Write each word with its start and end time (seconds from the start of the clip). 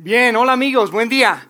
Bien, 0.00 0.36
hola 0.36 0.52
amigos, 0.52 0.92
buen 0.92 1.08
día. 1.08 1.48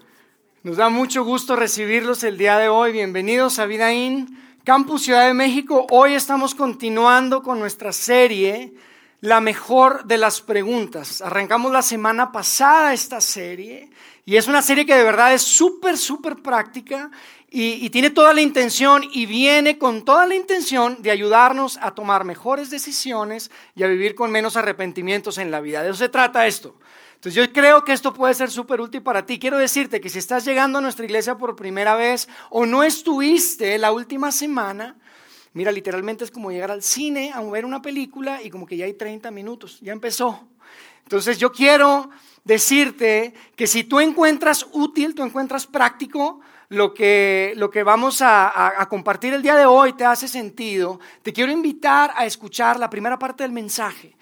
Nos 0.63 0.79
da 0.79 0.89
mucho 0.89 1.23
gusto 1.23 1.55
recibirlos 1.55 2.25
el 2.25 2.39
día 2.39 2.57
de 2.57 2.71
hoy. 2.71 2.93
Bienvenidos 2.93 3.59
a 3.59 3.67
Vidaín, 3.67 4.43
Campus 4.65 5.03
Ciudad 5.03 5.27
de 5.27 5.35
México. 5.35 5.87
Hoy 5.91 6.15
estamos 6.15 6.55
continuando 6.55 7.43
con 7.43 7.59
nuestra 7.61 7.93
serie, 7.93 8.73
La 9.21 9.43
mejor 9.43 10.07
de 10.07 10.17
las 10.17 10.41
preguntas. 10.41 11.21
Arrancamos 11.21 11.71
la 11.71 11.83
semana 11.83 12.33
pasada 12.33 12.95
esta 12.95 13.21
serie 13.21 13.91
y 14.25 14.37
es 14.37 14.49
una 14.49 14.63
serie 14.63 14.87
que 14.87 14.95
de 14.95 15.05
verdad 15.05 15.35
es 15.35 15.43
súper, 15.43 15.99
súper 15.99 16.37
práctica 16.37 17.11
y, 17.51 17.85
y, 17.85 17.91
tiene 17.91 18.09
toda 18.09 18.33
la 18.33 18.41
intención 18.41 19.05
y 19.13 19.27
viene 19.27 19.77
con 19.77 20.07
toda 20.07 20.27
la 20.27 20.35
intención 20.35 21.03
de 21.03 21.11
ayudarnos 21.11 21.79
a 21.83 21.91
tomar 21.91 22.25
mejores 22.25 22.71
decisiones 22.71 23.51
y 23.77 23.83
a 23.83 23.89
vivir 23.89 24.15
con 24.15 24.31
menos 24.31 24.57
arrepentimientos 24.57 25.37
en 25.37 25.51
la 25.51 25.61
vida. 25.61 25.83
De 25.83 25.91
eso 25.91 25.99
se 25.99 26.09
trata 26.09 26.47
esto. 26.47 26.75
Entonces 27.19 27.35
yo 27.35 27.53
creo 27.53 27.85
que 27.85 27.93
esto 27.93 28.15
puede 28.15 28.33
ser 28.33 28.49
súper 28.49 28.81
útil 28.81 29.03
para 29.03 29.27
ti. 29.27 29.41
Quiero 29.41 29.59
decirte 29.59 30.01
que 30.01 30.09
si 30.09 30.21
estás 30.21 30.45
llegando 30.45 30.79
a 30.79 30.81
nuestra 30.81 31.05
iglesia 31.05 31.37
por 31.37 31.57
primera 31.57 31.97
vez 31.97 32.29
o 32.49 32.65
no 32.65 32.85
estuviste 32.85 33.77
la 33.77 33.91
última 33.91 34.31
semana, 34.31 34.95
mira, 35.53 35.73
literalmente 35.73 36.23
es 36.23 36.31
como 36.31 36.53
llegar 36.53 36.71
al 36.71 36.81
cine 36.81 37.33
a 37.35 37.43
ver 37.43 37.65
una 37.65 37.83
película 37.83 38.41
y 38.41 38.51
como 38.51 38.67
que 38.67 38.77
ya 38.77 38.85
hay 38.85 38.95
30 38.95 39.33
minutos, 39.33 39.81
ya 39.81 39.93
empezó. 39.93 40.47
Entonces 41.03 41.39
yo 41.39 41.51
quiero 41.51 42.09
decirte 42.45 43.35
que 43.57 43.67
si 43.67 43.83
tú 43.83 43.99
encuentras 43.99 44.69
útil, 44.71 45.17
tú 45.17 45.25
encuentras 45.25 45.67
práctico, 45.67 46.39
lo 46.69 46.95
que, 46.95 47.53
lo 47.57 47.69
que 47.69 47.83
vamos 47.83 48.23
a, 48.23 48.81
a, 48.81 48.89
compartir 48.89 49.35
el 49.35 49.43
día 49.43 49.57
de 49.57 49.67
hoy 49.67 49.95
te 49.95 50.05
hace 50.05 50.29
sentido, 50.29 51.01
te 51.23 51.33
quiero 51.33 51.51
invitar 51.51 52.13
a 52.15 52.27
escuchar 52.27 52.79
la 52.79 52.91
primera 52.91 53.19
parte 53.19 53.43
del 53.43 53.53
mensaje. 53.53 54.18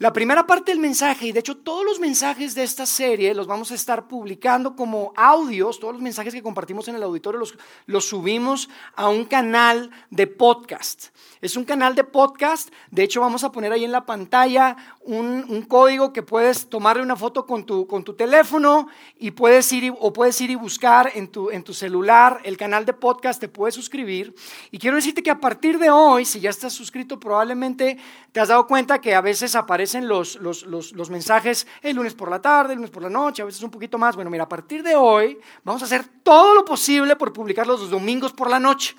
La 0.00 0.12
primera 0.12 0.46
parte 0.46 0.70
del 0.70 0.78
mensaje, 0.78 1.26
y 1.26 1.32
de 1.32 1.40
hecho 1.40 1.56
todos 1.56 1.84
los 1.84 1.98
mensajes 1.98 2.54
de 2.54 2.62
esta 2.62 2.86
serie 2.86 3.34
los 3.34 3.48
vamos 3.48 3.72
a 3.72 3.74
estar 3.74 4.06
publicando 4.06 4.76
como 4.76 5.12
audios, 5.16 5.80
todos 5.80 5.92
los 5.92 6.00
mensajes 6.00 6.32
que 6.32 6.40
compartimos 6.40 6.86
en 6.86 6.94
el 6.94 7.02
auditorio 7.02 7.40
los, 7.40 7.58
los 7.86 8.04
subimos 8.04 8.68
a 8.94 9.08
un 9.08 9.24
canal 9.24 9.90
de 10.10 10.28
podcast. 10.28 11.06
Es 11.40 11.56
un 11.56 11.64
canal 11.64 11.94
de 11.94 12.02
podcast, 12.02 12.70
de 12.90 13.04
hecho 13.04 13.20
vamos 13.20 13.44
a 13.44 13.52
poner 13.52 13.72
ahí 13.72 13.84
en 13.84 13.92
la 13.92 14.04
pantalla 14.04 14.76
un, 15.02 15.62
código 15.68 16.12
que 16.12 16.22
puedes 16.22 16.68
tomarle 16.68 17.02
una 17.02 17.14
foto 17.14 17.46
con 17.46 17.64
tu, 17.64 17.86
con 17.86 18.02
tu 18.02 18.14
teléfono 18.14 18.88
y 19.18 19.30
puedes 19.30 19.72
ir, 19.72 19.92
o 20.00 20.12
puedes 20.12 20.40
ir 20.40 20.50
y 20.50 20.56
buscar 20.56 21.12
en 21.14 21.28
tu, 21.28 21.50
en 21.50 21.62
tu 21.62 21.74
celular 21.74 22.40
el 22.42 22.56
canal 22.56 22.84
de 22.84 22.92
podcast, 22.92 23.40
te 23.40 23.48
puedes 23.48 23.74
suscribir. 23.74 24.34
Y 24.72 24.78
quiero 24.78 24.96
decirte 24.96 25.22
que 25.22 25.30
a 25.30 25.38
partir 25.38 25.78
de 25.78 25.90
hoy, 25.90 26.24
si 26.24 26.40
ya 26.40 26.50
estás 26.50 26.72
suscrito, 26.72 27.20
probablemente 27.20 27.98
te 28.32 28.40
has 28.40 28.48
dado 28.48 28.66
cuenta 28.66 29.00
que 29.00 29.14
a 29.14 29.20
veces 29.20 29.54
aparecen 29.54 30.08
los, 30.08 30.36
los, 30.36 30.64
los, 30.64 30.92
los 30.92 31.10
mensajes 31.10 31.66
el 31.82 31.96
lunes 31.96 32.14
por 32.14 32.30
la 32.30 32.42
tarde, 32.42 32.72
el 32.72 32.78
lunes 32.78 32.90
por 32.90 33.02
la 33.02 33.10
noche, 33.10 33.42
a 33.42 33.44
veces 33.44 33.62
un 33.62 33.70
poquito 33.70 33.96
más. 33.96 34.16
Bueno, 34.16 34.30
mira, 34.30 34.44
a 34.44 34.48
partir 34.48 34.82
de 34.82 34.96
hoy 34.96 35.38
vamos 35.62 35.82
a 35.82 35.84
hacer 35.84 36.04
todo 36.22 36.54
lo 36.54 36.64
posible 36.64 37.14
por 37.14 37.32
publicarlos 37.32 37.80
los 37.80 37.90
domingos 37.90 38.32
por 38.32 38.50
la 38.50 38.58
noche. 38.58 38.96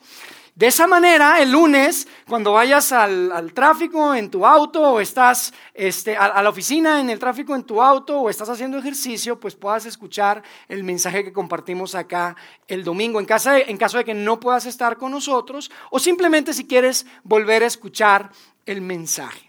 De 0.60 0.68
esa 0.68 0.88
manera, 0.88 1.42
el 1.42 1.54
lunes, 1.54 2.06
cuando 2.28 2.52
vayas 2.52 2.92
al, 2.92 3.32
al 3.32 3.54
tráfico 3.54 4.14
en 4.14 4.30
tu 4.30 4.46
auto 4.46 4.82
o 4.82 5.00
estás 5.00 5.54
este, 5.74 6.18
a, 6.18 6.44
la 6.44 6.50
oficina 6.50 7.00
en 7.00 7.10
el 7.10 7.18
tráfico 7.18 7.56
en 7.56 7.64
tu 7.64 7.82
auto 7.82 8.20
o 8.20 8.30
estás 8.30 8.50
haciendo 8.50 8.78
ejercicio, 8.78 9.40
pues 9.40 9.56
puedas 9.56 9.86
escuchar 9.86 10.44
el 10.68 10.84
mensaje 10.84 11.24
que 11.24 11.32
compartimos 11.32 11.96
acá 11.96 12.36
el 12.68 12.84
domingo, 12.84 13.22
en, 13.22 13.26
casa 13.26 13.58
en 13.58 13.78
caso 13.78 14.00
de 14.00 14.04
que 14.04 14.14
no 14.14 14.42
puedas 14.42 14.66
estar 14.66 14.98
con 14.98 15.14
nosotros 15.14 15.72
o 15.92 15.98
simplemente 15.98 16.52
si 16.52 16.68
quieres 16.68 17.06
volver 17.24 17.64
a 17.64 17.68
escuchar 17.68 18.30
el 18.66 18.82
mensaje. 18.82 19.49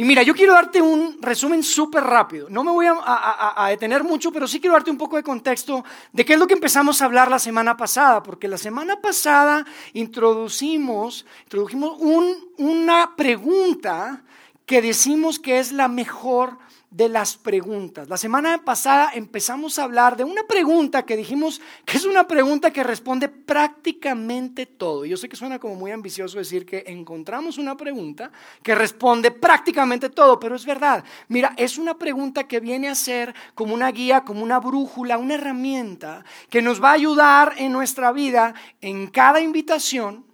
Y 0.00 0.04
mira, 0.04 0.22
yo 0.22 0.34
quiero 0.34 0.54
darte 0.54 0.80
un 0.80 1.18
resumen 1.20 1.62
súper 1.62 2.02
rápido. 2.02 2.48
No 2.48 2.64
me 2.64 2.70
voy 2.70 2.86
a, 2.88 3.66
detener 3.68 4.02
mucho, 4.02 4.32
pero 4.32 4.48
sí 4.48 4.58
quiero 4.58 4.72
darte 4.72 4.90
un 4.90 4.96
poco 4.96 5.16
de 5.16 5.22
contexto 5.22 5.84
de 6.10 6.24
qué 6.24 6.32
es 6.32 6.38
lo 6.38 6.46
que 6.46 6.54
empezamos 6.54 7.02
a 7.02 7.04
hablar 7.04 7.30
la 7.30 7.38
semana 7.38 7.76
pasada, 7.76 8.22
porque 8.22 8.48
la 8.48 8.56
semana 8.56 8.98
pasada 9.02 9.66
introducimos, 9.92 11.26
introdujimos 11.42 11.98
un, 11.98 12.48
una 12.56 13.14
pregunta 13.14 14.22
que 14.64 14.80
decimos 14.80 15.38
que 15.38 15.58
es 15.58 15.70
la 15.70 15.86
mejor 15.86 16.56
de 16.90 17.08
las 17.08 17.36
preguntas. 17.36 18.08
La 18.08 18.16
semana 18.16 18.64
pasada 18.64 19.12
empezamos 19.14 19.78
a 19.78 19.84
hablar 19.84 20.16
de 20.16 20.24
una 20.24 20.42
pregunta 20.42 21.04
que 21.04 21.16
dijimos 21.16 21.60
que 21.84 21.96
es 21.96 22.04
una 22.04 22.26
pregunta 22.26 22.72
que 22.72 22.82
responde 22.82 23.28
prácticamente 23.28 24.66
todo. 24.66 25.04
Yo 25.04 25.16
sé 25.16 25.28
que 25.28 25.36
suena 25.36 25.60
como 25.60 25.76
muy 25.76 25.92
ambicioso 25.92 26.38
decir 26.38 26.66
que 26.66 26.82
encontramos 26.88 27.58
una 27.58 27.76
pregunta 27.76 28.32
que 28.62 28.74
responde 28.74 29.30
prácticamente 29.30 30.10
todo, 30.10 30.40
pero 30.40 30.56
es 30.56 30.66
verdad. 30.66 31.04
Mira, 31.28 31.54
es 31.56 31.78
una 31.78 31.96
pregunta 31.96 32.48
que 32.48 32.58
viene 32.58 32.88
a 32.88 32.96
ser 32.96 33.34
como 33.54 33.72
una 33.72 33.92
guía, 33.92 34.24
como 34.24 34.42
una 34.42 34.58
brújula, 34.58 35.16
una 35.16 35.34
herramienta 35.34 36.24
que 36.48 36.60
nos 36.60 36.82
va 36.82 36.90
a 36.90 36.94
ayudar 36.94 37.54
en 37.58 37.70
nuestra 37.70 38.10
vida 38.10 38.52
en 38.80 39.06
cada 39.06 39.40
invitación, 39.40 40.26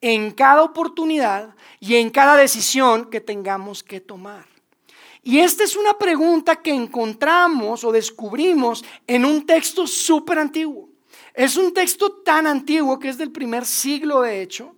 en 0.00 0.30
cada 0.30 0.62
oportunidad 0.62 1.56
y 1.80 1.96
en 1.96 2.10
cada 2.10 2.36
decisión 2.36 3.10
que 3.10 3.20
tengamos 3.20 3.82
que 3.82 4.00
tomar. 4.00 4.55
Y 5.26 5.40
esta 5.40 5.64
es 5.64 5.74
una 5.74 5.98
pregunta 5.98 6.54
que 6.54 6.72
encontramos 6.72 7.82
o 7.82 7.90
descubrimos 7.90 8.84
en 9.08 9.24
un 9.24 9.44
texto 9.44 9.84
súper 9.84 10.38
antiguo. 10.38 10.88
Es 11.34 11.56
un 11.56 11.74
texto 11.74 12.22
tan 12.22 12.46
antiguo 12.46 13.00
que 13.00 13.08
es 13.08 13.18
del 13.18 13.32
primer 13.32 13.66
siglo, 13.66 14.20
de 14.20 14.40
hecho, 14.40 14.76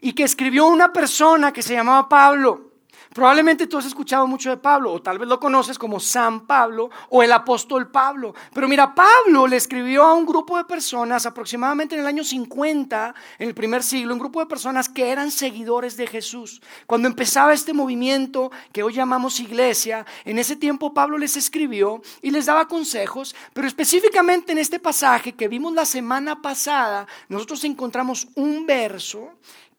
y 0.00 0.14
que 0.14 0.22
escribió 0.22 0.68
una 0.68 0.90
persona 0.90 1.52
que 1.52 1.60
se 1.60 1.74
llamaba 1.74 2.08
Pablo. 2.08 2.69
Probablemente 3.12 3.66
tú 3.66 3.76
has 3.76 3.86
escuchado 3.86 4.24
mucho 4.28 4.50
de 4.50 4.56
Pablo, 4.56 4.92
o 4.92 5.02
tal 5.02 5.18
vez 5.18 5.28
lo 5.28 5.40
conoces 5.40 5.76
como 5.76 5.98
San 5.98 6.46
Pablo 6.46 6.90
o 7.08 7.24
el 7.24 7.32
apóstol 7.32 7.90
Pablo. 7.90 8.34
Pero 8.54 8.68
mira, 8.68 8.94
Pablo 8.94 9.48
le 9.48 9.56
escribió 9.56 10.04
a 10.04 10.14
un 10.14 10.24
grupo 10.24 10.56
de 10.56 10.64
personas 10.64 11.26
aproximadamente 11.26 11.96
en 11.96 12.02
el 12.02 12.06
año 12.06 12.22
50, 12.22 13.14
en 13.40 13.48
el 13.48 13.54
primer 13.54 13.82
siglo, 13.82 14.14
un 14.14 14.20
grupo 14.20 14.38
de 14.38 14.46
personas 14.46 14.88
que 14.88 15.10
eran 15.10 15.32
seguidores 15.32 15.96
de 15.96 16.06
Jesús. 16.06 16.62
Cuando 16.86 17.08
empezaba 17.08 17.52
este 17.52 17.72
movimiento 17.72 18.52
que 18.70 18.84
hoy 18.84 18.92
llamamos 18.92 19.40
iglesia, 19.40 20.06
en 20.24 20.38
ese 20.38 20.54
tiempo 20.54 20.94
Pablo 20.94 21.18
les 21.18 21.36
escribió 21.36 22.02
y 22.22 22.30
les 22.30 22.46
daba 22.46 22.68
consejos, 22.68 23.34
pero 23.52 23.66
específicamente 23.66 24.52
en 24.52 24.58
este 24.58 24.78
pasaje 24.78 25.32
que 25.32 25.48
vimos 25.48 25.72
la 25.74 25.84
semana 25.84 26.40
pasada, 26.40 27.08
nosotros 27.28 27.64
encontramos 27.64 28.28
un 28.36 28.66
verso 28.66 29.30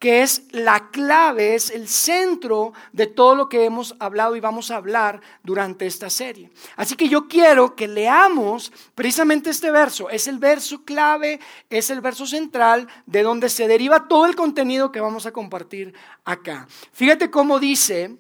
que 0.02 0.24
es 0.24 0.46
la 0.50 0.90
clave, 0.90 1.54
es 1.54 1.70
el 1.70 1.88
centro 1.88 2.74
de 2.92 3.06
todo 3.06 3.36
lo 3.36 3.48
que 3.48 3.66
hemos 3.66 3.96
hablado 4.00 4.36
y 4.36 4.40
vamos 4.40 4.72
a 4.72 4.78
hablar 4.78 5.22
durante 5.44 5.86
esta 5.86 6.10
serie. 6.10 6.50
Así 6.76 6.96
que 6.96 7.08
yo 7.08 7.28
quiero 7.28 7.76
que 7.76 7.88
leamos 7.88 8.74
precisamente 8.96 9.52
este 9.52 9.70
verso. 9.70 10.10
Es 10.10 10.28
el 10.28 10.40
verso 10.40 10.84
clave, 10.86 11.40
es 11.70 11.92
el 11.92 12.02
verso 12.02 12.26
central 12.26 12.88
de 13.06 13.22
donde 13.22 13.48
se 13.48 13.68
deriva 13.68 14.08
todo 14.08 14.26
el 14.26 14.36
contenido 14.36 14.92
que 14.92 15.00
vamos 15.00 15.28
a 15.28 15.32
compartir 15.32 15.94
acá. 16.26 16.68
Fíjate 16.94 17.30
cómo 17.30 17.60
dice 17.60 18.18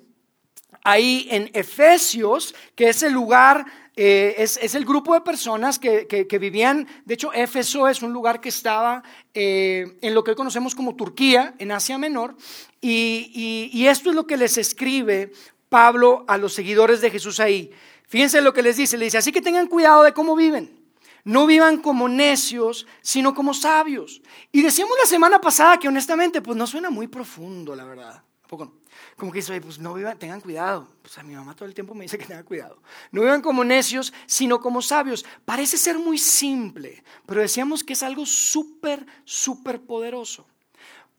ahí 0.83 1.27
en 1.31 1.49
Efesios, 1.53 2.53
que 2.75 2.89
es 2.89 3.01
el 3.01 3.13
lugar 3.13 3.65
eh, 3.95 4.35
es, 4.37 4.57
es, 4.61 4.73
el 4.75 4.85
grupo 4.85 5.13
de 5.13 5.21
personas 5.21 5.77
que, 5.77 6.07
que, 6.07 6.39
vivían, 6.39 6.87
de 7.03 7.13
hecho 7.13 7.33
Éfeso 7.33 7.89
es 7.89 8.01
un 8.01 8.13
lugar 8.13 8.39
que 8.39 8.47
estaba 8.47 9.03
eh, 9.33 9.97
en 10.01 10.13
lo 10.13 10.23
que 10.23 10.31
hoy 10.31 10.37
conocemos 10.37 10.75
como 10.75 10.95
Turquía, 10.95 11.55
en 11.59 11.73
Asia 11.73 11.97
Menor, 11.97 12.35
y, 12.79 13.69
y, 13.73 13.87
esto 13.87 14.09
es 14.09 14.15
lo 14.15 14.25
que 14.25 14.37
les 14.37 14.57
escribe 14.57 15.33
Pablo 15.67 16.23
a 16.27 16.37
los 16.37 16.53
seguidores 16.53 17.01
de 17.01 17.11
Jesús 17.11 17.39
ahí. 17.39 17.71
Fíjense 18.07 18.41
lo 18.41 18.53
que 18.53 18.63
les 18.63 18.77
dice, 18.77 18.97
le 18.97 19.05
dice, 19.05 19.17
así 19.17 19.31
que 19.31 19.41
tengan 19.41 19.67
cuidado 19.67 20.03
de 20.03 20.13
cómo 20.13 20.35
viven. 20.35 20.79
No 21.23 21.45
vivan 21.45 21.77
como 21.77 22.07
necios, 22.07 22.87
sino 23.01 23.35
como 23.35 23.53
sabios. 23.53 24.21
Y 24.51 24.63
decíamos 24.63 24.97
la 24.99 25.07
semana 25.07 25.39
pasada 25.39 25.77
que 25.77 25.87
honestamente, 25.87 26.41
pues 26.41 26.57
no 26.57 26.65
suena 26.65 26.89
muy 26.89 27.07
profundo, 27.07 27.75
la 27.75 27.83
verdad. 27.83 28.23
¿Poco 28.47 28.65
no? 28.65 28.80
Como 29.21 29.31
que 29.31 29.37
dice, 29.37 29.61
pues 29.61 29.77
no 29.77 29.93
vivan, 29.93 30.17
tengan 30.17 30.41
cuidado. 30.41 30.87
Pues 31.03 31.15
a 31.19 31.21
mi 31.21 31.35
mamá 31.35 31.55
todo 31.55 31.67
el 31.67 31.75
tiempo 31.75 31.93
me 31.93 32.05
dice 32.05 32.17
que 32.17 32.25
tenga 32.25 32.41
cuidado. 32.41 32.81
No 33.11 33.21
vivan 33.21 33.43
como 33.43 33.63
necios, 33.63 34.11
sino 34.25 34.59
como 34.59 34.81
sabios. 34.81 35.23
Parece 35.45 35.77
ser 35.77 35.99
muy 35.99 36.17
simple, 36.17 37.03
pero 37.27 37.39
decíamos 37.39 37.83
que 37.83 37.93
es 37.93 38.01
algo 38.01 38.25
súper, 38.25 39.05
súper 39.23 39.79
poderoso. 39.79 40.47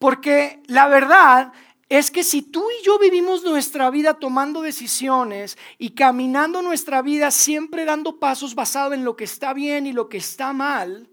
Porque 0.00 0.60
la 0.66 0.88
verdad 0.88 1.52
es 1.88 2.10
que 2.10 2.24
si 2.24 2.42
tú 2.42 2.66
y 2.80 2.84
yo 2.84 2.98
vivimos 2.98 3.44
nuestra 3.44 3.88
vida 3.88 4.14
tomando 4.14 4.62
decisiones 4.62 5.56
y 5.78 5.90
caminando 5.90 6.60
nuestra 6.60 7.02
vida 7.02 7.30
siempre 7.30 7.84
dando 7.84 8.18
pasos 8.18 8.56
basados 8.56 8.94
en 8.94 9.04
lo 9.04 9.14
que 9.14 9.22
está 9.22 9.52
bien 9.52 9.86
y 9.86 9.92
lo 9.92 10.08
que 10.08 10.18
está 10.18 10.52
mal, 10.52 11.08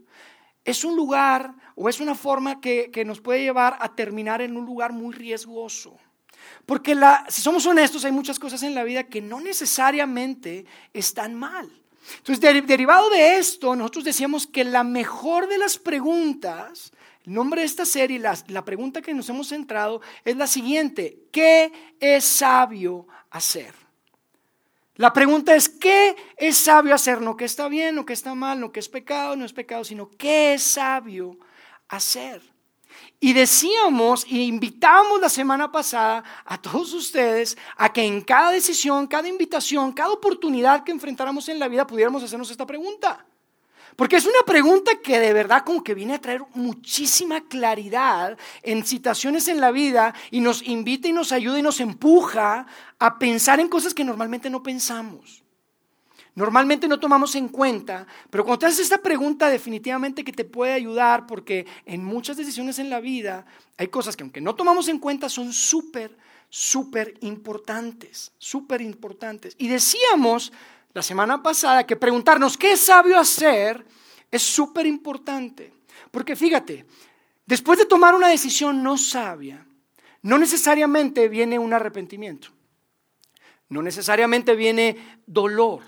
es 0.65 0.83
un 0.83 0.95
lugar 0.95 1.53
o 1.75 1.88
es 1.88 2.00
una 2.00 2.15
forma 2.15 2.59
que, 2.59 2.89
que 2.89 3.06
nos 3.06 3.21
puede 3.21 3.44
llevar 3.44 3.77
a 3.80 3.94
terminar 3.94 4.42
en 4.42 4.57
un 4.57 4.65
lugar 4.65 4.92
muy 4.92 5.13
riesgoso. 5.13 5.95
Porque 6.69 6.95
si 7.30 7.42
somos 7.42 7.66
honestos, 7.66 8.06
hay 8.06 8.12
muchas 8.12 8.38
cosas 8.38 8.62
en 8.62 8.75
la 8.75 8.83
vida 8.83 9.06
que 9.06 9.21
no 9.21 9.39
necesariamente 9.39 10.68
están 10.94 11.33
mal. 11.33 11.68
Entonces, 12.18 12.68
derivado 12.68 13.10
de 13.10 13.38
esto, 13.38 13.75
nosotros 13.75 14.04
decíamos 14.04 14.45
que 14.45 14.63
la 14.63 14.83
mejor 14.83 15.48
de 15.48 15.57
las 15.57 15.80
preguntas, 15.80 16.92
el 17.25 17.33
nombre 17.33 17.62
de 17.62 17.66
esta 17.66 17.86
serie, 17.86 18.19
la, 18.19 18.38
la 18.50 18.63
pregunta 18.63 19.01
que 19.01 19.16
nos 19.16 19.27
hemos 19.30 19.48
centrado 19.48 20.01
es 20.24 20.38
la 20.38 20.45
siguiente, 20.45 21.24
¿qué 21.31 21.71
es 22.00 22.24
sabio 22.24 23.07
hacer? 23.31 23.74
La 24.94 25.12
pregunta 25.12 25.56
es, 25.56 25.69
¿qué 25.69 26.16
es 26.38 26.56
sabio 26.56 26.94
hacer? 26.94 27.19
No 27.19 27.36
qué 27.36 27.45
está 27.45 27.68
bien, 27.68 27.95
no 27.95 28.06
qué 28.06 28.13
está 28.13 28.36
mal, 28.36 28.60
no 28.60 28.71
qué 28.71 28.80
es 28.80 28.89
pecado, 28.89 29.36
no 29.36 29.44
es 29.44 29.54
pecado, 29.54 29.83
sino 29.83 30.12
qué 30.12 30.54
es 30.54 30.62
sabio 30.62 31.36
hacer. 31.88 32.44
Y 33.21 33.33
decíamos 33.33 34.25
e 34.30 34.38
invitamos 34.38 35.19
la 35.19 35.27
semana 35.27 35.69
pasada 35.71 36.24
a 36.45 36.57
todos 36.62 36.94
ustedes 36.94 37.57
a 37.75 37.92
que 37.92 38.01
en 38.01 38.21
cada 38.21 38.51
decisión, 38.51 39.07
cada 39.07 39.27
invitación, 39.27 39.92
cada 39.92 40.12
oportunidad 40.12 40.83
que 40.83 40.94
enfrentáramos 40.94 41.50
en 41.50 41.60
la 41.60 41.68
vida 41.68 41.86
pudiéramos 41.86 42.24
hacernos 42.24 42.50
esta 42.50 42.66
pregunta. 42.66 43.25
Porque 43.98 44.16
es 44.16 44.25
una 44.25 44.44
pregunta 44.45 45.01
que 45.04 45.19
de 45.19 45.33
verdad 45.33 45.66
como 45.66 45.83
que 45.83 45.94
viene 45.94 46.13
a 46.13 46.21
traer 46.21 46.44
muchísima 46.54 47.42
claridad 47.42 48.38
en 48.63 48.86
situaciones 48.86 49.50
en 49.50 49.60
la 49.60 49.71
vida 49.71 50.13
y 50.31 50.39
nos 50.39 50.66
invita 50.66 51.10
y 51.10 51.12
nos 51.12 51.33
ayuda 51.33 51.60
y 51.60 51.63
nos 51.63 51.81
empuja 51.81 52.66
a 52.98 53.19
pensar 53.19 53.60
en 53.60 53.68
cosas 53.68 53.94
que 53.94 54.06
normalmente 54.06 54.50
no 54.50 54.63
pensamos. 54.63 55.44
Normalmente 56.35 56.87
no 56.87 56.99
tomamos 56.99 57.35
en 57.35 57.49
cuenta, 57.49 58.05
pero 58.29 58.43
cuando 58.45 58.59
te 58.59 58.65
haces 58.67 58.79
esta 58.79 58.99
pregunta 58.99 59.49
definitivamente 59.49 60.23
que 60.23 60.31
te 60.31 60.45
puede 60.45 60.73
ayudar 60.73 61.25
porque 61.27 61.65
en 61.85 62.03
muchas 62.03 62.37
decisiones 62.37 62.79
en 62.79 62.89
la 62.89 62.99
vida 62.99 63.45
hay 63.77 63.87
cosas 63.87 64.15
que 64.15 64.23
aunque 64.23 64.41
no 64.41 64.55
tomamos 64.55 64.87
en 64.87 64.99
cuenta 64.99 65.27
son 65.27 65.51
súper, 65.51 66.15
súper 66.49 67.15
importantes, 67.21 68.31
súper 68.37 68.81
importantes. 68.81 69.55
Y 69.57 69.67
decíamos 69.67 70.53
la 70.93 71.01
semana 71.01 71.41
pasada 71.43 71.85
que 71.85 71.95
preguntarnos 71.95 72.57
qué 72.57 72.73
es 72.73 72.81
sabio 72.81 73.17
hacer 73.17 73.85
es 74.31 74.41
súper 74.41 74.85
importante. 74.85 75.73
Porque 76.11 76.35
fíjate, 76.35 76.85
después 77.45 77.79
de 77.79 77.85
tomar 77.85 78.15
una 78.15 78.27
decisión 78.27 78.81
no 78.83 78.97
sabia, 78.97 79.65
no 80.21 80.37
necesariamente 80.37 81.27
viene 81.29 81.59
un 81.59 81.73
arrepentimiento, 81.73 82.49
no 83.69 83.81
necesariamente 83.81 84.55
viene 84.55 85.21
dolor, 85.25 85.81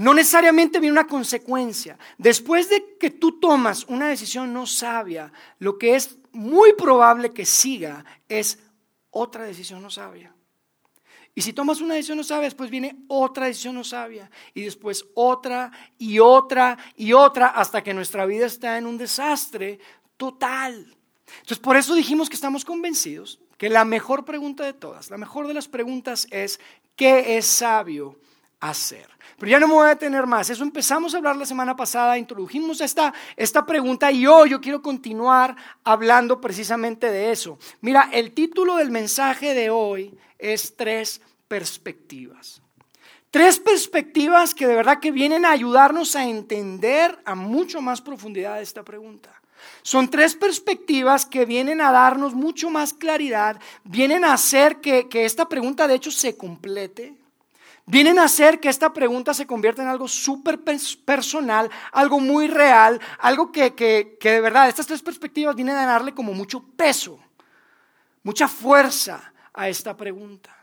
no 0.00 0.14
necesariamente 0.14 0.80
viene 0.80 0.92
una 0.92 1.06
consecuencia. 1.06 1.98
Después 2.16 2.70
de 2.70 2.96
que 2.98 3.10
tú 3.10 3.38
tomas 3.38 3.84
una 3.84 4.08
decisión 4.08 4.50
no 4.50 4.66
sabia, 4.66 5.30
lo 5.58 5.76
que 5.76 5.94
es 5.94 6.16
muy 6.32 6.72
probable 6.72 7.34
que 7.34 7.44
siga 7.44 8.02
es 8.26 8.58
otra 9.10 9.44
decisión 9.44 9.82
no 9.82 9.90
sabia. 9.90 10.34
Y 11.34 11.42
si 11.42 11.52
tomas 11.52 11.82
una 11.82 11.96
decisión 11.96 12.16
no 12.16 12.24
sabia, 12.24 12.44
después 12.44 12.70
viene 12.70 12.96
otra 13.08 13.44
decisión 13.44 13.74
no 13.74 13.84
sabia. 13.84 14.30
Y 14.54 14.62
después 14.62 15.04
otra 15.12 15.70
y 15.98 16.18
otra 16.18 16.78
y 16.96 17.12
otra 17.12 17.48
hasta 17.48 17.82
que 17.82 17.92
nuestra 17.92 18.24
vida 18.24 18.46
está 18.46 18.78
en 18.78 18.86
un 18.86 18.96
desastre 18.96 19.80
total. 20.16 20.96
Entonces, 21.26 21.58
por 21.58 21.76
eso 21.76 21.94
dijimos 21.94 22.30
que 22.30 22.36
estamos 22.36 22.64
convencidos 22.64 23.38
que 23.58 23.68
la 23.68 23.84
mejor 23.84 24.24
pregunta 24.24 24.64
de 24.64 24.72
todas, 24.72 25.10
la 25.10 25.18
mejor 25.18 25.46
de 25.46 25.52
las 25.52 25.68
preguntas 25.68 26.26
es, 26.30 26.58
¿qué 26.96 27.36
es 27.36 27.44
sabio 27.44 28.18
hacer? 28.60 29.08
Pero 29.38 29.50
ya 29.50 29.60
no 29.60 29.68
me 29.68 29.74
voy 29.74 29.86
a 29.86 29.90
detener 29.90 30.26
más. 30.26 30.50
Eso 30.50 30.62
empezamos 30.62 31.14
a 31.14 31.18
hablar 31.18 31.36
la 31.36 31.46
semana 31.46 31.74
pasada, 31.74 32.18
introdujimos 32.18 32.80
esta, 32.80 33.12
esta 33.36 33.64
pregunta 33.64 34.12
y 34.12 34.26
hoy 34.26 34.50
yo 34.50 34.60
quiero 34.60 34.82
continuar 34.82 35.56
hablando 35.82 36.40
precisamente 36.40 37.10
de 37.10 37.32
eso. 37.32 37.58
Mira, 37.80 38.10
el 38.12 38.32
título 38.32 38.76
del 38.76 38.90
mensaje 38.90 39.54
de 39.54 39.70
hoy 39.70 40.14
es 40.38 40.76
tres 40.76 41.20
perspectivas. 41.48 42.62
Tres 43.30 43.60
perspectivas 43.60 44.54
que 44.54 44.66
de 44.66 44.74
verdad 44.74 44.98
que 44.98 45.12
vienen 45.12 45.44
a 45.44 45.52
ayudarnos 45.52 46.16
a 46.16 46.24
entender 46.24 47.18
a 47.24 47.34
mucho 47.34 47.80
más 47.80 48.00
profundidad 48.00 48.60
esta 48.60 48.82
pregunta. 48.82 49.40
Son 49.82 50.08
tres 50.08 50.34
perspectivas 50.34 51.26
que 51.26 51.44
vienen 51.44 51.80
a 51.80 51.92
darnos 51.92 52.34
mucho 52.34 52.70
más 52.70 52.92
claridad, 52.92 53.60
vienen 53.84 54.24
a 54.24 54.32
hacer 54.32 54.80
que, 54.80 55.06
esta 55.12 55.48
pregunta 55.48 55.86
de 55.86 55.94
hecho 55.94 56.10
se 56.10 56.36
complete, 56.36 57.14
vienen 57.90 58.18
a 58.18 58.24
hacer 58.24 58.60
que 58.60 58.68
esta 58.68 58.92
pregunta 58.92 59.34
se 59.34 59.46
convierta 59.46 59.82
en 59.82 59.88
algo 59.88 60.06
súper 60.06 60.60
personal, 61.04 61.68
algo 61.92 62.20
muy 62.20 62.46
real, 62.46 63.00
algo 63.18 63.50
que, 63.50 63.74
que 63.74 64.30
de 64.30 64.40
verdad 64.40 64.68
estas 64.68 64.86
tres 64.86 65.02
perspectivas 65.02 65.56
vienen 65.56 65.76
a 65.76 65.86
darle 65.86 66.14
como 66.14 66.32
mucho 66.32 66.62
peso, 66.76 67.18
mucha 68.22 68.46
fuerza 68.46 69.32
a 69.52 69.68
esta 69.68 69.96
pregunta. 69.96 70.56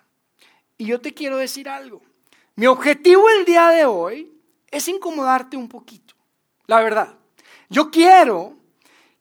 Y 0.78 0.86
yo 0.86 1.02
te 1.02 1.14
quiero 1.14 1.38
decir 1.38 1.68
algo. 1.68 2.02
Mi 2.56 2.66
objetivo 2.68 3.30
el 3.30 3.46
día 3.46 3.70
de 3.70 3.86
hoy 3.86 4.32
es 4.72 4.88
incomodarte 4.88 5.58
un 5.58 5.68
poquito. 5.68 6.16
La 6.66 6.82
verdad. 6.82 7.16
Yo 7.70 7.92
quiero 7.92 8.56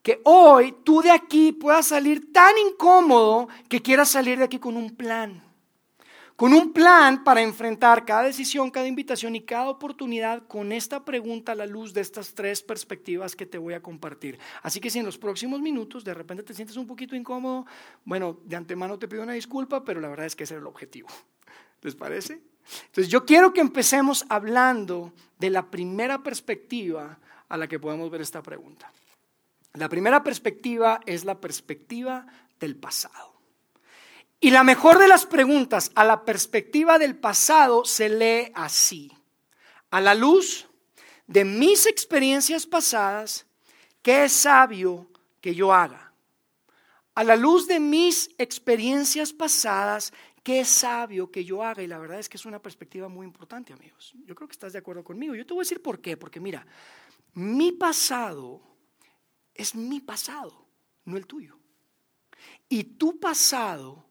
que 0.03 0.21
hoy 0.25 0.77
tú 0.85 1.03
de 1.03 1.11
aquí 1.11 1.51
puedas 1.51 1.87
salir 1.87 2.33
tan 2.33 2.57
incómodo 2.59 3.49
que 3.69 3.83
quieras 3.83 4.09
salir 4.09 4.39
de 4.39 4.45
aquí 4.45 4.59
con 4.61 4.77
un 4.77 4.95
plan 4.95 5.46
con 6.37 6.53
un 6.53 6.73
plan 6.75 7.25
para 7.25 7.41
enfrentar 7.41 8.05
cada 8.05 8.25
decisión, 8.25 8.71
cada 8.71 8.87
invitación 8.87 9.35
y 9.35 9.41
cada 9.41 9.71
oportunidad 9.71 10.47
con 10.47 10.71
esta 10.71 11.03
pregunta 11.05 11.53
a 11.53 11.55
la 11.55 11.67
luz 11.67 11.95
de 11.95 12.03
estas 12.03 12.35
tres 12.35 12.63
perspectivas 12.63 13.35
que 13.35 13.47
te 13.47 13.57
voy 13.57 13.73
a 13.73 13.83
compartir. 13.83 14.39
Así 14.63 14.79
que 14.79 14.91
si 14.91 14.99
en 14.99 15.07
los 15.07 15.17
próximos 15.17 15.61
minutos 15.61 16.05
de 16.05 16.13
repente 16.13 16.43
te 16.43 16.53
sientes 16.53 16.77
un 16.77 16.87
poquito 16.87 17.17
incómodo, 17.17 17.65
bueno, 18.05 18.39
de 18.45 18.55
antemano 18.55 18.99
te 18.99 19.09
pido 19.09 19.23
una 19.23 19.33
disculpa, 19.33 19.83
pero 19.83 20.01
la 20.01 20.09
verdad 20.09 20.27
es 20.27 20.37
que 20.37 20.45
ese 20.45 20.55
era 20.55 20.61
el 20.61 20.67
objetivo. 20.67 21.09
¿Les 21.83 21.95
parece? 21.95 22.43
Entonces 22.87 23.09
yo 23.09 23.25
quiero 23.25 23.55
que 23.55 23.61
empecemos 23.63 24.27
hablando 24.29 25.13
de 25.39 25.49
la 25.49 25.71
primera 25.71 26.23
perspectiva 26.23 27.19
a 27.49 27.57
la 27.57 27.67
que 27.67 27.79
podemos 27.79 28.11
ver 28.11 28.21
esta 28.21 28.43
pregunta. 28.43 28.93
La 29.75 29.89
primera 29.89 30.23
perspectiva 30.23 31.01
es 31.07 31.25
la 31.25 31.41
perspectiva 31.41 32.27
del 32.59 32.77
pasado. 32.77 33.36
Y 34.41 34.51
la 34.51 34.65
mejor 34.65 34.99
de 34.99 35.09
las 35.09 35.25
preguntas 35.25 35.91
a 35.95 36.05
la 36.05 36.25
perspectiva 36.25 36.99
del 36.99 37.17
pasado 37.17 37.85
se 37.85 38.09
lee 38.09 38.53
así. 38.55 39.11
A 39.91 40.01
la 40.01 40.15
luz 40.15 40.69
de 41.27 41.45
mis 41.45 41.87
experiencias 41.87 42.67
pasadas, 42.67 43.47
¿qué 44.03 44.25
es 44.25 44.33
sabio 44.33 45.11
que 45.41 45.55
yo 45.55 45.73
haga? 45.73 46.13
A 47.15 47.25
la 47.25 47.35
luz 47.35 47.67
de 47.67 47.81
mis 47.81 48.31
experiencias 48.37 49.33
pasadas, 49.33 50.13
¿qué 50.43 50.61
es 50.61 50.69
sabio 50.69 51.31
que 51.31 51.45
yo 51.45 51.63
haga? 51.65 51.83
Y 51.83 51.87
la 51.87 51.99
verdad 51.99 52.19
es 52.19 52.29
que 52.29 52.37
es 52.37 52.45
una 52.45 52.61
perspectiva 52.61 53.09
muy 53.09 53.25
importante, 53.27 53.73
amigos. 53.73 54.13
Yo 54.27 54.35
creo 54.35 54.47
que 54.47 54.53
estás 54.53 54.75
de 54.75 54.81
acuerdo 54.81 55.03
conmigo. 55.03 55.35
Yo 55.35 55.47
te 55.47 55.55
voy 55.55 55.63
a 55.63 55.65
decir 55.65 55.81
por 55.81 56.01
qué. 56.01 56.19
Porque 56.19 56.41
mira, 56.41 56.67
mi 57.33 57.73
pasado 57.73 58.61
es 59.55 59.75
mi 59.75 60.01
pasado, 60.01 60.67
no 61.07 61.17
el 61.17 61.27
tuyo. 61.27 61.59
Y 62.69 62.85
tu 62.85 63.19
pasado 63.19 64.06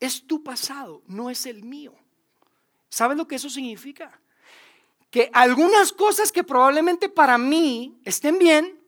es 0.00 0.26
tu 0.26 0.42
pasado, 0.42 1.02
no 1.06 1.30
es 1.30 1.46
el 1.46 1.62
mío. 1.62 1.94
¿Sabes 2.88 3.16
lo 3.16 3.26
que 3.26 3.36
eso 3.36 3.50
significa? 3.50 4.20
Que 5.10 5.30
algunas 5.32 5.92
cosas 5.92 6.32
que 6.32 6.44
probablemente 6.44 7.08
para 7.08 7.38
mí 7.38 7.98
estén 8.04 8.38
bien, 8.38 8.78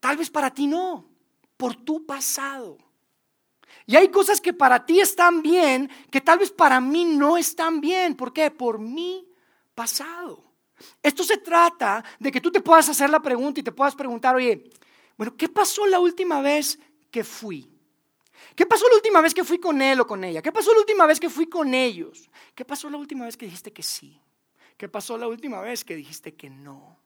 tal 0.00 0.16
vez 0.16 0.30
para 0.30 0.50
ti 0.52 0.66
no, 0.66 1.08
por 1.56 1.76
tu 1.76 2.04
pasado. 2.04 2.78
Y 3.86 3.96
hay 3.96 4.08
cosas 4.08 4.40
que 4.40 4.52
para 4.52 4.84
ti 4.84 5.00
están 5.00 5.42
bien, 5.42 5.90
que 6.10 6.20
tal 6.20 6.38
vez 6.38 6.50
para 6.50 6.80
mí 6.80 7.04
no 7.04 7.36
están 7.36 7.80
bien. 7.80 8.14
¿Por 8.14 8.32
qué? 8.32 8.50
Por 8.50 8.78
mi 8.78 9.28
pasado. 9.74 10.44
Esto 11.02 11.22
se 11.24 11.38
trata 11.38 12.04
de 12.18 12.30
que 12.30 12.40
tú 12.40 12.50
te 12.50 12.60
puedas 12.60 12.88
hacer 12.88 13.10
la 13.10 13.20
pregunta 13.20 13.60
y 13.60 13.62
te 13.62 13.72
puedas 13.72 13.94
preguntar, 13.94 14.34
oye, 14.36 14.70
bueno, 15.16 15.36
¿qué 15.36 15.48
pasó 15.48 15.86
la 15.86 16.00
última 16.00 16.40
vez 16.40 16.78
que 17.10 17.24
fui? 17.24 17.71
¿Qué 18.54 18.66
pasó 18.66 18.88
la 18.88 18.96
última 18.96 19.20
vez 19.20 19.34
que 19.34 19.44
fui 19.44 19.58
con 19.58 19.80
él 19.80 20.00
o 20.00 20.06
con 20.06 20.24
ella? 20.24 20.42
¿Qué 20.42 20.52
pasó 20.52 20.72
la 20.72 20.80
última 20.80 21.06
vez 21.06 21.18
que 21.18 21.30
fui 21.30 21.46
con 21.46 21.74
ellos? 21.74 22.30
¿Qué 22.54 22.64
pasó 22.64 22.90
la 22.90 22.98
última 22.98 23.24
vez 23.24 23.36
que 23.36 23.46
dijiste 23.46 23.72
que 23.72 23.82
sí? 23.82 24.20
¿Qué 24.76 24.88
pasó 24.88 25.16
la 25.16 25.28
última 25.28 25.60
vez 25.60 25.84
que 25.84 25.96
dijiste 25.96 26.34
que 26.34 26.50
no? 26.50 26.98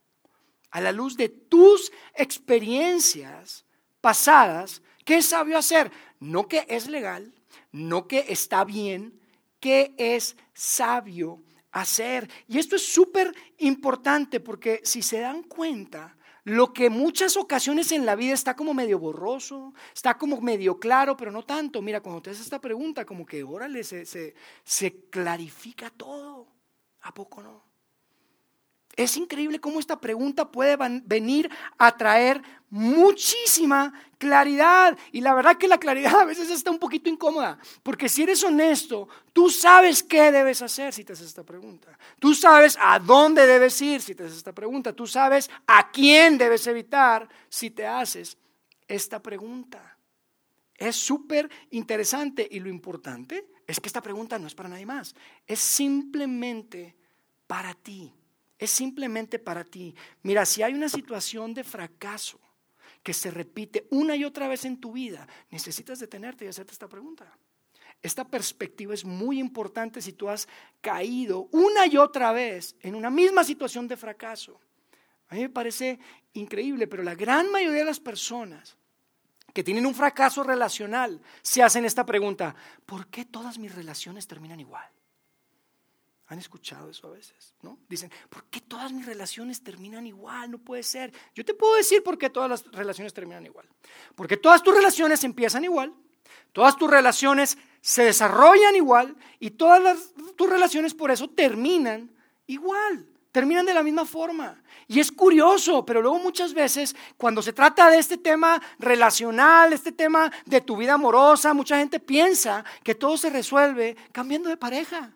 A 0.70 0.80
la 0.80 0.92
luz 0.92 1.16
de 1.16 1.28
tus 1.28 1.92
experiencias 2.14 3.64
pasadas, 4.00 4.82
¿qué 5.04 5.22
sabio 5.22 5.58
hacer? 5.58 5.90
No 6.20 6.48
que 6.48 6.66
es 6.68 6.88
legal, 6.88 7.32
no 7.72 8.08
que 8.08 8.26
está 8.28 8.64
bien, 8.64 9.20
¿qué 9.60 9.94
es 9.98 10.36
sabio 10.54 11.42
hacer? 11.72 12.30
Y 12.48 12.58
esto 12.58 12.76
es 12.76 12.86
súper 12.86 13.34
importante 13.58 14.40
porque 14.40 14.80
si 14.84 15.02
se 15.02 15.20
dan 15.20 15.42
cuenta, 15.42 16.15
lo 16.46 16.72
que 16.72 16.90
muchas 16.90 17.36
ocasiones 17.36 17.90
en 17.90 18.06
la 18.06 18.14
vida 18.14 18.32
está 18.32 18.54
como 18.54 18.72
medio 18.72 19.00
borroso, 19.00 19.74
está 19.92 20.16
como 20.16 20.40
medio 20.40 20.78
claro, 20.78 21.16
pero 21.16 21.32
no 21.32 21.44
tanto. 21.44 21.82
Mira, 21.82 22.00
cuando 22.00 22.22
te 22.22 22.30
haces 22.30 22.44
esta 22.44 22.60
pregunta, 22.60 23.04
como 23.04 23.26
que 23.26 23.42
órale, 23.42 23.82
se, 23.82 24.06
se, 24.06 24.36
se 24.62 25.10
clarifica 25.10 25.90
todo. 25.90 26.46
¿A 27.00 27.12
poco 27.12 27.42
no? 27.42 27.65
Es 28.96 29.18
increíble 29.18 29.60
cómo 29.60 29.78
esta 29.78 30.00
pregunta 30.00 30.50
puede 30.50 30.76
venir 31.04 31.50
a 31.76 31.94
traer 31.94 32.40
muchísima 32.70 33.92
claridad. 34.16 34.96
Y 35.12 35.20
la 35.20 35.34
verdad 35.34 35.58
que 35.58 35.68
la 35.68 35.78
claridad 35.78 36.14
a 36.20 36.24
veces 36.24 36.50
está 36.50 36.70
un 36.70 36.78
poquito 36.78 37.10
incómoda, 37.10 37.58
porque 37.82 38.08
si 38.08 38.22
eres 38.22 38.42
honesto, 38.42 39.06
tú 39.34 39.50
sabes 39.50 40.02
qué 40.02 40.32
debes 40.32 40.62
hacer 40.62 40.94
si 40.94 41.04
te 41.04 41.12
haces 41.12 41.26
esta 41.26 41.44
pregunta. 41.44 41.98
Tú 42.18 42.34
sabes 42.34 42.78
a 42.80 42.98
dónde 42.98 43.46
debes 43.46 43.80
ir 43.82 44.00
si 44.00 44.14
te 44.14 44.24
haces 44.24 44.38
esta 44.38 44.54
pregunta. 44.54 44.94
Tú 44.94 45.06
sabes 45.06 45.50
a 45.66 45.90
quién 45.90 46.38
debes 46.38 46.66
evitar 46.66 47.28
si 47.50 47.70
te 47.70 47.86
haces 47.86 48.38
esta 48.88 49.20
pregunta. 49.22 49.98
Es 50.74 50.96
súper 50.96 51.50
interesante 51.70 52.48
y 52.50 52.60
lo 52.60 52.68
importante 52.68 53.46
es 53.66 53.80
que 53.80 53.88
esta 53.88 54.02
pregunta 54.02 54.38
no 54.38 54.46
es 54.46 54.54
para 54.54 54.68
nadie 54.68 54.86
más, 54.86 55.14
es 55.46 55.58
simplemente 55.58 56.94
para 57.46 57.74
ti, 57.74 58.12
es 58.58 58.70
simplemente 58.70 59.38
para 59.38 59.64
ti. 59.64 59.94
Mira, 60.22 60.46
si 60.46 60.62
hay 60.62 60.74
una 60.74 60.88
situación 60.88 61.54
de 61.54 61.64
fracaso 61.64 62.40
que 63.02 63.12
se 63.12 63.30
repite 63.30 63.86
una 63.90 64.16
y 64.16 64.24
otra 64.24 64.48
vez 64.48 64.64
en 64.64 64.80
tu 64.80 64.92
vida, 64.92 65.28
necesitas 65.50 65.98
detenerte 65.98 66.44
y 66.44 66.48
hacerte 66.48 66.72
esta 66.72 66.88
pregunta. 66.88 67.38
Esta 68.02 68.24
perspectiva 68.24 68.94
es 68.94 69.04
muy 69.04 69.38
importante 69.38 70.02
si 70.02 70.12
tú 70.12 70.28
has 70.28 70.48
caído 70.80 71.48
una 71.52 71.86
y 71.86 71.96
otra 71.96 72.32
vez 72.32 72.76
en 72.80 72.94
una 72.94 73.10
misma 73.10 73.44
situación 73.44 73.88
de 73.88 73.96
fracaso. 73.96 74.60
A 75.28 75.34
mí 75.34 75.42
me 75.42 75.48
parece 75.48 75.98
increíble, 76.34 76.86
pero 76.86 77.02
la 77.02 77.14
gran 77.14 77.50
mayoría 77.50 77.80
de 77.80 77.84
las 77.84 78.00
personas 78.00 78.76
que 79.52 79.64
tienen 79.64 79.86
un 79.86 79.94
fracaso 79.94 80.42
relacional 80.42 81.20
se 81.42 81.62
hacen 81.62 81.84
esta 81.84 82.04
pregunta, 82.04 82.54
¿por 82.84 83.06
qué 83.08 83.24
todas 83.24 83.58
mis 83.58 83.74
relaciones 83.74 84.26
terminan 84.26 84.60
igual? 84.60 84.86
¿Han 86.28 86.38
escuchado 86.38 86.90
eso 86.90 87.06
a 87.06 87.10
veces? 87.10 87.54
¿No? 87.62 87.78
Dicen, 87.88 88.10
¿por 88.28 88.44
qué 88.44 88.60
todas 88.60 88.92
mis 88.92 89.06
relaciones 89.06 89.62
terminan 89.62 90.06
igual? 90.06 90.50
No 90.50 90.58
puede 90.58 90.82
ser. 90.82 91.12
Yo 91.34 91.44
te 91.44 91.54
puedo 91.54 91.76
decir 91.76 92.02
por 92.02 92.18
qué 92.18 92.30
todas 92.30 92.50
las 92.50 92.64
relaciones 92.72 93.14
terminan 93.14 93.46
igual. 93.46 93.68
Porque 94.16 94.36
todas 94.36 94.62
tus 94.62 94.74
relaciones 94.74 95.22
empiezan 95.22 95.62
igual, 95.62 95.94
todas 96.52 96.76
tus 96.76 96.90
relaciones 96.90 97.56
se 97.80 98.04
desarrollan 98.04 98.74
igual 98.74 99.16
y 99.38 99.50
todas 99.50 100.12
tus 100.36 100.50
relaciones 100.50 100.94
por 100.94 101.12
eso 101.12 101.28
terminan 101.28 102.10
igual 102.46 103.06
terminan 103.36 103.66
de 103.66 103.74
la 103.74 103.82
misma 103.82 104.06
forma. 104.06 104.62
Y 104.88 104.98
es 104.98 105.12
curioso, 105.12 105.84
pero 105.84 106.00
luego 106.00 106.18
muchas 106.18 106.54
veces 106.54 106.96
cuando 107.18 107.42
se 107.42 107.52
trata 107.52 107.90
de 107.90 107.98
este 107.98 108.16
tema 108.16 108.62
relacional, 108.78 109.74
este 109.74 109.92
tema 109.92 110.32
de 110.46 110.62
tu 110.62 110.74
vida 110.74 110.94
amorosa, 110.94 111.52
mucha 111.52 111.76
gente 111.76 112.00
piensa 112.00 112.64
que 112.82 112.94
todo 112.94 113.18
se 113.18 113.28
resuelve 113.28 113.94
cambiando 114.10 114.48
de 114.48 114.56
pareja. 114.56 115.12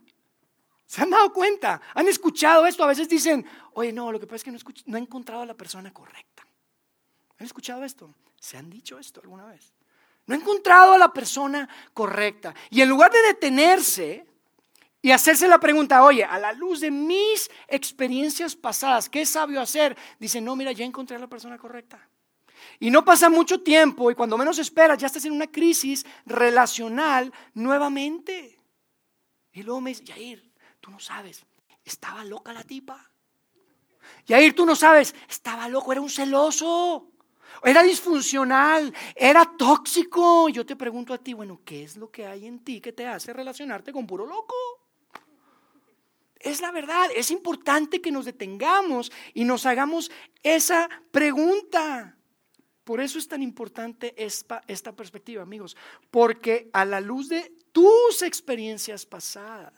¿Se 0.91 1.01
han 1.03 1.11
dado 1.11 1.33
cuenta? 1.33 1.81
¿Han 1.95 2.09
escuchado 2.09 2.67
esto? 2.67 2.83
A 2.83 2.89
veces 2.89 3.09
dicen, 3.09 3.47
oye, 3.75 3.93
no, 3.93 4.11
lo 4.11 4.19
que 4.19 4.27
pasa 4.27 4.39
es 4.39 4.43
que 4.43 4.51
no, 4.51 4.59
no 4.87 4.97
he 4.97 5.01
encontrado 5.01 5.43
a 5.43 5.47
la 5.47 5.55
persona 5.55 5.95
correcta. 5.95 6.45
¿Han 7.39 7.47
escuchado 7.47 7.85
esto? 7.85 8.13
¿Se 8.41 8.57
han 8.57 8.69
dicho 8.69 8.99
esto 8.99 9.21
alguna 9.23 9.45
vez? 9.45 9.73
No 10.27 10.35
he 10.35 10.39
encontrado 10.39 10.95
a 10.95 10.99
la 10.99 11.13
persona 11.13 11.69
correcta. 11.95 12.57
Y 12.71 12.81
en 12.81 12.89
lugar 12.89 13.13
de 13.13 13.23
detenerse 13.23 14.27
y 15.01 15.13
hacerse 15.13 15.47
la 15.47 15.61
pregunta, 15.61 16.03
oye, 16.03 16.25
a 16.25 16.41
la 16.41 16.53
luz 16.53 16.81
de 16.81 16.91
mis 16.91 17.49
experiencias 17.69 18.57
pasadas, 18.57 19.09
¿qué 19.09 19.25
sabio 19.25 19.61
hacer? 19.61 19.97
Dice, 20.19 20.41
no, 20.41 20.57
mira, 20.57 20.73
ya 20.73 20.85
encontré 20.85 21.15
a 21.15 21.21
la 21.21 21.29
persona 21.29 21.57
correcta. 21.57 22.05
Y 22.81 22.91
no 22.91 23.05
pasa 23.05 23.31
mucho 23.31 23.63
tiempo 23.63 24.11
y 24.11 24.17
cuando 24.17 24.37
menos 24.37 24.59
esperas 24.59 24.99
ya 24.99 25.07
estás 25.07 25.25
en 25.25 25.35
una 25.35 25.47
crisis 25.47 26.05
relacional 26.27 27.33
nuevamente. 27.55 28.59
Y 29.53 29.63
luego 29.63 29.81
me 29.81 29.91
dice, 29.91 30.03
Yair, 30.03 30.50
tú 30.81 30.91
no 30.91 30.99
sabes, 30.99 31.45
estaba 31.85 32.25
loca 32.25 32.53
la 32.53 32.65
tipa. 32.65 33.11
Yair, 34.27 34.55
tú 34.55 34.67
no 34.67 34.75
sabes, 34.75 35.15
estaba 35.29 35.69
loco, 35.69 35.93
era 35.93 36.01
un 36.01 36.11
celoso. 36.11 37.07
Era 37.63 37.83
disfuncional, 37.83 38.95
era 39.15 39.45
tóxico. 39.57 40.49
Yo 40.49 40.65
te 40.65 40.77
pregunto 40.77 41.13
a 41.13 41.19
ti, 41.19 41.35
bueno, 41.35 41.61
¿qué 41.65 41.83
es 41.83 41.97
lo 41.97 42.11
que 42.11 42.27
hay 42.27 42.47
en 42.47 42.65
ti 42.65 42.81
que 42.81 42.93
te 42.93 43.07
hace 43.07 43.33
relacionarte 43.33 43.93
con 43.93 44.07
puro 44.07 44.27
loco? 44.27 44.55
Es 46.39 46.63
la 46.63 46.73
verdad, 46.73 47.11
es 47.15 47.31
importante 47.31 48.01
que 48.01 48.11
nos 48.11 48.25
detengamos 48.25 49.13
y 49.35 49.45
nos 49.45 49.67
hagamos 49.67 50.11
esa 50.43 50.89
pregunta. 51.11 52.17
Por 52.83 53.01
eso 53.01 53.19
es 53.19 53.29
tan 53.29 53.43
importante 53.43 54.15
esta, 54.17 54.63
esta 54.67 54.97
perspectiva, 54.97 55.43
amigos, 55.43 55.77
porque 56.11 56.71
a 56.73 56.87
la 56.87 57.01
luz 57.01 57.29
de 57.29 57.53
tus 57.73 58.23
experiencias 58.23 59.05
pasadas, 59.05 59.75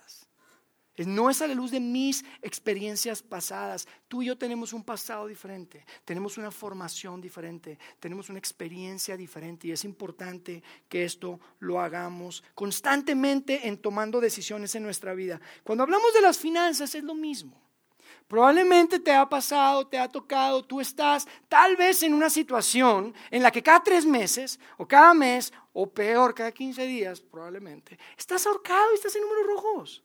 no 0.99 1.31
es 1.31 1.41
a 1.41 1.47
la 1.47 1.55
luz 1.55 1.71
de 1.71 1.81
mis 1.81 2.25
experiencias 2.43 3.23
pasadas. 3.23 3.89
Tú 4.09 4.23
y 4.23 4.27
yo 4.27 4.37
tenemos 4.37 4.73
un 4.73 4.85
pasado 4.85 5.27
diferente, 5.27 5.85
tenemos 6.05 6.37
una 6.37 6.51
formación 6.51 7.21
diferente, 7.21 7.79
tenemos 7.99 8.29
una 8.29 8.39
experiencia 8.39 9.17
diferente 9.17 9.69
y 9.69 9.73
es 9.73 9.85
importante 9.85 10.63
que 10.89 11.05
esto 11.05 11.41
lo 11.61 11.81
hagamos 11.81 12.45
constantemente 12.55 13.67
en 13.67 13.79
tomando 13.79 14.21
decisiones 14.21 14.75
en 14.75 14.83
nuestra 14.83 15.15
vida. 15.15 15.41
Cuando 15.65 15.85
hablamos 15.85 16.13
de 16.13 16.21
las 16.21 16.39
finanzas 16.39 16.95
es 16.95 17.05
lo 17.05 17.15
mismo. 17.15 17.61
Probablemente 18.29 18.99
te 18.99 19.13
ha 19.13 19.29
pasado, 19.29 19.87
te 19.87 19.99
ha 19.99 20.09
tocado, 20.09 20.65
tú 20.65 20.81
estás 20.81 21.27
tal 21.49 21.77
vez 21.77 22.03
en 22.03 22.15
una 22.15 22.31
situación 22.31 23.15
en 23.31 23.43
la 23.43 23.51
que 23.51 23.63
cada 23.63 23.83
tres 23.83 24.07
meses 24.07 24.59
o 24.79 24.87
cada 24.87 25.13
mes 25.13 25.53
o 25.73 25.91
peor, 25.91 26.35
cada 26.35 26.53
15 26.53 26.87
días 26.87 27.21
probablemente, 27.21 27.99
estás 28.17 28.47
ahorcado 28.47 28.93
y 28.93 28.95
estás 28.95 29.17
en 29.17 29.23
números 29.23 29.47
rojos. 29.47 30.03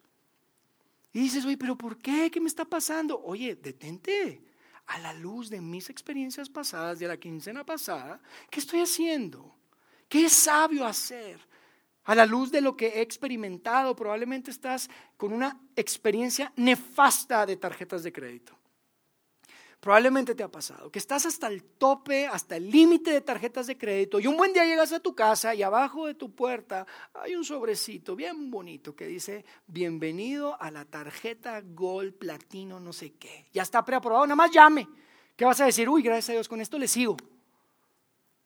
Y 1.14 1.20
dices, 1.20 1.46
oye, 1.46 1.58
pero 1.58 1.78
¿por 1.78 1.98
qué? 1.98 2.30
¿Qué 2.32 2.40
me 2.40 2.48
está 2.48 2.66
pasando? 2.66 3.22
Oye, 3.24 3.56
detente. 3.56 4.44
A 4.88 5.00
la 5.00 5.14
luz 5.14 5.50
de 5.50 5.60
mis 5.60 5.90
experiencias 5.90 6.50
pasadas, 6.50 7.00
de 7.00 7.08
la 7.08 7.18
quincena 7.18 7.66
pasada, 7.66 8.22
¿qué 8.50 8.62
estoy 8.62 8.80
haciendo? 8.80 9.54
¿Qué 10.08 10.26
es 10.26 10.34
sabio 10.34 10.86
hacer? 10.86 11.40
A 12.06 12.16
la 12.16 12.26
luz 12.26 12.52
de 12.52 12.62
lo 12.62 12.78
que 12.78 12.88
he 12.88 13.02
experimentado, 13.02 13.94
probablemente 13.96 14.50
estás 14.50 14.90
con 15.18 15.34
una 15.34 15.60
experiencia 15.76 16.54
nefasta 16.56 17.46
de 17.46 17.58
tarjetas 17.58 18.02
de 18.04 18.14
crédito. 18.14 18.57
Probablemente 19.80 20.34
te 20.34 20.44
ha 20.44 20.48
pasado 20.50 20.92
que 20.92 20.98
estás 20.98 21.26
hasta 21.28 21.48
el 21.48 21.64
tope, 21.64 22.26
hasta 22.26 22.56
el 22.56 22.70
límite 22.70 23.12
de 23.12 23.22
tarjetas 23.22 23.68
de 23.68 23.78
crédito 23.78 24.20
y 24.20 24.26
un 24.26 24.36
buen 24.36 24.52
día 24.52 24.66
llegas 24.66 24.92
a 24.92 25.00
tu 25.00 25.14
casa 25.14 25.54
y 25.54 25.62
abajo 25.62 26.08
de 26.08 26.16
tu 26.16 26.34
puerta 26.34 26.88
hay 27.14 27.36
un 27.36 27.46
sobrecito 27.46 28.16
bien 28.16 28.50
bonito 28.50 28.96
que 28.96 29.06
dice 29.06 29.46
bienvenido 29.68 30.60
a 30.60 30.72
la 30.72 30.86
tarjeta 30.86 31.62
Gold 31.64 32.16
Platino 32.16 32.80
no 32.80 32.92
sé 32.92 33.14
qué. 33.14 33.48
Ya 33.54 33.62
está 33.62 33.86
preaprobado, 33.86 34.26
nada 34.26 34.36
más 34.36 34.52
llame. 34.52 34.88
¿Qué 35.36 35.46
vas 35.46 35.62
a 35.62 35.66
decir? 35.66 35.88
Uy, 35.88 36.02
gracias 36.02 36.30
a 36.30 36.34
Dios, 36.34 36.50
con 36.50 36.60
esto 36.60 36.80
le 36.80 36.88
sigo. 36.88 37.16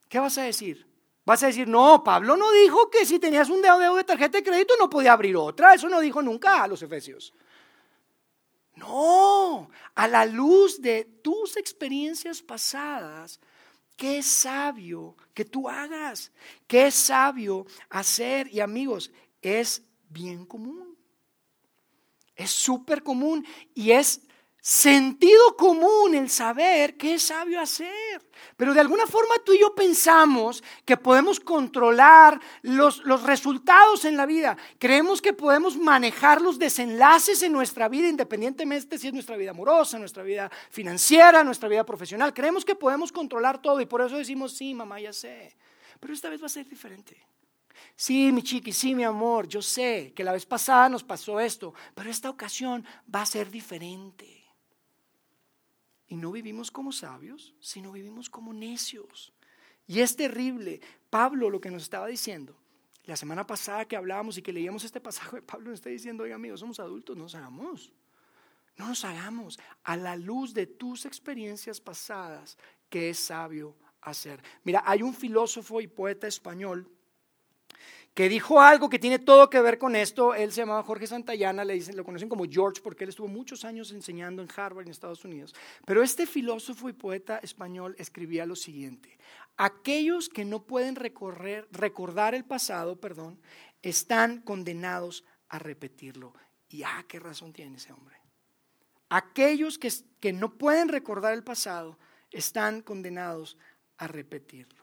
¿Qué 0.08 0.18
vas 0.18 0.36
a 0.36 0.42
decir? 0.42 0.86
Vas 1.24 1.42
a 1.42 1.46
decir, 1.46 1.66
no, 1.66 2.04
Pablo 2.04 2.36
no 2.36 2.52
dijo 2.52 2.90
que 2.90 3.06
si 3.06 3.18
tenías 3.18 3.48
un 3.48 3.62
dedo 3.62 3.96
de 3.96 4.04
tarjeta 4.04 4.38
de 4.38 4.44
crédito 4.44 4.74
no 4.78 4.90
podía 4.90 5.12
abrir 5.12 5.36
otra. 5.36 5.72
Eso 5.72 5.88
no 5.88 6.00
dijo 6.00 6.20
nunca 6.20 6.62
a 6.62 6.68
los 6.68 6.82
efesios. 6.82 7.32
No, 8.82 9.70
a 9.94 10.08
la 10.08 10.26
luz 10.26 10.80
de 10.80 11.04
tus 11.04 11.56
experiencias 11.56 12.42
pasadas, 12.42 13.38
qué 13.96 14.24
sabio 14.24 15.16
que 15.34 15.44
tú 15.44 15.68
hagas, 15.68 16.32
qué 16.66 16.88
es 16.88 16.96
sabio 16.96 17.64
hacer. 17.88 18.52
Y 18.52 18.58
amigos, 18.58 19.12
es 19.40 19.82
bien 20.08 20.44
común. 20.44 20.98
Es 22.34 22.50
súper 22.50 23.04
común 23.04 23.46
y 23.72 23.92
es 23.92 24.22
sentido 24.64 25.56
común 25.56 26.14
el 26.14 26.30
saber 26.30 26.96
qué 26.96 27.14
es 27.14 27.24
sabio 27.24 27.60
hacer. 27.60 28.22
Pero 28.56 28.72
de 28.72 28.80
alguna 28.80 29.08
forma 29.08 29.34
tú 29.44 29.52
y 29.52 29.58
yo 29.58 29.74
pensamos 29.74 30.62
que 30.84 30.96
podemos 30.96 31.40
controlar 31.40 32.40
los, 32.62 33.04
los, 33.04 33.24
resultados 33.24 34.04
en 34.04 34.16
la 34.16 34.24
vida. 34.24 34.56
Creemos 34.78 35.20
que 35.20 35.32
podemos 35.32 35.76
manejar 35.76 36.40
los 36.40 36.60
desenlaces 36.60 37.42
en 37.42 37.52
nuestra 37.52 37.88
vida, 37.88 38.08
independientemente 38.08 38.98
si 38.98 39.08
es 39.08 39.12
nuestra 39.12 39.36
vida 39.36 39.50
amorosa, 39.50 39.98
nuestra 39.98 40.22
vida 40.22 40.48
financiera, 40.70 41.42
nuestra 41.42 41.68
vida 41.68 41.84
profesional. 41.84 42.32
Creemos 42.32 42.64
que 42.64 42.76
podemos 42.76 43.10
controlar 43.10 43.60
todo 43.60 43.80
y 43.80 43.86
por 43.86 44.00
eso 44.00 44.16
decimos, 44.16 44.52
sí, 44.52 44.74
mamá, 44.74 45.00
ya 45.00 45.12
sé. 45.12 45.56
Pero 45.98 46.14
esta 46.14 46.30
vez 46.30 46.40
va 46.40 46.46
a 46.46 46.50
ser 46.50 46.68
diferente. 46.68 47.20
Sí, 47.96 48.30
mi 48.30 48.42
chiqui, 48.42 48.72
sí, 48.72 48.94
mi 48.94 49.02
amor, 49.02 49.48
yo 49.48 49.60
sé 49.60 50.12
que 50.14 50.22
la 50.22 50.32
vez 50.32 50.46
pasada 50.46 50.88
nos 50.88 51.02
pasó 51.02 51.40
esto, 51.40 51.74
pero 51.96 52.10
esta 52.10 52.30
ocasión 52.30 52.86
va 53.12 53.22
a 53.22 53.26
ser 53.26 53.50
diferente. 53.50 54.41
Y 56.12 56.16
no 56.16 56.30
vivimos 56.30 56.70
como 56.70 56.92
sabios, 56.92 57.54
sino 57.58 57.90
vivimos 57.90 58.28
como 58.28 58.52
necios. 58.52 59.32
Y 59.86 60.00
es 60.00 60.14
terrible. 60.14 60.78
Pablo 61.08 61.48
lo 61.48 61.58
que 61.58 61.70
nos 61.70 61.84
estaba 61.84 62.06
diciendo, 62.06 62.54
la 63.06 63.16
semana 63.16 63.46
pasada 63.46 63.86
que 63.86 63.96
hablábamos 63.96 64.36
y 64.36 64.42
que 64.42 64.52
leíamos 64.52 64.84
este 64.84 65.00
pasaje, 65.00 65.40
Pablo 65.50 65.70
nos 65.70 65.78
está 65.78 65.88
diciendo, 65.88 66.24
oye 66.24 66.34
amigos, 66.34 66.60
somos 66.60 66.78
adultos, 66.80 67.16
no 67.16 67.22
nos 67.22 67.34
hagamos. 67.34 67.94
No 68.76 68.88
nos 68.88 69.06
hagamos 69.06 69.58
a 69.84 69.96
la 69.96 70.14
luz 70.14 70.52
de 70.52 70.66
tus 70.66 71.06
experiencias 71.06 71.80
pasadas, 71.80 72.58
que 72.90 73.08
es 73.08 73.18
sabio 73.18 73.74
hacer. 74.02 74.42
Mira, 74.64 74.82
hay 74.84 75.00
un 75.00 75.14
filósofo 75.14 75.80
y 75.80 75.86
poeta 75.86 76.26
español 76.26 76.90
que 78.14 78.28
dijo 78.28 78.60
algo 78.60 78.90
que 78.90 78.98
tiene 78.98 79.18
todo 79.18 79.48
que 79.48 79.60
ver 79.60 79.78
con 79.78 79.96
esto. 79.96 80.34
Él 80.34 80.52
se 80.52 80.60
llamaba 80.60 80.82
Jorge 80.82 81.06
Santayana, 81.06 81.64
le 81.64 81.74
dicen, 81.74 81.96
lo 81.96 82.04
conocen 82.04 82.28
como 82.28 82.44
George 82.44 82.82
porque 82.82 83.04
él 83.04 83.10
estuvo 83.10 83.28
muchos 83.28 83.64
años 83.64 83.90
enseñando 83.92 84.42
en 84.42 84.48
Harvard 84.54 84.86
en 84.86 84.90
Estados 84.90 85.24
Unidos. 85.24 85.54
Pero 85.86 86.02
este 86.02 86.26
filósofo 86.26 86.88
y 86.88 86.92
poeta 86.92 87.38
español 87.38 87.94
escribía 87.98 88.44
lo 88.44 88.56
siguiente: 88.56 89.18
aquellos 89.56 90.28
que 90.28 90.44
no 90.44 90.66
pueden 90.66 90.96
recordar 90.96 92.34
el 92.34 92.44
pasado, 92.44 93.00
perdón, 93.00 93.40
están 93.80 94.42
condenados 94.42 95.24
a 95.48 95.58
repetirlo. 95.58 96.34
Y 96.68 96.82
ah, 96.82 97.04
qué 97.08 97.18
razón 97.18 97.52
tiene 97.52 97.76
ese 97.76 97.92
hombre. 97.92 98.16
Aquellos 99.08 99.78
que, 99.78 99.90
que 100.20 100.32
no 100.32 100.56
pueden 100.56 100.88
recordar 100.88 101.34
el 101.34 101.44
pasado 101.44 101.98
están 102.30 102.80
condenados 102.80 103.58
a 103.98 104.06
repetirlo. 104.06 104.81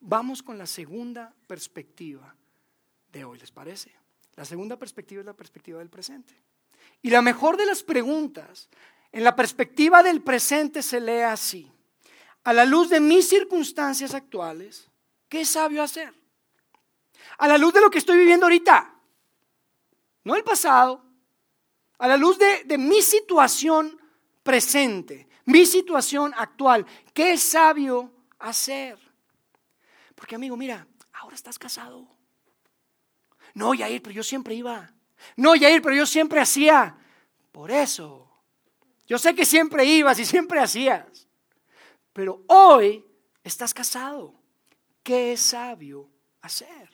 Vamos 0.00 0.42
con 0.42 0.56
la 0.58 0.66
segunda 0.66 1.34
perspectiva 1.46 2.34
de 3.12 3.24
hoy, 3.24 3.38
¿les 3.38 3.50
parece? 3.50 3.92
La 4.36 4.44
segunda 4.44 4.76
perspectiva 4.76 5.20
es 5.20 5.26
la 5.26 5.34
perspectiva 5.34 5.80
del 5.80 5.90
presente. 5.90 6.34
Y 7.02 7.10
la 7.10 7.22
mejor 7.22 7.56
de 7.56 7.66
las 7.66 7.82
preguntas, 7.82 8.68
en 9.10 9.24
la 9.24 9.34
perspectiva 9.34 10.02
del 10.02 10.22
presente 10.22 10.82
se 10.82 11.00
lee 11.00 11.22
así. 11.22 11.70
A 12.44 12.52
la 12.52 12.64
luz 12.64 12.88
de 12.88 13.00
mis 13.00 13.28
circunstancias 13.28 14.14
actuales, 14.14 14.88
¿qué 15.28 15.44
sabio 15.44 15.82
hacer? 15.82 16.14
A 17.38 17.48
la 17.48 17.58
luz 17.58 17.74
de 17.74 17.80
lo 17.80 17.90
que 17.90 17.98
estoy 17.98 18.18
viviendo 18.18 18.46
ahorita, 18.46 18.94
no 20.24 20.36
el 20.36 20.44
pasado, 20.44 21.02
a 21.98 22.06
la 22.06 22.16
luz 22.16 22.38
de, 22.38 22.78
mi 22.78 23.02
situación 23.02 24.00
presente, 24.42 25.28
mi 25.46 25.66
situación 25.66 26.32
actual, 26.36 26.86
¿qué 27.12 27.36
sabio 27.36 28.12
hacer? 28.38 28.98
Porque 30.18 30.34
amigo, 30.34 30.56
mira, 30.56 30.84
ahora 31.12 31.36
estás 31.36 31.58
casado. 31.58 32.08
No, 33.54 33.72
Yair, 33.72 34.02
pero 34.02 34.12
yo 34.12 34.24
siempre 34.24 34.54
iba. 34.54 34.92
No, 35.36 35.54
Yair, 35.54 35.80
pero 35.80 35.94
yo 35.94 36.06
siempre 36.06 36.40
hacía. 36.40 36.96
Por 37.52 37.70
eso. 37.70 38.28
Yo 39.06 39.16
sé 39.16 39.34
que 39.34 39.46
siempre 39.46 39.84
ibas 39.84 40.18
y 40.18 40.24
siempre 40.24 40.58
hacías. 40.58 41.28
Pero 42.12 42.42
hoy 42.48 43.04
estás 43.44 43.72
casado. 43.72 44.34
¿Qué 45.04 45.32
es 45.32 45.40
sabio 45.40 46.10
hacer? 46.40 46.90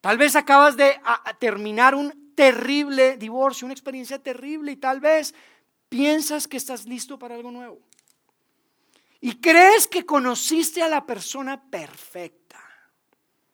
Tal 0.00 0.18
vez 0.18 0.34
acabas 0.34 0.76
de 0.76 1.00
terminar 1.38 1.94
un 1.94 2.34
terrible 2.34 3.16
divorcio, 3.18 3.66
una 3.66 3.74
experiencia 3.74 4.18
terrible 4.18 4.72
y 4.72 4.76
tal 4.76 4.98
vez 4.98 5.32
piensas 5.88 6.48
que 6.48 6.56
estás 6.56 6.86
listo 6.86 7.18
para 7.18 7.36
algo 7.36 7.52
nuevo. 7.52 7.80
Y 9.20 9.40
crees 9.40 9.86
que 9.86 10.06
conociste 10.06 10.82
a 10.82 10.88
la 10.88 11.04
persona 11.04 11.62
perfecta. 11.70 12.58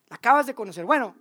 La 0.08 0.16
acabas 0.16 0.46
de 0.46 0.54
conocer. 0.54 0.84
Bueno, 0.84 1.16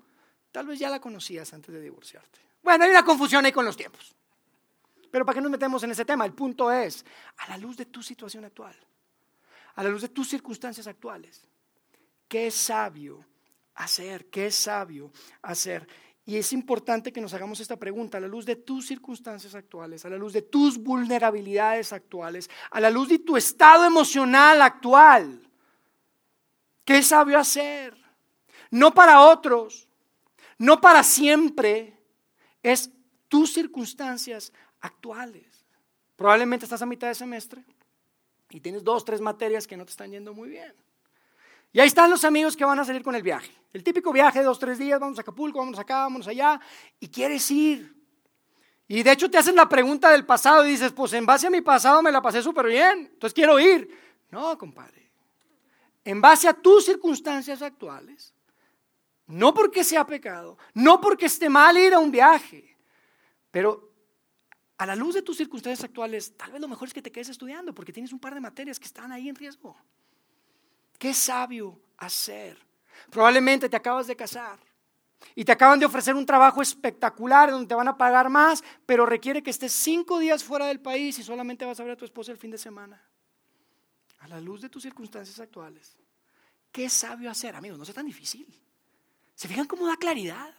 tal 0.52 0.68
vez 0.68 0.80
ya 0.80 0.90
la 0.90 1.00
conocías 1.00 1.52
antes 1.54 1.74
de 1.74 1.82
divorciarte. 1.82 2.40
Bueno, 2.62 2.84
hay 2.84 2.92
una 2.92 3.04
confusión 3.04 3.46
ahí 3.46 3.52
con 3.52 3.66
los 3.66 3.76
tiempos. 3.76 4.16
Pero 5.10 5.26
¿para 5.26 5.36
qué 5.36 5.42
nos 5.42 5.52
metemos 5.52 5.82
en 5.84 5.92
ese 5.92 6.06
tema? 6.06 6.26
El 6.26 6.34
punto 6.34 6.72
es, 6.72 7.06
a 7.38 7.48
la 7.48 7.58
luz 7.58 7.78
de 7.78 7.86
tu 7.86 8.04
situación 8.04 8.44
actual, 8.46 8.76
a 9.76 9.84
la 9.84 9.90
luz 9.90 10.02
de 10.02 10.10
tus 10.10 10.28
circunstancias 10.28 10.88
actuales, 10.88 11.48
¿qué 12.28 12.48
es 12.48 12.56
sabio 12.56 13.26
hacer? 13.76 14.30
¿Qué 14.30 14.48
es 14.48 14.56
sabio 14.56 15.12
hacer? 15.42 15.88
Y 16.26 16.38
es 16.38 16.54
importante 16.54 17.14
que 17.14 17.22
nos 17.22 17.36
hagamos 17.36 17.60
esta 17.60 17.78
pregunta 17.78 18.18
a 18.18 18.22
la 18.22 18.28
luz 18.28 18.46
de 18.46 18.56
tus 18.56 18.88
circunstancias 18.88 19.54
actuales, 19.54 20.06
a 20.06 20.10
la 20.10 20.18
luz 20.18 20.34
de 20.34 20.42
tus 20.42 20.80
vulnerabilidades 20.80 21.94
actuales, 21.94 22.50
a 22.72 22.80
la 22.80 22.90
luz 22.90 23.10
de 23.10 23.20
tu 23.20 23.38
estado 23.38 23.86
emocional 23.86 24.60
actual. 24.64 25.40
¿Qué 26.84 27.04
sabio 27.04 27.38
hacer? 27.38 27.96
No 28.72 28.92
para 28.92 29.22
otros, 29.22 29.88
no 30.58 30.82
para 30.82 31.04
siempre, 31.04 31.96
es 32.64 32.90
tus 33.28 33.54
circunstancias 33.54 34.52
actuales. 34.82 35.46
Probablemente 36.16 36.66
estás 36.66 36.82
a 36.82 36.88
mitad 36.88 37.08
de 37.08 37.16
semestre 37.16 37.64
y 38.50 38.62
tienes 38.62 38.84
dos, 38.84 39.06
tres 39.06 39.22
materias 39.22 39.68
que 39.68 39.78
no 39.78 39.86
te 39.86 39.92
están 39.92 40.10
yendo 40.10 40.34
muy 40.34 40.50
bien. 40.50 40.74
Y 41.76 41.82
ahí 41.82 41.88
están 41.88 42.10
los 42.10 42.24
amigos 42.24 42.56
que 42.56 42.64
van 42.64 42.80
a 42.80 42.86
salir 42.86 43.04
con 43.04 43.16
el 43.16 43.22
viaje. 43.22 43.52
El 43.74 43.84
típico 43.84 44.14
viaje 44.14 44.40
de 44.40 44.46
dos, 44.46 44.58
tres 44.58 44.80
días, 44.80 44.98
vamos 44.98 45.18
a 45.18 45.22
Acapulco, 45.22 45.60
vamos 45.60 45.78
acá, 45.78 46.04
vamos 46.04 46.26
allá, 46.26 46.58
y 47.02 47.10
quieres 47.10 47.52
ir. 47.52 47.94
Y 48.88 49.04
de 49.04 49.12
hecho 49.12 49.30
te 49.30 49.38
hacen 49.38 49.58
la 49.58 49.68
pregunta 49.68 50.10
del 50.10 50.26
pasado 50.26 50.66
y 50.66 50.70
dices, 50.70 50.94
pues 50.94 51.12
en 51.12 51.26
base 51.26 51.48
a 51.48 51.50
mi 51.50 51.60
pasado 51.60 52.02
me 52.02 52.14
la 52.14 52.22
pasé 52.22 52.42
súper 52.42 52.68
bien, 52.68 53.10
entonces 53.12 53.34
quiero 53.34 53.60
ir. 53.60 53.90
No, 54.32 54.58
compadre. 54.58 55.12
En 56.06 56.22
base 56.22 56.48
a 56.48 56.54
tus 56.54 56.86
circunstancias 56.86 57.62
actuales, 57.62 58.34
no 59.28 59.54
porque 59.54 59.84
sea 59.84 60.06
pecado, 60.06 60.58
no 60.76 61.02
porque 61.02 61.26
esté 61.26 61.50
mal 61.50 61.78
ir 61.78 61.94
a 61.94 62.00
un 62.00 62.10
viaje, 62.10 62.78
pero 63.52 63.92
a 64.78 64.86
la 64.86 64.96
luz 64.96 65.16
de 65.16 65.24
tus 65.24 65.36
circunstancias 65.36 65.84
actuales, 65.84 66.38
tal 66.38 66.54
vez 66.54 66.62
lo 66.62 66.70
mejor 66.70 66.88
es 66.88 66.94
que 66.94 67.02
te 67.02 67.12
quedes 67.12 67.28
estudiando 67.28 67.76
porque 67.76 67.92
tienes 67.92 68.14
un 68.14 68.20
par 68.20 68.34
de 68.34 68.40
materias 68.40 68.80
que 68.80 68.86
están 68.86 69.12
ahí 69.12 69.28
en 69.28 69.36
riesgo. 69.36 69.76
Qué 70.98 71.14
sabio 71.14 71.80
hacer. 71.98 72.58
Probablemente 73.10 73.70
te 73.70 73.76
acabas 73.76 74.08
de 74.08 74.16
casar 74.16 74.60
y 75.34 75.44
te 75.44 75.52
acaban 75.52 75.80
de 75.80 75.86
ofrecer 75.86 76.16
un 76.16 76.26
trabajo 76.26 76.62
espectacular 76.62 77.52
donde 77.52 77.68
te 77.68 77.76
van 77.76 77.88
a 77.88 77.98
pagar 77.98 78.30
más, 78.30 78.64
pero 78.86 79.06
requiere 79.06 79.42
que 79.42 79.50
estés 79.50 79.72
cinco 79.74 80.20
días 80.20 80.44
fuera 80.44 80.68
del 80.68 80.80
país 80.80 81.18
y 81.20 81.24
solamente 81.24 81.66
vas 81.66 81.80
a 81.80 81.84
ver 81.84 81.94
a 81.94 81.98
tu 81.98 82.06
esposa 82.06 82.32
el 82.32 82.38
fin 82.38 82.52
de 82.52 82.58
semana. 82.58 83.02
A 84.20 84.28
la 84.28 84.40
luz 84.40 84.62
de 84.62 84.70
tus 84.70 84.84
circunstancias 84.84 85.40
actuales. 85.40 85.98
Qué 86.72 86.90
sabio 86.90 87.30
hacer, 87.30 87.56
amigos, 87.56 87.78
no 87.80 87.86
sea 87.86 87.94
tan 87.94 88.06
difícil. 88.06 88.48
¿Se 89.36 89.48
fijan 89.48 89.66
cómo 89.66 89.88
da 89.88 89.98
claridad? 89.98 90.54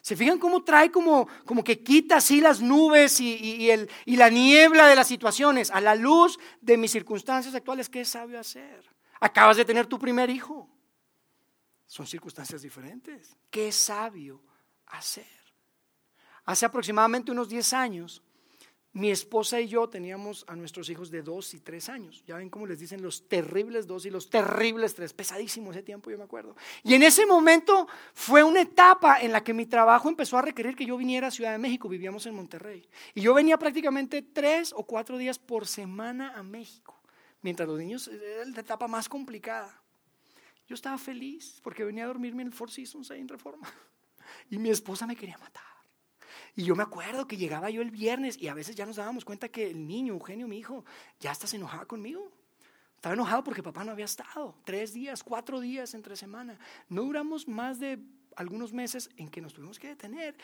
¿Se 0.00 0.16
fijan 0.16 0.38
cómo 0.38 0.62
trae 0.62 0.90
como, 0.90 1.28
como 1.44 1.64
que 1.64 1.82
quita 1.82 2.16
así 2.16 2.40
las 2.40 2.60
nubes 2.60 3.20
y, 3.20 3.70
el, 3.70 3.90
y 4.06 4.16
la 4.16 4.30
niebla 4.30 4.86
de 4.86 4.96
las 4.96 5.08
situaciones? 5.08 5.70
A 5.70 5.80
la 5.80 5.94
luz 5.94 6.38
de 6.60 6.76
mis 6.76 6.90
circunstancias 6.90 7.54
actuales, 7.54 7.88
¿qué 7.88 8.04
sabio 8.04 8.38
hacer? 8.38 8.97
Acabas 9.20 9.56
de 9.56 9.64
tener 9.64 9.86
tu 9.86 9.98
primer 9.98 10.30
hijo. 10.30 10.68
Son 11.86 12.06
circunstancias 12.06 12.62
diferentes. 12.62 13.36
Qué 13.50 13.72
sabio 13.72 14.42
hacer. 14.86 15.26
Hace 16.44 16.66
aproximadamente 16.66 17.30
unos 17.30 17.48
10 17.48 17.72
años, 17.74 18.22
mi 18.92 19.10
esposa 19.10 19.60
y 19.60 19.68
yo 19.68 19.88
teníamos 19.88 20.44
a 20.48 20.56
nuestros 20.56 20.88
hijos 20.90 21.10
de 21.10 21.22
2 21.22 21.54
y 21.54 21.60
3 21.60 21.88
años. 21.88 22.24
Ya 22.26 22.36
ven 22.36 22.50
cómo 22.50 22.66
les 22.66 22.78
dicen 22.78 23.02
los 23.02 23.28
terribles 23.28 23.86
2 23.86 24.06
y 24.06 24.10
los 24.10 24.28
terribles 24.28 24.94
3. 24.94 25.12
Pesadísimo 25.12 25.70
ese 25.70 25.82
tiempo, 25.82 26.10
yo 26.10 26.18
me 26.18 26.24
acuerdo. 26.24 26.56
Y 26.82 26.94
en 26.94 27.02
ese 27.02 27.26
momento 27.26 27.86
fue 28.14 28.42
una 28.42 28.62
etapa 28.62 29.20
en 29.20 29.32
la 29.32 29.44
que 29.44 29.54
mi 29.54 29.66
trabajo 29.66 30.08
empezó 30.08 30.38
a 30.38 30.42
requerir 30.42 30.74
que 30.74 30.86
yo 30.86 30.96
viniera 30.96 31.28
a 31.28 31.30
Ciudad 31.30 31.52
de 31.52 31.58
México. 31.58 31.88
Vivíamos 31.88 32.26
en 32.26 32.34
Monterrey. 32.34 32.88
Y 33.14 33.20
yo 33.20 33.34
venía 33.34 33.58
prácticamente 33.58 34.22
3 34.22 34.72
o 34.74 34.84
4 34.84 35.16
días 35.18 35.38
por 35.38 35.66
semana 35.66 36.32
a 36.34 36.42
México. 36.42 36.97
Mientras 37.42 37.68
los 37.68 37.78
niños 37.78 38.08
eh, 38.08 38.20
era 38.36 38.44
la 38.44 38.60
etapa 38.60 38.88
más 38.88 39.08
complicada. 39.08 39.82
Yo 40.66 40.74
estaba 40.74 40.98
feliz 40.98 41.60
porque 41.62 41.84
venía 41.84 42.04
a 42.04 42.08
dormirme 42.08 42.42
en 42.42 42.48
el 42.48 42.54
Four 42.54 42.70
Seasons 42.70 43.10
ahí 43.10 43.20
en 43.20 43.28
Reforma. 43.28 43.68
Y 44.50 44.58
mi 44.58 44.68
esposa 44.68 45.06
me 45.06 45.16
quería 45.16 45.38
matar. 45.38 45.64
Y 46.54 46.64
yo 46.64 46.76
me 46.76 46.82
acuerdo 46.82 47.26
que 47.26 47.36
llegaba 47.36 47.70
yo 47.70 47.80
el 47.80 47.90
viernes 47.90 48.36
y 48.36 48.48
a 48.48 48.54
veces 48.54 48.76
ya 48.76 48.84
nos 48.84 48.96
dábamos 48.96 49.24
cuenta 49.24 49.48
que 49.48 49.70
el 49.70 49.86
niño, 49.86 50.12
Eugenio, 50.12 50.48
mi 50.48 50.58
hijo, 50.58 50.84
ya 51.20 51.30
hasta 51.30 51.46
se 51.46 51.56
enojaba 51.56 51.86
conmigo. 51.86 52.30
Estaba 52.96 53.14
enojado 53.14 53.44
porque 53.44 53.62
papá 53.62 53.84
no 53.84 53.92
había 53.92 54.06
estado. 54.06 54.56
Tres 54.64 54.92
días, 54.92 55.22
cuatro 55.22 55.60
días 55.60 55.94
entre 55.94 56.16
semana. 56.16 56.58
No 56.88 57.02
duramos 57.02 57.46
más 57.46 57.78
de 57.78 58.00
algunos 58.36 58.72
meses 58.72 59.08
en 59.16 59.28
que 59.28 59.40
nos 59.40 59.54
tuvimos 59.54 59.78
que 59.78 59.88
detener. 59.88 60.36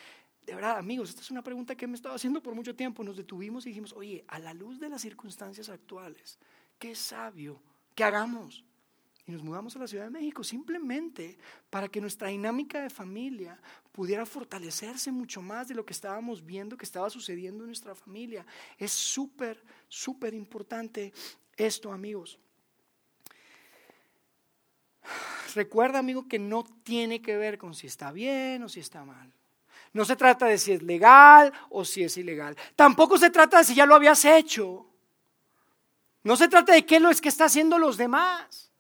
De 0.47 0.55
verdad, 0.55 0.79
amigos, 0.79 1.11
esta 1.11 1.23
es 1.23 1.31
una 1.31 1.43
pregunta 1.43 1.75
que 1.75 1.87
me 1.87 1.95
he 1.95 1.97
estado 1.97 2.15
haciendo 2.15 2.43
por 2.43 2.55
mucho 2.55 2.77
tiempo. 2.77 3.03
Nos 3.03 3.17
detuvimos 3.17 3.67
y 3.67 3.71
dijimos, 3.71 3.93
oye, 3.93 4.25
a 4.29 4.39
la 4.39 4.55
luz 4.55 4.79
de 4.79 4.89
las 4.89 5.03
circunstancias 5.03 5.69
actuales, 5.69 6.39
qué 6.79 6.95
sabio 6.95 7.61
que 7.95 8.05
hagamos. 8.05 8.65
Y 9.27 9.33
nos 9.33 9.43
mudamos 9.43 9.75
a 9.75 9.79
la 9.79 9.87
Ciudad 9.87 10.05
de 10.05 10.11
México 10.11 10.45
simplemente 10.45 11.39
para 11.71 11.89
que 11.89 12.01
nuestra 12.01 12.29
dinámica 12.29 12.83
de 12.83 12.91
familia 12.91 13.59
pudiera 13.91 14.27
fortalecerse 14.27 15.11
mucho 15.11 15.41
más 15.41 15.69
de 15.69 15.75
lo 15.75 15.87
que 15.87 15.95
estábamos 15.95 16.45
viendo 16.45 16.77
que 16.77 16.85
estaba 16.85 17.09
sucediendo 17.09 17.65
en 17.65 17.69
nuestra 17.69 17.95
familia. 17.95 18.45
Es 18.77 18.93
súper, 18.93 19.63
súper 19.89 20.35
importante 20.35 21.13
esto, 21.57 21.91
amigos. 21.91 22.39
Recuerda, 25.55 26.01
amigo, 26.01 26.29
que 26.29 26.39
no 26.39 26.65
tiene 26.83 27.23
que 27.23 27.37
ver 27.37 27.57
con 27.57 27.75
si 27.75 27.87
está 27.87 28.13
bien 28.13 28.63
o 28.63 28.69
si 28.69 28.81
está 28.81 29.05
mal. 29.05 29.33
No 29.93 30.05
se 30.05 30.17
trata 30.17 30.47
de 30.47 30.59
si 30.59 30.73
es 30.73 30.83
legal 30.83 31.53
o 31.71 31.85
si 31.85 32.03
es 32.03 32.17
ilegal. 32.17 32.57
Tampoco 32.75 33.17
se 33.17 33.31
trata 33.31 33.59
de 33.59 33.65
si 33.65 33.75
ya 33.75 33.87
lo 33.87 33.95
habías 33.95 34.25
hecho. 34.25 34.87
No 36.25 36.37
se 36.37 36.49
trata 36.49 36.73
de 36.73 36.85
qué 36.85 36.99
lo 36.99 37.11
es 37.11 37.21
que 37.21 37.29
está 37.29 37.45
haciendo 37.45 37.79
los 37.79 37.97
demás. 37.97 38.73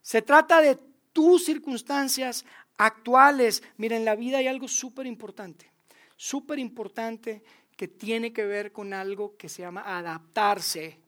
Se 0.00 0.22
trata 0.22 0.60
de 0.60 0.78
tus 1.12 1.44
circunstancias 1.44 2.44
actuales. 2.76 3.62
Miren, 3.76 3.98
en 3.98 4.04
la 4.04 4.14
vida 4.14 4.38
hay 4.38 4.46
algo 4.46 4.68
súper 4.68 5.06
importante, 5.06 5.70
súper 6.16 6.60
importante 6.60 7.42
que 7.76 7.88
tiene 7.88 8.32
que 8.32 8.46
ver 8.46 8.72
con 8.72 8.94
algo 8.94 9.36
que 9.36 9.48
se 9.48 9.62
llama 9.62 9.82
adaptarse. 9.82 10.98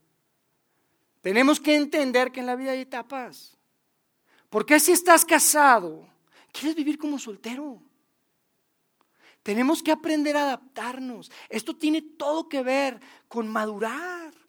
Tenemos 1.20 1.61
que 1.61 1.76
entender 1.76 2.33
que 2.33 2.40
en 2.40 2.46
la 2.46 2.56
vida 2.56 2.72
hay 2.72 2.80
etapas. 2.80 3.56
¿Por 4.48 4.66
qué 4.66 4.80
si 4.80 4.90
estás 4.90 5.24
casado, 5.24 6.09
quieres 6.52 6.74
vivir 6.74 6.98
como 6.98 7.18
soltero? 7.18 7.80
Tenemos 9.42 9.83
que 9.83 9.92
aprender 9.92 10.37
a 10.37 10.42
adaptarnos. 10.42 11.30
Esto 11.48 11.76
tiene 11.76 12.02
todo 12.02 12.48
que 12.48 12.62
ver 12.62 13.00
con 13.28 13.48
madurar. 13.48 14.39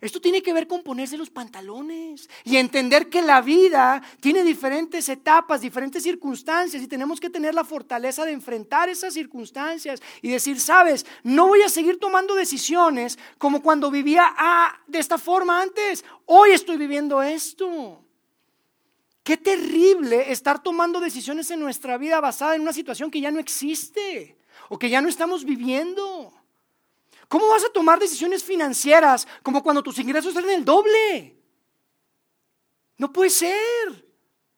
Esto 0.00 0.20
tiene 0.20 0.42
que 0.42 0.52
ver 0.52 0.66
con 0.66 0.82
ponerse 0.82 1.16
los 1.16 1.30
pantalones 1.30 2.28
y 2.44 2.56
entender 2.56 3.08
que 3.08 3.22
la 3.22 3.40
vida 3.40 4.02
tiene 4.20 4.42
diferentes 4.42 5.08
etapas, 5.08 5.60
diferentes 5.60 6.02
circunstancias 6.02 6.82
y 6.82 6.86
tenemos 6.86 7.18
que 7.18 7.30
tener 7.30 7.54
la 7.54 7.64
fortaleza 7.64 8.24
de 8.24 8.32
enfrentar 8.32 8.88
esas 8.88 9.14
circunstancias 9.14 10.02
y 10.20 10.28
decir, 10.28 10.60
sabes, 10.60 11.06
no 11.22 11.46
voy 11.48 11.62
a 11.62 11.68
seguir 11.68 11.98
tomando 11.98 12.34
decisiones 12.34 13.18
como 13.38 13.62
cuando 13.62 13.90
vivía 13.90 14.24
ah, 14.36 14.78
de 14.86 14.98
esta 14.98 15.18
forma 15.18 15.62
antes. 15.62 16.04
Hoy 16.26 16.50
estoy 16.50 16.76
viviendo 16.76 17.22
esto. 17.22 18.02
Qué 19.22 19.36
terrible 19.36 20.30
estar 20.30 20.62
tomando 20.62 21.00
decisiones 21.00 21.50
en 21.50 21.60
nuestra 21.60 21.98
vida 21.98 22.20
basada 22.20 22.54
en 22.54 22.62
una 22.62 22.72
situación 22.72 23.10
que 23.10 23.20
ya 23.20 23.30
no 23.30 23.40
existe. 23.40 24.36
o 24.68 24.78
que 24.78 24.90
ya 24.90 25.00
no 25.00 25.08
estamos 25.08 25.44
viviendo. 25.44 26.32
¿Cómo 27.28 27.48
vas 27.48 27.64
a 27.64 27.70
tomar 27.70 27.98
decisiones 27.98 28.44
financieras 28.44 29.26
como 29.42 29.62
cuando 29.62 29.82
tus 29.82 29.98
ingresos 29.98 30.34
salen 30.34 30.50
el 30.50 30.64
doble? 30.64 31.36
No 32.96 33.12
puede 33.12 33.30
ser. 33.30 34.06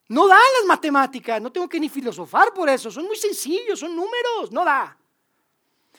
No 0.08 0.26
dan 0.26 0.40
las 0.58 0.66
matemáticas, 0.66 1.40
no 1.40 1.52
tengo 1.52 1.68
que 1.68 1.78
ni 1.78 1.90
filosofar 1.90 2.54
por 2.54 2.68
eso, 2.70 2.90
son 2.90 3.04
muy 3.04 3.16
sencillos, 3.16 3.78
son 3.78 3.94
números, 3.94 4.50
no 4.50 4.64
da. 4.64 4.96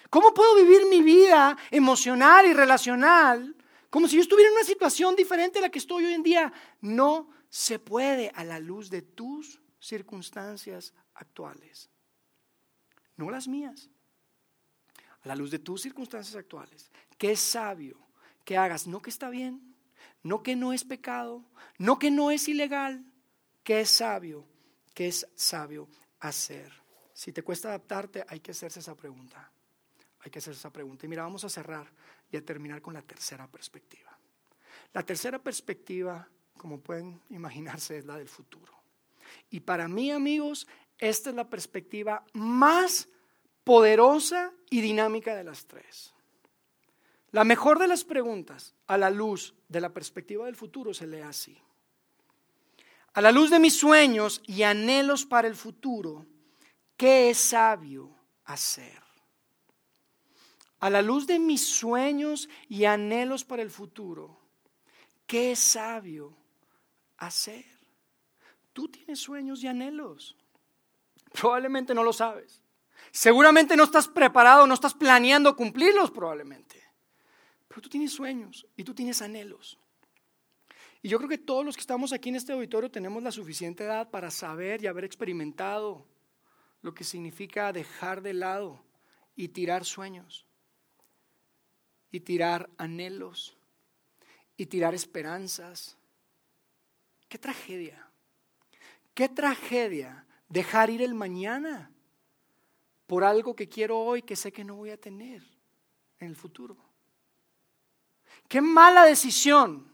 ¿Cómo 0.10 0.34
puedo 0.34 0.56
vivir 0.56 0.88
mi 0.88 1.04
vida 1.04 1.56
emocional 1.70 2.48
y 2.48 2.54
relacional 2.54 3.56
como 3.92 4.08
si 4.08 4.16
yo 4.16 4.24
estuviera 4.24 4.50
en 4.50 4.56
una 4.58 4.66
situación 4.66 5.16
diferente 5.16 5.60
a 5.60 5.62
la 5.62 5.70
que 5.70 5.78
estoy 5.78 6.06
hoy 6.06 6.14
en 6.14 6.24
día? 6.24 6.52
No 6.82 7.30
se 7.50 7.78
puede 7.78 8.32
a 8.34 8.44
la 8.44 8.60
luz 8.60 8.90
de 8.90 9.04
tus 9.04 9.62
circunstancias 9.80 10.94
actuales, 11.14 11.92
no 13.16 13.30
las 13.30 13.48
mías, 13.48 13.90
a 15.24 15.28
la 15.28 15.36
luz 15.36 15.52
de 15.52 15.60
tus 15.60 15.82
circunstancias 15.82 16.36
actuales. 16.36 16.92
¿Qué 17.18 17.32
es 17.32 17.40
sabio 17.40 17.98
que 18.46 18.58
hagas? 18.58 18.88
No 18.88 19.02
que 19.02 19.10
está 19.10 19.30
bien, 19.30 19.76
no 20.24 20.44
que 20.44 20.56
no 20.56 20.74
es 20.74 20.84
pecado, 20.84 21.44
no 21.78 22.00
que 22.00 22.12
no 22.12 22.32
es 22.32 22.48
ilegal, 22.48 23.06
que 23.64 23.82
es 23.82 23.90
sabio, 23.90 24.46
que 24.94 25.08
es 25.08 25.28
sabio 25.36 25.88
hacer. 26.20 26.72
Si 27.14 27.32
te 27.32 27.44
cuesta 27.44 27.70
adaptarte, 27.70 28.26
hay 28.28 28.40
que 28.40 28.52
hacerse 28.52 28.80
esa 28.80 28.96
pregunta. 28.96 29.52
Hay 30.22 30.32
que 30.32 30.40
hacerse 30.40 30.60
esa 30.60 30.72
pregunta. 30.72 31.06
Y 31.06 31.10
mira, 31.10 31.24
vamos 31.24 31.44
a 31.44 31.50
cerrar 31.50 31.92
y 32.32 32.38
a 32.38 32.46
terminar 32.46 32.82
con 32.82 32.94
la 32.94 33.02
tercera 33.02 33.48
perspectiva. 33.48 34.18
La 34.94 35.04
tercera 35.04 35.40
perspectiva, 35.40 36.28
como 36.58 36.80
pueden 36.80 37.22
imaginarse, 37.30 37.98
es 37.98 38.06
la 38.06 38.18
del 38.18 38.28
futuro. 38.28 38.74
Y 39.50 39.60
para 39.60 39.88
mí, 39.88 40.12
amigos, 40.12 40.68
esta 40.98 41.30
es 41.30 41.36
la 41.36 41.50
perspectiva 41.50 42.26
más 42.34 43.08
poderosa 43.64 44.52
y 44.70 44.82
dinámica 44.82 45.36
de 45.36 45.44
las 45.44 45.66
tres. 45.66 46.14
La 47.32 47.44
mejor 47.44 47.78
de 47.78 47.88
las 47.88 48.04
preguntas 48.04 48.74
a 48.88 48.98
la 48.98 49.10
luz 49.10 49.54
de 49.68 49.82
la 49.82 49.90
perspectiva 49.90 50.46
del 50.46 50.56
futuro 50.56 50.94
se 50.94 51.06
lee 51.06 51.22
así. 51.22 51.58
A 53.14 53.22
la 53.22 53.32
luz 53.32 53.50
de 53.50 53.60
mis 53.60 53.78
sueños 53.78 54.42
y 54.46 54.64
anhelos 54.64 55.26
para 55.26 55.48
el 55.48 55.56
futuro, 55.56 56.26
¿qué 56.98 57.30
es 57.30 57.38
sabio 57.38 58.10
hacer? 58.46 59.02
A 60.80 60.90
la 60.90 61.02
luz 61.02 61.28
de 61.28 61.40
mis 61.40 61.68
sueños 61.68 62.50
y 62.68 62.86
anhelos 62.86 63.44
para 63.44 63.62
el 63.62 63.70
futuro, 63.70 64.40
¿qué 65.28 65.52
es 65.52 65.60
sabio 65.60 66.36
hacer? 67.18 67.66
Tú 68.74 68.88
tienes 68.88 69.20
sueños 69.20 69.62
y 69.64 69.68
anhelos. 69.68 70.38
Probablemente 71.34 71.94
no 71.94 72.04
lo 72.04 72.14
sabes. 72.14 72.64
Seguramente 73.20 73.76
no 73.76 73.84
estás 73.84 74.08
preparado, 74.08 74.66
no 74.66 74.74
estás 74.74 74.94
planeando 74.94 75.54
cumplirlos 75.54 76.10
probablemente. 76.10 76.82
Pero 77.68 77.82
tú 77.82 77.90
tienes 77.90 78.14
sueños 78.14 78.66
y 78.78 78.86
tú 78.86 78.94
tienes 78.94 79.22
anhelos. 79.22 79.78
Y 81.02 81.10
yo 81.10 81.18
creo 81.18 81.28
que 81.28 81.38
todos 81.38 81.66
los 81.66 81.76
que 81.76 81.82
estamos 81.82 82.14
aquí 82.14 82.30
en 82.30 82.38
este 82.38 82.54
auditorio 82.54 82.90
tenemos 82.90 83.22
la 83.22 83.34
suficiente 83.34 83.84
edad 83.84 84.10
para 84.10 84.32
saber 84.32 84.82
y 84.82 84.88
haber 84.88 85.04
experimentado 85.04 86.06
lo 86.82 86.94
que 86.94 87.04
significa 87.04 87.74
dejar 87.74 88.22
de 88.22 88.36
lado 88.36 88.82
y 89.36 89.50
tirar 89.50 89.84
sueños, 89.84 90.46
y 92.12 92.22
tirar 92.22 92.70
anhelos, 92.78 93.58
y 94.56 94.68
tirar 94.68 94.96
esperanzas. 94.96 95.98
Qué 97.28 97.38
tragedia, 97.38 98.10
qué 99.14 99.28
tragedia 99.28 100.26
dejar 100.48 100.90
ir 100.90 101.02
el 101.02 101.16
mañana 101.16 101.92
por 103.10 103.24
algo 103.24 103.56
que 103.56 103.68
quiero 103.68 103.98
hoy 103.98 104.22
que 104.22 104.36
sé 104.36 104.52
que 104.52 104.64
no 104.64 104.76
voy 104.76 104.92
a 104.92 105.02
tener 105.02 105.42
en 106.20 106.28
el 106.28 106.36
futuro. 106.36 106.78
Qué 108.48 108.62
mala 108.62 109.04
decisión 109.04 109.92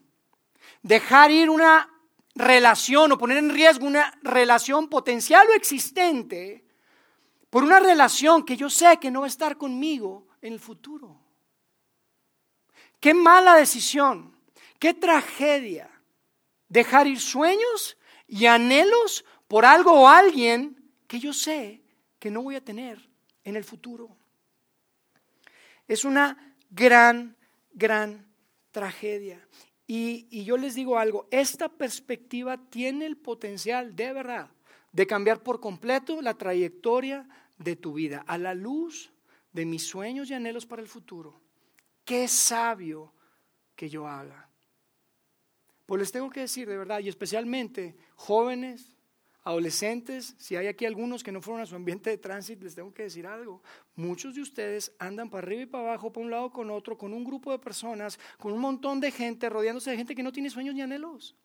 dejar 0.83 1.31
ir 1.31 1.49
una 1.49 1.89
relación 2.35 3.13
o 3.13 3.17
poner 3.17 3.37
en 3.37 3.51
riesgo 3.51 3.87
una 3.87 4.19
relación 4.21 4.89
potencial 4.89 5.47
o 5.47 5.53
existente 5.53 6.65
por 7.49 7.63
una 7.63 7.79
relación 7.79 8.43
que 8.43 8.57
yo 8.57 8.69
sé 8.69 8.97
que 8.99 9.11
no 9.11 9.21
va 9.21 9.27
a 9.27 9.29
estar 9.29 9.55
conmigo 9.55 10.27
en 10.41 10.51
el 10.51 10.59
futuro. 10.59 11.17
Qué 12.99 13.13
mala 13.13 13.55
decisión, 13.55 14.37
qué 14.77 14.93
tragedia 14.93 15.89
dejar 16.67 17.07
ir 17.07 17.21
sueños 17.21 17.95
y 18.27 18.47
anhelos 18.47 19.23
por 19.47 19.63
algo 19.63 20.01
o 20.01 20.09
alguien 20.09 20.91
que 21.07 21.19
yo 21.19 21.31
sé 21.31 21.84
que 22.25 22.31
no 22.31 22.41
voy 22.41 22.55
a 22.55 22.65
tener 22.65 23.07
en 23.43 23.55
el 23.55 23.63
futuro. 23.63 24.09
Es 25.87 26.03
una 26.05 26.55
gran, 26.71 27.37
gran 27.71 28.25
tragedia. 28.71 29.47
Y, 29.85 30.43
yo 30.43 30.57
les 30.57 30.73
digo 30.73 30.97
algo, 30.97 31.27
esta 31.29 31.69
perspectiva 31.69 32.57
tiene 32.57 33.05
el 33.05 33.15
potencial, 33.15 33.95
de 33.95 34.11
verdad, 34.11 34.49
de 34.91 35.05
cambiar 35.05 35.43
por 35.43 35.59
completo 35.59 36.19
la 36.19 36.33
trayectoria 36.33 37.29
de 37.59 37.75
tu 37.75 37.93
vida 37.93 38.23
a 38.25 38.39
la 38.39 38.55
luz 38.55 39.13
de 39.53 39.67
mis 39.67 39.85
sueños 39.85 40.31
y 40.31 40.33
anhelos 40.33 40.65
para 40.65 40.81
el 40.81 40.87
futuro. 40.87 41.39
Qué 42.03 42.27
sabio 42.27 43.13
que 43.75 43.87
yo 43.87 44.07
haga. 44.07 44.49
Pues 45.85 45.99
les 45.99 46.11
tengo 46.11 46.31
que 46.31 46.39
decir 46.39 46.67
de 46.67 46.75
verdad, 46.75 47.01
y 47.01 47.07
especialmente 47.07 47.95
jóvenes, 48.15 48.94
Adolescentes, 49.45 50.33
si 50.39 50.55
hay 50.55 50.65
aquí 50.65 50.87
algunos 50.87 51.23
que 51.23 51.31
no 51.31 51.39
fueron 51.39 51.61
a 51.61 51.67
su 51.67 51.75
ambiente 51.75 52.09
de 52.09 52.17
tránsito, 52.17 52.63
les 52.63 52.73
tengo 52.73 52.91
que 52.91 53.03
decir 53.03 53.27
algo. 53.27 53.61
Muchos 53.95 54.33
de 54.33 54.41
ustedes 54.41 54.91
andan 54.97 55.29
para 55.29 55.45
arriba 55.45 55.61
y 55.61 55.65
para 55.67 55.83
abajo, 55.83 56.11
para 56.11 56.25
un 56.25 56.31
lado 56.31 56.51
con 56.51 56.71
otro, 56.71 56.97
con 56.97 57.13
un 57.13 57.23
grupo 57.23 57.51
de 57.51 57.59
personas, 57.59 58.19
con 58.39 58.51
un 58.51 58.59
montón 58.59 58.99
de 58.99 59.11
gente, 59.11 59.47
rodeándose 59.47 59.91
de 59.91 59.97
gente 59.97 60.15
que 60.15 60.23
no 60.23 60.31
tiene 60.31 60.49
sueños 60.49 60.73
ni 60.73 60.81
anhelos. 60.81 61.35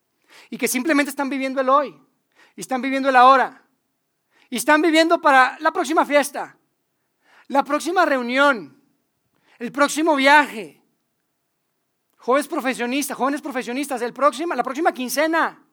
Y 0.48 0.56
que 0.56 0.66
simplemente 0.66 1.10
están 1.10 1.28
viviendo 1.28 1.60
el 1.60 1.68
hoy. 1.68 1.94
Y 2.56 2.62
están 2.62 2.80
viviendo 2.80 3.10
el 3.10 3.16
ahora. 3.16 3.68
Y 4.48 4.56
están 4.56 4.80
viviendo 4.80 5.20
para 5.20 5.58
la 5.60 5.70
próxima 5.70 6.06
fiesta, 6.06 6.56
la 7.48 7.62
próxima 7.64 8.06
reunión, 8.06 8.82
el 9.58 9.72
próximo 9.72 10.16
viaje. 10.16 10.82
Jóvenes 12.16 12.48
profesionistas, 12.48 13.14
jóvenes 13.14 13.42
profesionistas, 13.42 14.00
el 14.00 14.14
próximo, 14.14 14.54
la 14.54 14.62
próxima 14.62 14.90
quincena. 14.90 15.66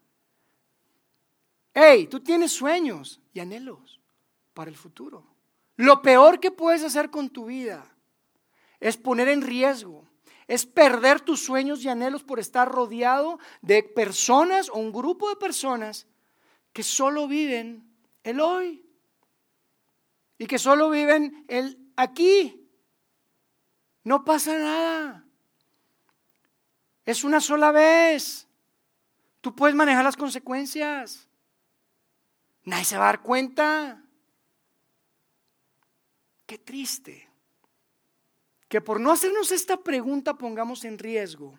Hey, 1.80 2.08
tú 2.08 2.22
tienes 2.22 2.54
sueños 2.54 3.20
y 3.36 3.40
anhelos 3.40 4.00
para 4.56 4.72
el 4.72 4.76
futuro. 4.76 5.24
Lo 5.76 6.02
peor 6.02 6.40
que 6.40 6.50
puedes 6.50 6.84
hacer 6.84 7.12
con 7.12 7.30
tu 7.30 7.46
vida 7.46 7.88
es 8.80 8.98
poner 8.98 9.28
en 9.28 9.44
riesgo, 9.44 10.04
es 10.48 10.66
perder 10.66 11.22
tus 11.22 11.46
sueños 11.46 11.84
y 11.84 11.90
anhelos 11.90 12.24
por 12.24 12.40
estar 12.40 12.68
rodeado 12.68 13.38
de 13.62 13.84
personas 13.84 14.70
o 14.70 14.78
un 14.78 14.92
grupo 14.92 15.30
de 15.30 15.36
personas 15.36 16.08
que 16.74 16.82
solo 16.82 17.28
viven 17.28 17.88
el 18.24 18.40
hoy 18.40 18.84
y 20.40 20.48
que 20.48 20.58
solo 20.58 20.90
viven 20.90 21.46
el 21.48 21.78
aquí. 21.96 22.68
No 24.04 24.26
pasa 24.26 24.58
nada. 24.58 25.26
Es 27.06 27.24
una 27.24 27.40
sola 27.40 27.72
vez. 27.72 28.48
Tú 29.42 29.56
puedes 29.56 29.76
manejar 29.76 30.04
las 30.04 30.18
consecuencias. 30.18 31.28
Nadie 32.68 32.84
se 32.84 32.98
va 32.98 33.04
a 33.06 33.12
dar 33.14 33.22
cuenta. 33.22 34.04
Qué 36.46 36.58
triste 36.58 37.30
que 38.68 38.82
por 38.82 39.00
no 39.00 39.14
hacernos 39.14 39.54
esta 39.54 39.78
pregunta 39.78 40.34
pongamos 40.34 40.84
en 40.84 41.00
riesgo 41.00 41.58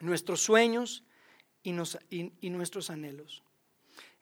nuestros 0.00 0.42
sueños 0.42 1.04
y, 1.62 1.70
nuestros 2.50 2.90
anhelos. 2.90 3.44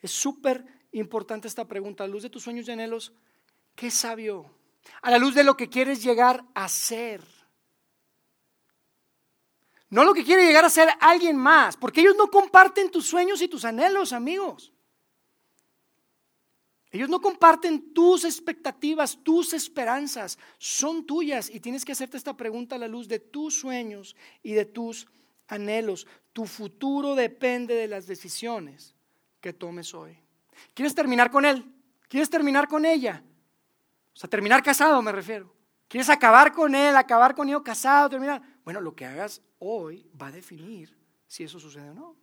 Es 0.02 0.10
súper 0.10 0.66
importante 0.92 1.48
esta 1.48 1.66
pregunta. 1.66 2.04
A 2.04 2.06
la 2.06 2.12
luz 2.12 2.24
de 2.24 2.28
tus 2.28 2.42
sueños 2.42 2.68
y 2.68 2.72
anhelos, 2.72 3.14
¿qué 3.74 3.90
sabio? 3.90 4.54
A 5.00 5.10
la 5.10 5.16
luz 5.16 5.34
de 5.34 5.42
lo 5.42 5.56
que 5.56 5.70
quieres 5.70 6.02
llegar 6.02 6.44
a 6.54 6.68
ser. 6.68 7.22
No 9.88 10.04
lo 10.04 10.12
que 10.12 10.24
quiere 10.24 10.44
llegar 10.44 10.66
a 10.66 10.70
ser 10.70 10.90
alguien 11.00 11.38
más, 11.38 11.78
porque 11.78 12.02
ellos 12.02 12.16
no 12.18 12.30
comparten 12.30 12.90
tus 12.90 13.06
sueños 13.06 13.40
y 13.40 13.48
tus 13.48 13.64
anhelos, 13.64 14.12
amigos. 14.12 14.73
Ellos 16.94 17.08
no 17.08 17.20
comparten 17.20 17.92
tus 17.92 18.24
expectativas, 18.24 19.18
tus 19.24 19.52
esperanzas, 19.52 20.38
son 20.58 21.04
tuyas 21.04 21.50
y 21.50 21.58
tienes 21.58 21.84
que 21.84 21.90
hacerte 21.90 22.16
esta 22.16 22.36
pregunta 22.36 22.76
a 22.76 22.78
la 22.78 22.86
luz 22.86 23.08
de 23.08 23.18
tus 23.18 23.58
sueños 23.58 24.14
y 24.44 24.52
de 24.52 24.64
tus 24.64 25.08
anhelos. 25.48 26.06
Tu 26.32 26.46
futuro 26.46 27.16
depende 27.16 27.74
de 27.74 27.88
las 27.88 28.06
decisiones 28.06 28.94
que 29.40 29.52
tomes 29.52 29.92
hoy. 29.92 30.16
¿Quieres 30.72 30.94
terminar 30.94 31.32
con 31.32 31.44
él? 31.44 31.68
¿Quieres 32.06 32.30
terminar 32.30 32.68
con 32.68 32.84
ella? 32.84 33.24
O 34.14 34.16
sea, 34.16 34.30
terminar 34.30 34.62
casado 34.62 35.02
me 35.02 35.10
refiero. 35.10 35.52
¿Quieres 35.88 36.08
acabar 36.10 36.52
con 36.52 36.76
él, 36.76 36.94
acabar 36.94 37.34
con 37.34 37.48
ello 37.48 37.64
casado, 37.64 38.08
terminar? 38.08 38.40
Bueno, 38.64 38.80
lo 38.80 38.94
que 38.94 39.04
hagas 39.04 39.42
hoy 39.58 40.08
va 40.22 40.28
a 40.28 40.32
definir 40.32 40.96
si 41.26 41.42
eso 41.42 41.58
sucede 41.58 41.90
o 41.90 41.94
no. 41.94 42.16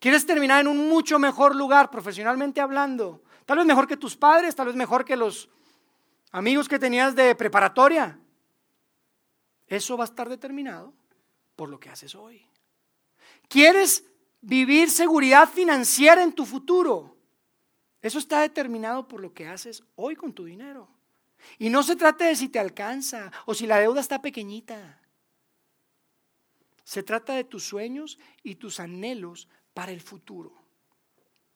¿Quieres 0.00 0.26
terminar 0.26 0.62
en 0.62 0.66
un 0.66 0.88
mucho 0.88 1.20
mejor 1.20 1.54
lugar 1.54 1.92
profesionalmente 1.92 2.60
hablando? 2.60 3.22
Tal 3.46 3.58
vez 3.58 3.66
mejor 3.66 3.86
que 3.86 3.96
tus 3.96 4.16
padres, 4.16 4.54
tal 4.54 4.66
vez 4.66 4.76
mejor 4.76 5.04
que 5.04 5.16
los 5.16 5.48
amigos 6.30 6.68
que 6.68 6.78
tenías 6.78 7.14
de 7.14 7.34
preparatoria. 7.34 8.18
Eso 9.66 9.96
va 9.96 10.04
a 10.04 10.06
estar 10.06 10.28
determinado 10.28 10.92
por 11.56 11.68
lo 11.68 11.78
que 11.78 11.90
haces 11.90 12.14
hoy. 12.14 12.46
¿Quieres 13.48 14.04
vivir 14.40 14.90
seguridad 14.90 15.48
financiera 15.48 16.22
en 16.22 16.32
tu 16.32 16.44
futuro? 16.44 17.16
Eso 18.00 18.18
está 18.18 18.40
determinado 18.40 19.06
por 19.06 19.20
lo 19.20 19.32
que 19.32 19.46
haces 19.46 19.84
hoy 19.94 20.16
con 20.16 20.32
tu 20.32 20.44
dinero. 20.44 20.88
Y 21.58 21.70
no 21.70 21.82
se 21.82 21.96
trata 21.96 22.26
de 22.26 22.36
si 22.36 22.48
te 22.48 22.58
alcanza 22.58 23.32
o 23.46 23.54
si 23.54 23.66
la 23.66 23.78
deuda 23.78 24.00
está 24.00 24.20
pequeñita. 24.20 25.00
Se 26.84 27.02
trata 27.02 27.34
de 27.34 27.44
tus 27.44 27.64
sueños 27.64 28.18
y 28.42 28.56
tus 28.56 28.80
anhelos 28.80 29.48
para 29.72 29.92
el 29.92 30.00
futuro. 30.00 30.61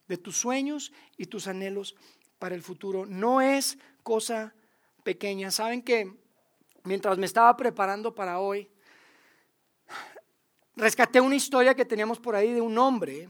De 0.08 0.16
tus 0.16 0.36
sueños 0.36 0.92
y 1.16 1.26
tus 1.26 1.46
anhelos 1.46 1.96
para 2.38 2.54
el 2.54 2.62
futuro. 2.62 3.06
No 3.06 3.40
es 3.40 3.78
cosa 4.02 4.54
pequeña. 5.02 5.50
Saben 5.50 5.82
que 5.82 6.12
mientras 6.84 7.18
me 7.18 7.26
estaba 7.26 7.56
preparando 7.56 8.14
para 8.14 8.38
hoy, 8.38 8.68
rescaté 10.76 11.20
una 11.20 11.36
historia 11.36 11.74
que 11.74 11.84
teníamos 11.84 12.18
por 12.18 12.36
ahí 12.36 12.52
de 12.52 12.60
un 12.60 12.78
hombre 12.78 13.28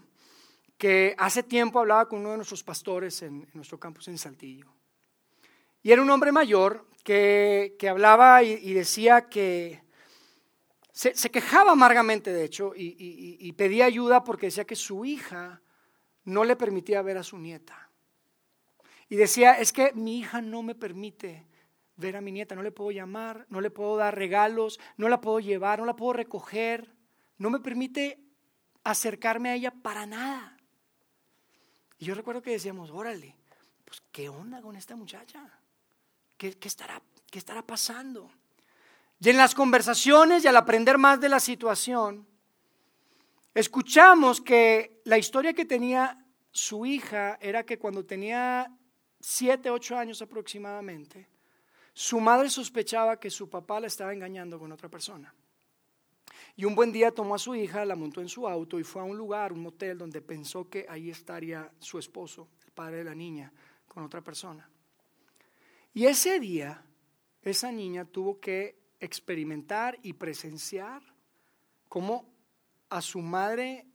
que 0.78 1.14
hace 1.18 1.42
tiempo 1.42 1.78
hablaba 1.78 2.08
con 2.08 2.20
uno 2.20 2.30
de 2.30 2.36
nuestros 2.36 2.62
pastores 2.62 3.22
en, 3.22 3.48
nuestro 3.54 3.78
campus 3.78 4.08
en 4.08 4.18
Saltillo. 4.18 4.66
Y 5.82 5.92
era 5.92 6.02
un 6.02 6.10
hombre 6.10 6.32
mayor 6.32 6.86
que, 7.02 7.76
hablaba 7.88 8.42
y, 8.42 8.72
decía 8.74 9.28
que 9.28 9.82
se, 10.92 11.30
quejaba 11.30 11.72
amargamente, 11.72 12.32
de 12.32 12.44
hecho, 12.44 12.72
y, 12.76 13.52
pedía 13.52 13.84
ayuda 13.84 14.24
porque 14.24 14.46
decía 14.46 14.64
que 14.64 14.76
su 14.76 15.04
hija 15.04 15.62
no 16.26 16.44
le 16.44 16.56
permitía 16.56 17.00
ver 17.00 17.16
a 17.16 17.22
su 17.22 17.38
nieta. 17.38 17.90
Y 19.08 19.16
decía, 19.16 19.54
es 19.54 19.72
que 19.72 19.92
mi 19.94 20.18
hija 20.18 20.42
no 20.42 20.62
me 20.62 20.74
permite 20.74 21.46
ver 21.96 22.16
a 22.16 22.20
mi 22.20 22.32
nieta, 22.32 22.54
no 22.54 22.62
le 22.62 22.72
puedo 22.72 22.90
llamar, 22.90 23.46
no 23.48 23.60
le 23.60 23.70
puedo 23.70 23.96
dar 23.96 24.14
regalos, 24.14 24.78
no 24.96 25.08
la 25.08 25.20
puedo 25.20 25.40
llevar, 25.40 25.78
no 25.78 25.86
la 25.86 25.96
puedo 25.96 26.12
recoger, 26.12 26.92
no 27.38 27.48
me 27.48 27.60
permite 27.60 28.20
acercarme 28.84 29.50
a 29.50 29.54
ella 29.54 29.70
para 29.70 30.04
nada. 30.04 30.56
Y 31.98 32.04
yo 32.04 32.14
recuerdo 32.14 32.42
que 32.42 32.50
decíamos, 32.50 32.90
órale, 32.90 33.36
pues 33.84 34.02
¿qué 34.10 34.28
onda 34.28 34.60
con 34.60 34.76
esta 34.76 34.96
muchacha? 34.96 35.48
¿Qué, 36.36 36.58
estará, 36.60 37.00
¿Qué 37.30 37.38
estará 37.38 37.62
pasando? 37.62 38.30
Y 39.20 39.30
en 39.30 39.36
las 39.38 39.54
conversaciones 39.54 40.44
y 40.44 40.48
al 40.48 40.56
aprender 40.56 40.98
más 40.98 41.20
de 41.20 41.30
la 41.30 41.40
situación, 41.40 42.26
escuchamos 43.56 44.42
que 44.42 45.00
la 45.04 45.16
historia 45.16 45.54
que 45.54 45.64
tenía 45.64 46.22
su 46.52 46.84
hija 46.84 47.38
era 47.40 47.64
que 47.64 47.78
cuando 47.78 48.04
tenía 48.04 48.70
siete, 49.18 49.70
ocho 49.70 49.96
años 49.96 50.20
aproximadamente, 50.20 51.26
su 51.94 52.20
madre 52.20 52.50
sospechaba 52.50 53.18
que 53.18 53.30
su 53.30 53.48
papá 53.48 53.80
la 53.80 53.86
estaba 53.86 54.12
engañando 54.12 54.58
con 54.58 54.70
otra 54.72 54.90
persona. 54.90 55.34
Y 56.54 56.66
un 56.66 56.74
buen 56.74 56.92
día 56.92 57.10
tomó 57.10 57.34
a 57.34 57.38
su 57.38 57.54
hija, 57.54 57.86
la 57.86 57.96
montó 57.96 58.20
en 58.20 58.28
su 58.28 58.46
auto 58.46 58.78
y 58.78 58.84
fue 58.84 59.00
a 59.00 59.06
un 59.06 59.16
lugar, 59.16 59.54
un 59.54 59.62
motel, 59.62 59.96
donde 59.96 60.20
pensó 60.20 60.68
que 60.68 60.84
ahí 60.88 61.08
estaría 61.08 61.72
su 61.78 61.98
esposo, 61.98 62.48
el 62.66 62.72
padre 62.72 62.98
de 62.98 63.04
la 63.04 63.14
niña, 63.14 63.50
con 63.88 64.04
otra 64.04 64.20
persona. 64.20 64.68
Y 65.94 66.04
ese 66.04 66.38
día, 66.38 66.84
esa 67.40 67.72
niña 67.72 68.04
tuvo 68.04 68.38
que 68.38 68.76
experimentar 69.00 69.98
y 70.02 70.12
presenciar 70.12 71.02
cómo 71.88 72.35
a 72.88 73.02
su 73.02 73.20
madre 73.20 73.86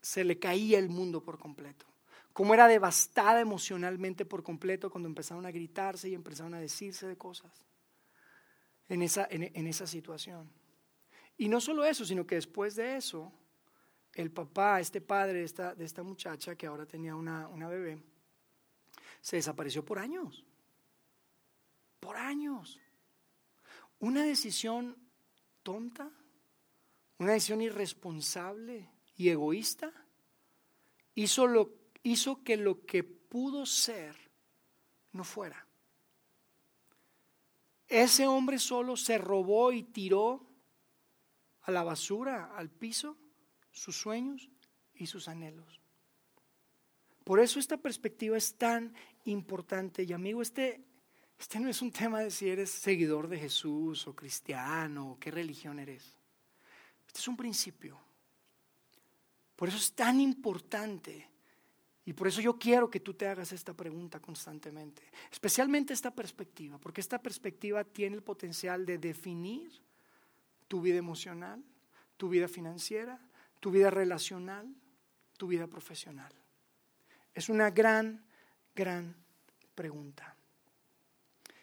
se 0.00 0.24
le 0.24 0.38
caía 0.38 0.78
el 0.78 0.88
mundo 0.88 1.22
por 1.22 1.38
completo. 1.38 1.86
Cómo 2.32 2.52
era 2.52 2.66
devastada 2.66 3.40
emocionalmente 3.40 4.24
por 4.24 4.42
completo 4.42 4.90
cuando 4.90 5.08
empezaron 5.08 5.46
a 5.46 5.50
gritarse 5.50 6.08
y 6.08 6.14
empezaron 6.14 6.54
a 6.54 6.60
decirse 6.60 7.06
de 7.06 7.16
cosas 7.16 7.52
en 8.88 9.02
esa, 9.02 9.26
en 9.30 9.66
esa 9.66 9.86
situación. 9.86 10.50
Y 11.36 11.48
no 11.48 11.60
solo 11.60 11.84
eso, 11.84 12.04
sino 12.04 12.26
que 12.26 12.36
después 12.36 12.76
de 12.76 12.96
eso, 12.96 13.32
el 14.12 14.30
papá, 14.30 14.80
este 14.80 15.00
padre 15.00 15.40
de 15.40 15.44
esta, 15.44 15.74
de 15.74 15.84
esta 15.84 16.02
muchacha 16.02 16.54
que 16.54 16.66
ahora 16.66 16.86
tenía 16.86 17.16
una, 17.16 17.48
una 17.48 17.68
bebé, 17.68 17.98
se 19.20 19.36
desapareció 19.36 19.84
por 19.84 19.98
años. 19.98 20.44
Por 21.98 22.16
años. 22.16 22.78
Una 23.98 24.22
decisión 24.24 24.96
tonta, 25.62 26.10
una 27.18 27.32
decisión 27.32 27.60
irresponsable 27.60 28.90
y 29.16 29.28
egoísta, 29.28 29.92
hizo, 31.14 31.46
lo, 31.46 31.72
hizo 32.02 32.42
que 32.42 32.56
lo 32.56 32.84
que 32.84 33.04
pudo 33.04 33.66
ser 33.66 34.16
no 35.12 35.24
fuera. 35.24 35.66
Ese 37.88 38.26
hombre 38.26 38.58
solo 38.58 38.96
se 38.96 39.18
robó 39.18 39.72
y 39.72 39.82
tiró 39.82 40.46
a 41.62 41.70
la 41.70 41.84
basura, 41.84 42.56
al 42.56 42.70
piso, 42.70 43.16
sus 43.70 43.96
sueños 43.96 44.50
y 44.94 45.06
sus 45.06 45.28
anhelos. 45.28 45.80
Por 47.24 47.40
eso 47.40 47.58
esta 47.58 47.76
perspectiva 47.76 48.36
es 48.36 48.56
tan 48.56 48.94
importante. 49.24 50.02
Y 50.02 50.12
amigo, 50.12 50.42
este, 50.42 50.84
este 51.38 51.58
no 51.60 51.68
es 51.68 51.80
un 51.80 51.90
tema 51.90 52.20
de 52.20 52.30
si 52.30 52.48
eres 52.48 52.70
seguidor 52.70 53.28
de 53.28 53.38
Jesús 53.38 54.06
o 54.06 54.14
cristiano 54.14 55.12
o 55.12 55.18
qué 55.18 55.30
religión 55.30 55.78
eres. 55.78 56.18
Este 57.14 57.20
es 57.20 57.28
un 57.28 57.36
principio. 57.36 57.96
Por 59.54 59.68
eso 59.68 59.78
es 59.78 59.92
tan 59.92 60.20
importante. 60.20 61.30
Y 62.04 62.12
por 62.12 62.26
eso 62.26 62.40
yo 62.40 62.58
quiero 62.58 62.90
que 62.90 62.98
tú 62.98 63.14
te 63.14 63.28
hagas 63.28 63.52
esta 63.52 63.72
pregunta 63.72 64.18
constantemente. 64.18 65.00
Especialmente 65.30 65.92
esta 65.92 66.10
perspectiva, 66.10 66.76
porque 66.76 67.00
esta 67.00 67.22
perspectiva 67.22 67.84
tiene 67.84 68.16
el 68.16 68.22
potencial 68.24 68.84
de 68.84 68.98
definir 68.98 69.70
tu 70.66 70.80
vida 70.80 70.96
emocional, 70.96 71.62
tu 72.16 72.28
vida 72.28 72.48
financiera, 72.48 73.20
tu 73.60 73.70
vida 73.70 73.90
relacional, 73.90 74.74
tu 75.36 75.46
vida 75.46 75.68
profesional. 75.68 76.32
Es 77.32 77.48
una 77.48 77.70
gran, 77.70 78.24
gran 78.74 79.14
pregunta. 79.76 80.34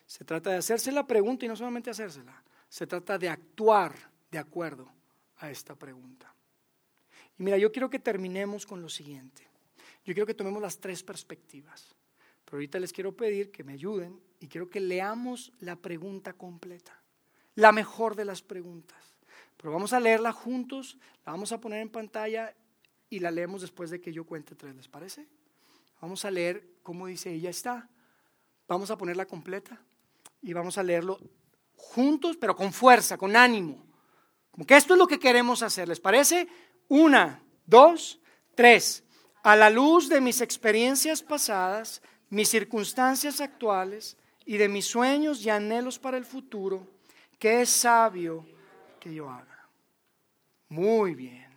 Se 0.06 0.24
trata 0.24 0.52
de 0.52 0.58
hacerse 0.58 0.94
la 0.94 1.06
pregunta 1.06 1.44
y 1.44 1.50
no 1.50 1.58
solamente 1.58 1.90
hacérsela, 1.90 2.42
se 2.70 2.88
trata 2.88 3.18
de 3.18 3.28
actuar 3.28 3.94
de 4.32 4.40
acuerdo 4.40 5.01
a 5.42 5.52
esta 5.52 5.76
pregunta. 5.76 6.34
Y 7.38 7.44
mira, 7.44 7.58
yo 7.58 7.72
quiero 7.72 7.90
que 7.90 8.00
terminemos 8.00 8.66
con 8.66 8.82
lo 8.82 8.90
siguiente. 8.90 9.48
Yo 10.06 10.14
quiero 10.14 10.26
que 10.26 10.34
tomemos 10.34 10.62
las 10.62 10.80
tres 10.80 11.04
perspectivas. 11.04 11.96
Pero 12.46 12.58
ahorita 12.58 12.80
les 12.80 12.94
quiero 12.94 13.16
pedir 13.16 13.52
que 13.52 13.64
me 13.64 13.74
ayuden 13.74 14.20
y 14.40 14.48
quiero 14.48 14.70
que 14.70 14.80
leamos 14.80 15.52
la 15.60 15.76
pregunta 15.76 16.34
completa 16.34 17.02
la 17.56 17.72
mejor 17.72 18.16
de 18.16 18.26
las 18.26 18.42
preguntas. 18.42 18.98
Pero 19.58 19.72
vamos 19.72 19.94
a 19.94 20.00
leerla 20.00 20.32
juntos, 20.32 20.98
la 21.26 21.32
vamos 21.34 21.52
a 21.52 21.60
poner 21.60 21.82
en 21.82 21.90
pantalla 21.90 22.54
y 23.10 23.20
la 23.20 23.32
leemos 23.32 23.62
después 23.62 23.90
de 23.90 24.02
que 24.02 24.14
yo 24.14 24.26
cuente 24.26 24.56
tres, 24.56 24.76
¿les 24.76 24.88
parece? 24.88 25.28
Vamos 26.02 26.26
a 26.26 26.32
leer 26.32 26.66
cómo 26.82 27.08
dice 27.08 27.32
ella 27.32 27.50
está. 27.50 27.90
Vamos 28.68 28.90
a 28.90 28.98
ponerla 28.98 29.26
completa 29.26 29.80
y 30.42 30.54
vamos 30.54 30.78
a 30.78 30.84
leerlo 30.84 31.20
juntos, 31.76 32.38
pero 32.38 32.56
con 32.56 32.72
fuerza, 32.72 33.18
con 33.18 33.36
ánimo. 33.36 33.86
Como 34.52 34.66
que 34.66 34.76
esto 34.76 34.94
es 34.94 34.98
lo 34.98 35.08
que 35.08 35.20
queremos 35.20 35.64
hacer, 35.64 35.88
¿les 35.88 36.00
parece? 36.00 36.48
Una, 36.88 37.42
dos, 37.66 38.20
tres. 38.56 39.04
A 39.44 39.56
la 39.56 39.70
luz 39.70 40.10
de 40.10 40.22
mis 40.22 40.42
experiencias 40.42 41.24
pasadas, 41.24 42.02
mis 42.30 42.50
circunstancias 42.50 43.42
actuales 43.42 44.18
y 44.46 44.58
de 44.58 44.68
mis 44.68 44.86
sueños 44.86 45.44
y 45.46 45.50
anhelos 45.50 45.98
para 45.98 46.18
el 46.18 46.26
futuro, 46.26 46.86
¿Qué 47.42 47.62
es 47.64 47.72
sabio 47.72 48.46
que 49.00 49.12
yo 49.12 49.28
haga? 49.28 49.68
Muy 50.70 51.16
bien. 51.16 51.50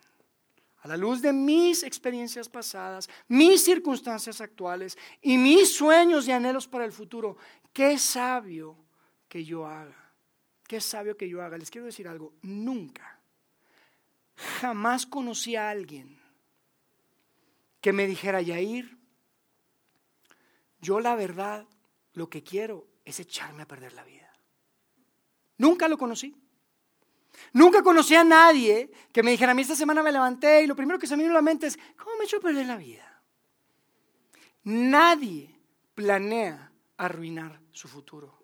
A 0.78 0.88
la 0.88 0.96
luz 0.96 1.20
de 1.20 1.30
mis 1.30 1.82
experiencias 1.82 2.48
pasadas, 2.48 3.06
mis 3.28 3.62
circunstancias 3.62 4.40
actuales 4.40 4.96
y 5.20 5.36
mis 5.36 5.74
sueños 5.74 6.26
y 6.26 6.32
anhelos 6.32 6.66
para 6.66 6.86
el 6.86 6.92
futuro, 6.92 7.36
¿qué 7.70 7.92
es 7.92 8.00
sabio 8.00 8.78
que 9.28 9.44
yo 9.44 9.66
haga? 9.66 10.03
¿Qué 10.74 10.80
sabio 10.80 11.16
que 11.16 11.28
yo 11.28 11.40
haga? 11.40 11.56
Les 11.56 11.70
quiero 11.70 11.86
decir 11.86 12.08
algo, 12.08 12.32
nunca, 12.42 13.20
jamás 14.60 15.06
conocí 15.06 15.54
a 15.54 15.70
alguien 15.70 16.18
que 17.80 17.92
me 17.92 18.08
dijera, 18.08 18.42
Yair, 18.42 18.98
yo 20.80 20.98
la 20.98 21.14
verdad 21.14 21.64
lo 22.14 22.28
que 22.28 22.42
quiero 22.42 22.88
es 23.04 23.20
echarme 23.20 23.62
a 23.62 23.68
perder 23.68 23.92
la 23.92 24.02
vida. 24.02 24.32
Nunca 25.58 25.86
lo 25.86 25.96
conocí. 25.96 26.34
Nunca 27.52 27.84
conocí 27.84 28.16
a 28.16 28.24
nadie 28.24 28.90
que 29.12 29.22
me 29.22 29.30
dijera, 29.30 29.52
a 29.52 29.54
mí 29.54 29.62
esta 29.62 29.76
semana 29.76 30.02
me 30.02 30.10
levanté 30.10 30.64
y 30.64 30.66
lo 30.66 30.74
primero 30.74 30.98
que 30.98 31.06
se 31.06 31.16
me 31.16 31.22
vino 31.22 31.34
a 31.34 31.38
la 31.38 31.42
mente 31.42 31.68
es, 31.68 31.78
¿cómo 31.96 32.16
me 32.16 32.24
he 32.24 32.26
hecho 32.26 32.40
perder 32.40 32.66
la 32.66 32.78
vida? 32.78 33.22
Nadie 34.64 35.54
planea 35.94 36.72
arruinar 36.96 37.60
su 37.70 37.86
futuro. 37.86 38.43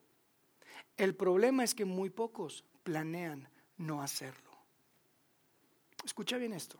El 1.01 1.15
problema 1.15 1.65
es 1.65 1.75
que 1.75 1.87
muy 1.87 2.11
pocos 2.11 2.63
planean 2.83 3.49
no 3.79 4.03
hacerlo. 4.03 4.51
Escucha 6.05 6.37
bien 6.37 6.53
esto. 6.53 6.77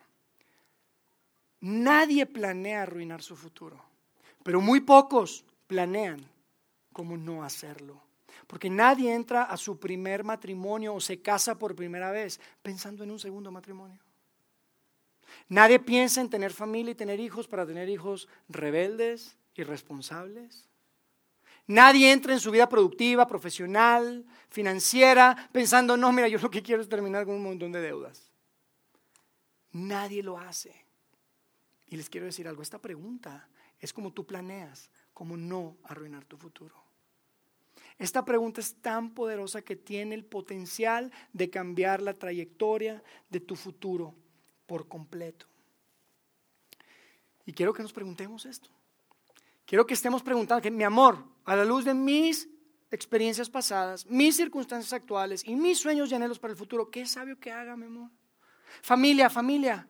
Nadie 1.61 2.27
planea 2.27 2.83
arruinar 2.83 3.23
su 3.23 3.35
futuro, 3.35 3.83
pero 4.43 4.61
muy 4.61 4.81
pocos 4.81 5.43
planean 5.67 6.21
cómo 6.93 7.17
no 7.17 7.43
hacerlo. 7.43 7.99
Porque 8.47 8.69
nadie 8.69 9.15
entra 9.15 9.45
a 9.45 9.57
su 9.57 9.81
primer 9.81 10.23
matrimonio 10.23 10.93
o 10.95 11.01
se 11.01 11.23
casa 11.23 11.59
por 11.59 11.75
primera 11.75 12.11
vez 12.11 12.39
pensando 12.61 13.03
en 13.05 13.13
un 13.13 13.19
segundo 13.19 13.51
matrimonio. 13.51 14.01
Nadie 15.49 15.79
piensa 15.79 16.21
en 16.21 16.29
tener 16.29 16.53
familia 16.53 16.93
y 16.93 16.95
tener 16.95 17.21
hijos 17.21 17.49
para 17.49 17.67
tener 17.67 17.89
hijos 17.89 18.29
rebeldes, 18.51 19.39
irresponsables. 19.55 20.70
Nadie 21.71 22.11
entra 22.11 22.33
en 22.33 22.41
su 22.41 22.51
vida 22.51 22.69
productiva, 22.69 23.29
profesional, 23.29 24.27
financiera, 24.49 25.49
pensando, 25.53 25.97
no, 25.97 26.11
mira, 26.11 26.27
yo 26.27 26.41
lo 26.41 26.51
que 26.51 26.65
quiero 26.65 26.83
es 26.83 26.89
terminar 26.89 27.25
con 27.25 27.37
un 27.37 27.45
montón 27.45 27.71
de 27.71 27.81
deudas. 27.81 28.33
Nadie 29.71 30.21
lo 30.21 30.37
hace. 30.37 30.75
Y 31.87 31.97
les 31.97 32.11
quiero 32.11 32.27
decir 32.27 32.49
algo, 32.49 32.61
esta 32.61 32.81
pregunta 32.81 33.49
es 33.79 33.93
como 33.93 34.13
tú 34.13 34.27
planeas, 34.27 34.91
cómo 35.15 35.37
no 35.37 35.77
arruinar 35.85 36.25
tu 36.25 36.37
futuro. 36.37 36.75
Esta 38.01 38.25
pregunta 38.25 38.61
es 38.61 38.75
tan 38.75 39.15
poderosa 39.15 39.63
que 39.63 39.77
tiene 39.77 40.17
el 40.17 40.25
potencial 40.25 41.13
de 41.33 41.51
cambiar 41.51 42.03
la 42.03 42.15
trayectoria 42.15 43.01
de 43.29 43.39
tu 43.39 43.55
futuro 43.55 44.13
por 44.67 44.89
completo. 44.89 45.47
Y 47.47 47.53
quiero 47.53 47.73
que 47.73 47.85
nos 47.85 47.93
preguntemos 47.93 48.45
esto. 48.45 48.71
Quiero 49.71 49.87
que 49.87 49.95
estemos 49.95 50.21
preguntando, 50.25 50.69
mi 50.73 50.83
amor, 50.83 51.25
a 51.45 51.55
la 51.55 51.65
luz 51.65 51.85
de 51.85 51.95
mis 51.95 52.49
experiencias 52.91 53.49
pasadas, 53.49 54.05
mis 54.07 54.35
circunstancias 54.35 54.93
actuales 54.93 55.45
y 55.47 55.55
mis 55.55 55.79
sueños 55.79 56.11
y 56.11 56.15
anhelos 56.17 56.41
para 56.41 56.51
el 56.51 56.59
futuro, 56.59 56.91
¿qué 56.91 57.07
sabio 57.07 57.39
que 57.39 57.53
haga, 57.53 57.77
mi 57.77 57.87
amor? 57.87 58.11
Familia, 58.83 59.31
familia, 59.31 59.87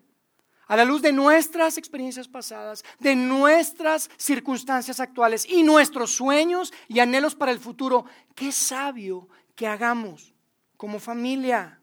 a 0.67 0.77
la 0.77 0.85
luz 0.85 1.01
de 1.01 1.15
nuestras 1.15 1.79
experiencias 1.79 2.29
pasadas, 2.29 2.85
de 2.99 3.17
nuestras 3.17 4.11
circunstancias 4.19 5.01
actuales 5.01 5.47
y 5.49 5.63
nuestros 5.63 6.13
sueños 6.13 6.75
y 6.87 7.01
anhelos 7.01 7.35
para 7.35 7.51
el 7.51 7.59
futuro, 7.59 8.05
qué 8.35 8.53
sabio 8.53 9.31
que 9.55 9.67
hagamos 9.67 10.35
como 10.77 11.01
familia. 11.01 11.81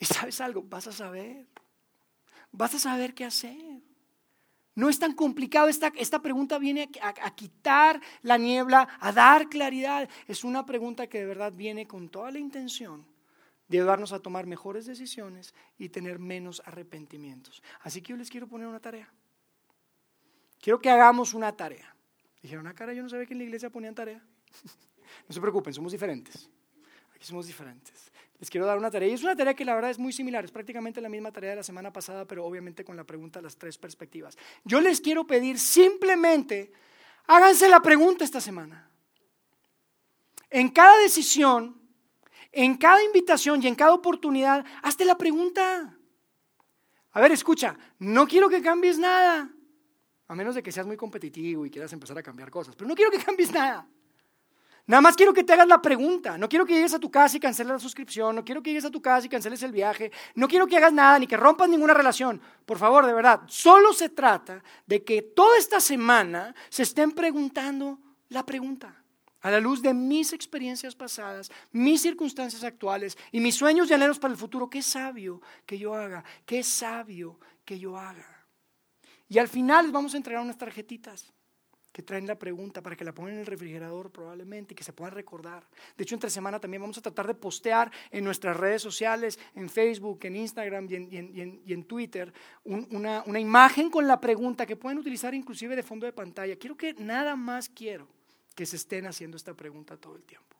Y 0.00 0.06
sabes 0.06 0.40
algo, 0.40 0.64
vas 0.64 0.88
a 0.88 0.92
saber, 0.92 1.46
vas 2.50 2.74
a 2.74 2.80
saber 2.80 3.14
qué 3.14 3.26
hacer. 3.26 3.93
No 4.74 4.88
es 4.88 4.98
tan 4.98 5.14
complicado, 5.14 5.68
esta, 5.68 5.92
esta 5.96 6.20
pregunta 6.20 6.58
viene 6.58 6.90
a, 7.00 7.34
quitar 7.34 8.00
la 8.22 8.38
niebla, 8.38 8.88
a 8.98 9.12
dar 9.12 9.48
claridad. 9.48 10.08
Es 10.26 10.42
una 10.42 10.66
pregunta 10.66 11.06
que 11.06 11.20
de 11.20 11.26
verdad 11.26 11.52
viene 11.52 11.86
con 11.86 12.08
toda 12.08 12.32
la 12.32 12.40
intención 12.40 13.06
de 13.68 13.78
ayudarnos 13.78 14.12
a 14.12 14.18
tomar 14.18 14.46
mejores 14.46 14.84
decisiones 14.84 15.54
y 15.78 15.90
tener 15.90 16.18
menos 16.18 16.60
arrepentimientos. 16.64 17.62
Así 17.80 18.02
que 18.02 18.10
yo 18.10 18.16
les 18.16 18.30
quiero 18.30 18.48
poner 18.48 18.66
una 18.66 18.80
tarea. 18.80 19.12
Quiero 20.60 20.80
que 20.80 20.90
hagamos 20.90 21.34
una 21.34 21.52
tarea. 21.52 21.94
Dijeron, 22.42 22.66
una 22.66 22.74
cara, 22.74 22.92
yo 22.92 23.02
no 23.02 23.08
sabía 23.08 23.26
que 23.26 23.34
en 23.34 23.38
la 23.38 23.44
iglesia 23.44 23.70
ponían 23.70 23.94
tarea. 23.94 24.22
no 25.28 25.32
se 25.32 25.40
preocupen, 25.40 25.72
somos 25.72 25.92
diferentes. 25.92 26.50
Aquí 27.14 27.24
somos 27.24 27.46
diferentes. 27.46 28.10
Les 28.44 28.50
quiero 28.50 28.66
dar 28.66 28.76
una 28.76 28.90
tarea. 28.90 29.08
Y 29.08 29.12
es 29.12 29.22
una 29.22 29.34
tarea 29.34 29.54
que 29.54 29.64
la 29.64 29.74
verdad 29.74 29.90
es 29.90 29.98
muy 29.98 30.12
similar. 30.12 30.44
Es 30.44 30.50
prácticamente 30.50 31.00
la 31.00 31.08
misma 31.08 31.32
tarea 31.32 31.48
de 31.48 31.56
la 31.56 31.62
semana 31.62 31.90
pasada, 31.90 32.26
pero 32.26 32.44
obviamente 32.44 32.84
con 32.84 32.94
la 32.94 33.04
pregunta 33.04 33.40
las 33.40 33.56
tres 33.56 33.78
perspectivas. 33.78 34.36
Yo 34.64 34.82
les 34.82 35.00
quiero 35.00 35.26
pedir 35.26 35.58
simplemente, 35.58 36.70
háganse 37.26 37.70
la 37.70 37.80
pregunta 37.80 38.22
esta 38.22 38.42
semana. 38.42 38.86
En 40.50 40.68
cada 40.68 40.98
decisión 40.98 41.80
en 42.52 42.76
cada 42.76 43.02
invitación 43.02 43.62
y 43.62 43.66
en 43.66 43.74
cada 43.76 43.94
oportunidad, 43.94 44.62
hazte 44.82 45.06
la 45.06 45.16
pregunta. 45.16 45.96
A 47.12 47.20
ver, 47.22 47.32
escucha, 47.32 47.78
no 47.98 48.28
quiero 48.28 48.50
que 48.50 48.60
cambies 48.60 48.98
nada, 48.98 49.50
a 50.28 50.34
menos 50.34 50.54
de 50.54 50.62
que 50.62 50.70
seas 50.70 50.86
muy 50.86 50.98
competitivo 50.98 51.64
y 51.64 51.70
quieras 51.70 51.94
empezar 51.94 52.18
a 52.18 52.22
cambiar 52.22 52.50
cosas, 52.50 52.76
pero 52.76 52.88
no 52.88 52.94
quiero 52.94 53.10
que 53.10 53.18
cambies 53.24 53.50
nada. 53.50 53.88
Nada 54.86 55.00
más 55.00 55.16
quiero 55.16 55.32
que 55.32 55.42
te 55.42 55.52
hagas 55.54 55.66
la 55.66 55.80
pregunta. 55.80 56.36
No 56.36 56.48
quiero 56.48 56.66
que 56.66 56.74
llegues 56.74 56.92
a 56.92 56.98
tu 56.98 57.10
casa 57.10 57.36
y 57.36 57.40
canceles 57.40 57.72
la 57.72 57.78
suscripción. 57.78 58.36
No 58.36 58.44
quiero 58.44 58.62
que 58.62 58.70
llegues 58.70 58.84
a 58.84 58.90
tu 58.90 59.00
casa 59.00 59.26
y 59.26 59.30
canceles 59.30 59.62
el 59.62 59.72
viaje. 59.72 60.12
No 60.34 60.46
quiero 60.46 60.66
que 60.66 60.76
hagas 60.76 60.92
nada 60.92 61.18
ni 61.18 61.26
que 61.26 61.36
rompas 61.38 61.68
ninguna 61.68 61.94
relación. 61.94 62.40
Por 62.66 62.78
favor, 62.78 63.06
de 63.06 63.14
verdad. 63.14 63.40
Solo 63.46 63.94
se 63.94 64.10
trata 64.10 64.62
de 64.86 65.02
que 65.02 65.22
toda 65.22 65.56
esta 65.56 65.80
semana 65.80 66.54
se 66.68 66.82
estén 66.82 67.12
preguntando 67.12 67.98
la 68.28 68.44
pregunta 68.44 68.94
a 69.40 69.50
la 69.50 69.60
luz 69.60 69.82
de 69.82 69.92
mis 69.92 70.32
experiencias 70.32 70.94
pasadas, 70.94 71.50
mis 71.70 72.00
circunstancias 72.00 72.64
actuales 72.64 73.16
y 73.30 73.40
mis 73.40 73.54
sueños 73.54 73.90
y 73.90 73.94
anhelos 73.94 74.18
para 74.18 74.32
el 74.32 74.38
futuro, 74.38 74.70
qué 74.70 74.80
sabio 74.80 75.42
que 75.66 75.78
yo 75.78 75.94
haga, 75.94 76.24
qué 76.46 76.62
sabio 76.62 77.38
que 77.62 77.78
yo 77.78 77.98
haga. 77.98 78.46
Y 79.28 79.38
al 79.38 79.48
final 79.48 79.84
les 79.84 79.92
vamos 79.92 80.14
a 80.14 80.16
entregar 80.16 80.42
unas 80.42 80.56
tarjetitas 80.56 81.33
que 81.94 82.02
traen 82.02 82.26
la 82.26 82.34
pregunta 82.36 82.82
para 82.82 82.96
que 82.96 83.04
la 83.04 83.14
pongan 83.14 83.34
en 83.34 83.38
el 83.38 83.46
refrigerador 83.46 84.10
probablemente 84.10 84.74
y 84.74 84.76
que 84.76 84.82
se 84.82 84.92
puedan 84.92 85.14
recordar. 85.14 85.64
De 85.96 86.02
hecho, 86.02 86.16
entre 86.16 86.28
semana 86.28 86.58
también 86.58 86.82
vamos 86.82 86.98
a 86.98 87.00
tratar 87.00 87.28
de 87.28 87.36
postear 87.36 87.88
en 88.10 88.24
nuestras 88.24 88.56
redes 88.56 88.82
sociales, 88.82 89.38
en 89.54 89.70
Facebook, 89.70 90.18
en 90.24 90.34
Instagram 90.34 90.88
y 90.90 91.72
en, 91.72 91.84
Twitter, 91.84 92.32
una, 92.64 93.22
imagen 93.38 93.90
con 93.90 94.08
la 94.08 94.20
pregunta 94.20 94.66
que 94.66 94.74
pueden 94.74 94.98
utilizar 94.98 95.34
inclusive 95.34 95.76
de 95.76 95.84
fondo 95.84 96.04
de 96.04 96.12
pantalla. 96.12 96.56
Quiero 96.56 96.76
que 96.76 96.94
nada 96.94 97.36
más 97.36 97.68
quiero 97.68 98.08
que 98.56 98.66
se 98.66 98.74
estén 98.74 99.06
haciendo 99.06 99.36
esta 99.36 99.54
pregunta 99.54 99.96
todo 99.96 100.16
el 100.16 100.24
tiempo. 100.24 100.56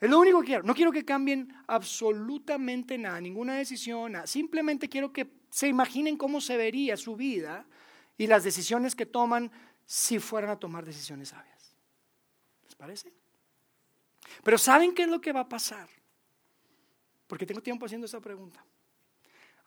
Es 0.00 0.08
lo 0.08 0.18
único 0.18 0.40
que 0.40 0.46
quiero. 0.46 0.62
No 0.62 0.74
quiero 0.74 0.92
que 0.92 1.04
cambien 1.04 1.54
absolutamente 1.66 2.96
nada, 2.96 3.20
ninguna 3.20 3.56
decisión, 3.56 4.16
Simplemente 4.24 4.88
quiero 4.88 5.12
que 5.12 5.28
se 5.50 5.68
imaginen 5.68 6.16
cómo 6.16 6.40
se 6.40 6.56
vería 6.56 6.96
su 6.96 7.16
vida 7.16 7.66
y 8.16 8.28
las 8.28 8.44
decisiones 8.44 8.94
que 8.94 9.04
toman 9.04 9.50
si 9.92 10.18
fueran 10.18 10.48
a 10.48 10.58
tomar 10.58 10.86
decisiones 10.86 11.28
sabias. 11.28 11.76
¿Les 12.64 12.74
parece? 12.74 13.12
Pero 14.42 14.56
¿saben 14.56 14.94
qué 14.94 15.02
es 15.02 15.08
lo 15.08 15.20
que 15.20 15.32
va 15.32 15.40
a 15.40 15.48
pasar? 15.50 15.86
Porque 17.26 17.44
tengo 17.44 17.60
tiempo 17.60 17.84
haciendo 17.84 18.06
esta 18.06 18.18
pregunta. 18.18 18.64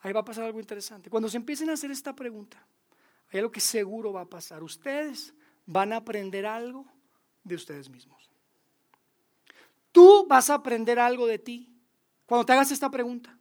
Ahí 0.02 0.12
va 0.12 0.22
a 0.22 0.26
pasar 0.26 0.46
algo 0.46 0.60
interesante. 0.60 1.12
Cuando 1.12 1.30
se 1.30 1.38
empiecen 1.38 1.70
a 1.70 1.74
hacer 1.74 1.92
esta 1.92 2.16
pregunta, 2.16 2.58
hay 3.32 3.38
algo 3.38 3.52
que 3.52 3.60
seguro 3.60 4.14
va 4.14 4.22
a 4.22 4.26
pasar. 4.26 4.64
Ustedes 4.64 5.32
van 5.68 5.94
a 5.94 5.98
aprender 5.98 6.48
algo 6.48 6.88
de 7.44 7.54
ustedes 7.54 7.88
mismos. 7.88 8.32
Tú 9.92 10.26
vas 10.28 10.50
a 10.50 10.56
aprender 10.56 10.98
algo 10.98 11.28
de 11.28 11.38
ti 11.38 11.72
cuando 12.26 12.48
te 12.48 12.54
hagas 12.54 12.72
esta 12.72 12.90
pregunta. 12.90 13.38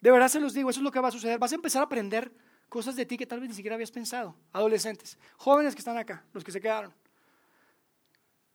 De 0.00 0.10
verdad 0.10 0.28
se 0.28 0.40
los 0.40 0.54
digo, 0.54 0.70
eso 0.70 0.80
es 0.80 0.84
lo 0.84 0.92
que 0.92 1.00
va 1.00 1.08
a 1.08 1.12
suceder. 1.12 1.38
Vas 1.38 1.52
a 1.52 1.56
empezar 1.56 1.82
a 1.82 1.84
aprender 1.84 2.32
cosas 2.70 2.96
de 2.96 3.04
ti 3.04 3.18
que 3.18 3.26
tal 3.26 3.40
vez 3.40 3.50
ni 3.50 3.54
siquiera 3.54 3.74
habías 3.74 3.90
pensado. 3.90 4.34
Adolescentes, 4.52 5.18
jóvenes 5.36 5.74
que 5.74 5.80
están 5.80 5.98
acá, 5.98 6.24
los 6.32 6.42
que 6.42 6.52
se 6.52 6.60
quedaron. 6.60 6.94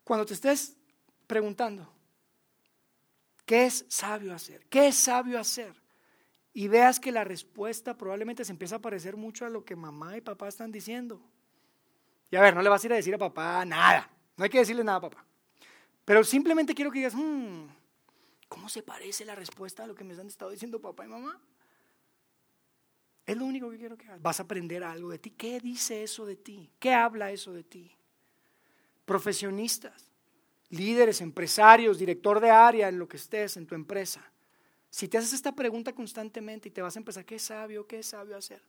Cuando 0.03 0.25
te 0.25 0.33
estés 0.33 0.75
preguntando, 1.27 1.91
¿qué 3.45 3.65
es 3.65 3.85
sabio 3.89 4.33
hacer? 4.33 4.65
¿Qué 4.67 4.87
es 4.87 4.95
sabio 4.95 5.39
hacer? 5.39 5.75
Y 6.53 6.69
veas 6.69 6.99
que 6.99 7.11
la 7.11 7.25
respuesta 7.25 7.97
probablemente 7.97 8.45
se 8.45 8.53
empieza 8.53 8.77
a 8.77 8.79
parecer 8.79 9.17
mucho 9.17 9.45
a 9.45 9.49
lo 9.49 9.65
que 9.65 9.75
mamá 9.75 10.15
y 10.17 10.21
papá 10.21 10.47
están 10.47 10.71
diciendo. 10.71 11.21
Y 12.31 12.37
a 12.37 12.41
ver, 12.41 12.55
no 12.55 12.61
le 12.61 12.69
vas 12.69 12.83
a 12.83 12.87
ir 12.87 12.93
a 12.93 12.95
decir 12.95 13.13
a 13.13 13.17
papá 13.17 13.65
nada. 13.65 14.09
No 14.37 14.45
hay 14.45 14.49
que 14.49 14.59
decirle 14.59 14.83
nada, 14.83 15.01
papá. 15.01 15.25
Pero 16.05 16.23
simplemente 16.23 16.73
quiero 16.73 16.91
que 16.91 16.99
digas, 16.99 17.15
hmm, 17.15 17.65
¿cómo 18.47 18.69
se 18.69 18.81
parece 18.81 19.25
la 19.25 19.35
respuesta 19.35 19.83
a 19.83 19.87
lo 19.87 19.95
que 19.95 20.05
me 20.05 20.13
han 20.13 20.27
estado 20.27 20.51
diciendo 20.51 20.79
papá 20.79 21.03
y 21.03 21.09
mamá? 21.09 21.41
Es 23.25 23.35
lo 23.35 23.45
único 23.45 23.69
que 23.69 23.77
quiero 23.77 23.97
que 23.97 24.05
hagas. 24.05 24.21
Vas 24.21 24.39
a 24.39 24.43
aprender 24.43 24.83
algo 24.83 25.09
de 25.09 25.19
ti. 25.19 25.31
¿Qué 25.31 25.59
dice 25.59 26.03
eso 26.03 26.25
de 26.25 26.35
ti? 26.35 26.69
¿Qué 26.79 26.93
habla 26.93 27.31
eso 27.31 27.53
de 27.53 27.63
ti? 27.63 27.91
Profesionistas, 29.05 30.11
líderes, 30.69 31.21
empresarios, 31.21 31.97
director 31.97 32.39
de 32.39 32.51
área, 32.51 32.87
en 32.87 32.99
lo 32.99 33.07
que 33.07 33.17
estés, 33.17 33.57
en 33.57 33.65
tu 33.65 33.73
empresa. 33.75 34.21
Si 34.89 35.07
te 35.07 35.17
haces 35.17 35.33
esta 35.33 35.53
pregunta 35.53 35.93
constantemente 35.93 36.69
y 36.69 36.71
te 36.71 36.81
vas 36.81 36.95
a 36.95 36.99
empezar, 36.99 37.25
¿qué 37.25 37.39
sabio? 37.39 37.85
¿Qué 37.87 38.01
sabio 38.03 38.37
hacer? 38.37 38.61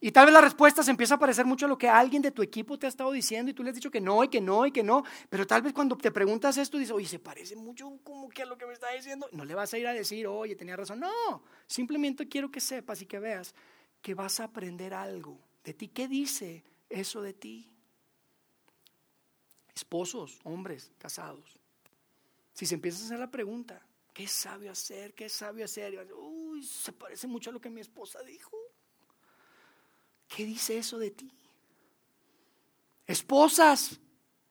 Y 0.00 0.10
tal 0.10 0.26
vez 0.26 0.32
la 0.32 0.40
respuesta 0.40 0.82
se 0.82 0.90
empieza 0.90 1.14
a 1.14 1.18
parecer 1.18 1.44
mucho 1.44 1.66
a 1.66 1.68
lo 1.68 1.78
que 1.78 1.88
alguien 1.88 2.22
de 2.22 2.30
tu 2.30 2.42
equipo 2.42 2.78
te 2.78 2.86
ha 2.86 2.88
estado 2.88 3.12
diciendo 3.12 3.50
y 3.50 3.54
tú 3.54 3.62
le 3.62 3.70
has 3.70 3.74
dicho 3.74 3.90
que 3.90 4.00
no 4.00 4.24
y 4.24 4.28
que 4.28 4.40
no 4.40 4.66
y 4.66 4.72
que 4.72 4.82
no, 4.82 5.04
pero 5.28 5.46
tal 5.46 5.62
vez 5.62 5.72
cuando 5.72 5.96
te 5.96 6.10
preguntas 6.10 6.56
esto 6.56 6.78
dices, 6.78 6.92
oye, 6.92 7.06
se 7.06 7.18
parece 7.18 7.56
mucho 7.56 7.98
como 8.02 8.28
que 8.28 8.42
a 8.42 8.46
lo 8.46 8.56
que 8.56 8.66
me 8.66 8.72
está 8.72 8.90
diciendo, 8.92 9.28
no 9.32 9.44
le 9.44 9.54
vas 9.54 9.72
a 9.74 9.78
ir 9.78 9.86
a 9.86 9.92
decir, 9.92 10.26
oye, 10.26 10.56
tenía 10.56 10.76
razón, 10.76 11.00
no, 11.00 11.42
simplemente 11.66 12.28
quiero 12.28 12.50
que 12.50 12.60
sepas 12.60 13.02
y 13.02 13.06
que 13.06 13.18
veas 13.18 13.54
que 14.06 14.14
vas 14.14 14.38
a 14.38 14.44
aprender 14.44 14.94
algo 14.94 15.36
de 15.64 15.74
ti. 15.74 15.88
¿Qué 15.88 16.06
dice 16.06 16.62
eso 16.88 17.22
de 17.22 17.32
ti? 17.32 17.68
Esposos, 19.74 20.38
hombres, 20.44 20.92
casados. 20.96 21.58
Si 22.52 22.66
se 22.66 22.76
empieza 22.76 23.02
a 23.02 23.06
hacer 23.06 23.18
la 23.18 23.32
pregunta, 23.32 23.84
¿qué 24.14 24.28
sabio 24.28 24.70
hacer? 24.70 25.12
¿Qué 25.12 25.28
sabio 25.28 25.64
hacer? 25.64 26.06
Uy, 26.14 26.62
se 26.62 26.92
parece 26.92 27.26
mucho 27.26 27.50
a 27.50 27.52
lo 27.52 27.60
que 27.60 27.68
mi 27.68 27.80
esposa 27.80 28.22
dijo. 28.22 28.56
¿Qué 30.28 30.44
dice 30.44 30.78
eso 30.78 30.98
de 30.98 31.10
ti? 31.10 31.32
Esposas 33.08 33.98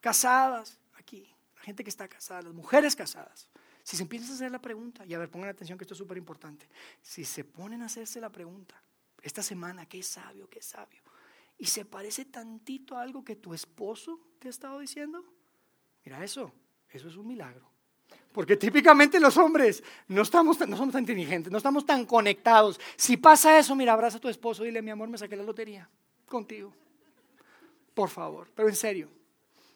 casadas, 0.02 0.78
aquí, 0.96 1.34
la 1.56 1.62
gente 1.62 1.82
que 1.82 1.90
está 1.90 2.10
casada, 2.10 2.42
las 2.42 2.54
mujeres 2.54 2.94
casadas. 2.94 3.48
Si 3.84 3.96
se 3.96 4.04
empiezan 4.04 4.32
a 4.32 4.34
hacer 4.34 4.52
la 4.52 4.60
pregunta, 4.60 5.06
y 5.06 5.14
a 5.14 5.18
ver, 5.18 5.30
pongan 5.30 5.48
atención 5.48 5.78
que 5.78 5.86
esto 5.86 5.94
es 5.94 6.00
súper 6.00 6.18
importante. 6.18 6.68
Si 7.02 7.24
se 7.24 7.46
ponen 7.46 7.84
a 7.84 7.86
hacerse 7.86 8.20
la 8.20 8.30
pregunta, 8.30 8.82
esta 9.26 9.42
semana, 9.42 9.86
¿qué 9.88 10.02
sabio? 10.04 10.48
¿Qué 10.50 10.62
sabio? 10.62 11.02
Y 11.58 11.66
se 11.66 11.84
parece 11.86 12.26
tantito 12.26 12.96
a 12.96 13.02
algo 13.02 13.24
que 13.24 13.36
tu 13.36 13.54
esposo 13.54 14.20
te 14.40 14.48
ha 14.48 14.52
estado 14.52 14.80
diciendo, 14.80 15.26
Mira 16.06 16.24
eso, 16.24 16.52
eso 16.92 17.08
es 17.08 17.16
un 17.18 17.28
milagro. 17.28 17.68
Porque 18.32 18.56
típicamente 18.56 19.20
los 19.20 19.36
hombres 19.38 19.84
no, 20.08 20.22
estamos, 20.22 20.60
no 20.68 20.78
somos 20.78 20.94
tan 20.94 21.02
inteligentes, 21.02 21.52
no 21.52 21.58
estamos 21.58 21.86
tan 21.86 22.06
conectados. 22.06 22.80
Si 22.96 23.18
pasa 23.18 23.58
eso, 23.58 23.76
mira, 23.76 23.94
abraza 23.94 24.18
a 24.18 24.22
tu 24.22 24.30
esposo, 24.30 24.64
dile, 24.64 24.82
mi 24.82 24.92
amor, 24.92 25.10
me 25.10 25.18
saqué 25.18 25.36
la 25.36 25.44
lotería 25.44 25.90
contigo. 26.28 26.72
Por 27.94 28.10
favor, 28.10 28.52
pero 28.54 28.70
en 28.70 28.76
serio, 28.76 29.10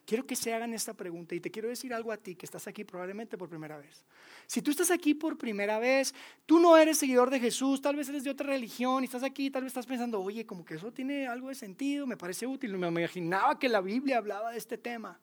quiero 0.10 0.26
que 0.26 0.36
se 0.36 0.51
hagan 0.51 0.74
esta 0.74 0.95
pregunta 0.95 1.36
y 1.36 1.39
te 1.39 1.51
quiero 1.51 1.70
decir 1.70 1.93
algo 1.93 2.12
a 2.12 2.18
ti 2.18 2.34
que 2.34 2.47
estás 2.47 2.68
aquí 2.68 2.84
probablemente 2.84 3.38
por 3.38 3.47
primera 3.47 3.78
vez. 3.78 4.03
Si 4.47 4.60
tú 4.60 4.72
estás 4.72 4.89
aquí 4.89 5.14
por 5.14 5.38
primera 5.38 5.78
vez, 5.78 6.16
tú 6.47 6.60
no 6.60 6.76
eres 6.76 6.97
seguidor 6.97 7.30
de 7.30 7.39
Jesús, 7.39 7.80
tal 7.80 7.95
vez 7.95 8.10
eres 8.10 8.24
de 8.24 8.32
otra 8.32 8.47
religión 8.47 9.03
y 9.03 9.05
estás 9.05 9.22
aquí, 9.22 9.51
tal 9.51 9.62
vez 9.62 9.70
estás 9.70 9.86
pensando, 9.86 10.20
oye, 10.20 10.47
como 10.47 10.66
que 10.66 10.74
eso 10.74 10.91
tiene 10.91 11.28
algo 11.28 11.49
de 11.49 11.53
sentido, 11.53 12.07
me 12.07 12.18
parece 12.18 12.47
útil, 12.47 12.76
me 12.76 12.88
imaginaba 12.88 13.60
que 13.60 13.70
la 13.70 13.82
Biblia 13.82 14.18
hablaba 14.18 14.51
de 14.51 14.57
este 14.57 14.80
tema. 14.80 15.20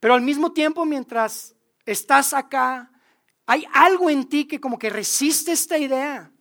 Pero 0.00 0.14
al 0.14 0.22
mismo 0.22 0.52
tiempo, 0.52 0.86
mientras 0.86 1.54
estás 1.84 2.32
acá, 2.32 2.90
hay 3.44 3.66
algo 3.74 4.08
en 4.08 4.26
ti 4.30 4.46
que 4.46 4.62
como 4.62 4.78
que 4.78 4.88
resiste 4.88 5.52
esta 5.52 5.76
idea. 5.76 6.32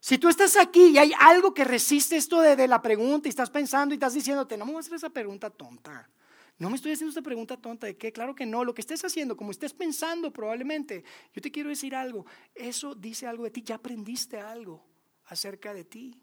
Si 0.00 0.18
tú 0.18 0.28
estás 0.28 0.56
aquí 0.56 0.86
y 0.88 0.98
hay 0.98 1.12
algo 1.18 1.52
que 1.52 1.64
resiste 1.64 2.16
esto 2.16 2.40
de, 2.40 2.68
la 2.68 2.80
pregunta 2.80 3.28
y 3.28 3.30
estás 3.30 3.50
pensando 3.50 3.94
y 3.94 3.96
estás 3.96 4.14
diciéndote, 4.14 4.56
no 4.56 4.64
me 4.64 4.72
voy 4.72 4.78
a 4.78 4.80
hacer 4.80 4.94
esa 4.94 5.10
pregunta 5.10 5.50
tonta. 5.50 6.08
No 6.58 6.70
me 6.70 6.76
estoy 6.76 6.92
haciendo 6.92 7.10
esta 7.10 7.22
pregunta 7.22 7.56
tonta 7.56 7.86
de 7.86 7.96
qué, 7.96 8.12
claro 8.12 8.34
que 8.34 8.44
no, 8.44 8.64
lo 8.64 8.74
que 8.74 8.80
estés 8.80 9.04
haciendo, 9.04 9.36
como 9.36 9.52
estés 9.52 9.72
pensando 9.72 10.32
probablemente, 10.32 11.04
yo 11.32 11.40
te 11.40 11.52
quiero 11.52 11.68
decir 11.68 11.94
algo, 11.94 12.26
eso 12.54 12.96
dice 12.96 13.28
algo 13.28 13.44
de 13.44 13.50
ti, 13.50 13.62
ya 13.62 13.76
aprendiste 13.76 14.40
algo 14.40 14.84
acerca 15.26 15.72
de 15.72 15.84
ti. 15.84 16.20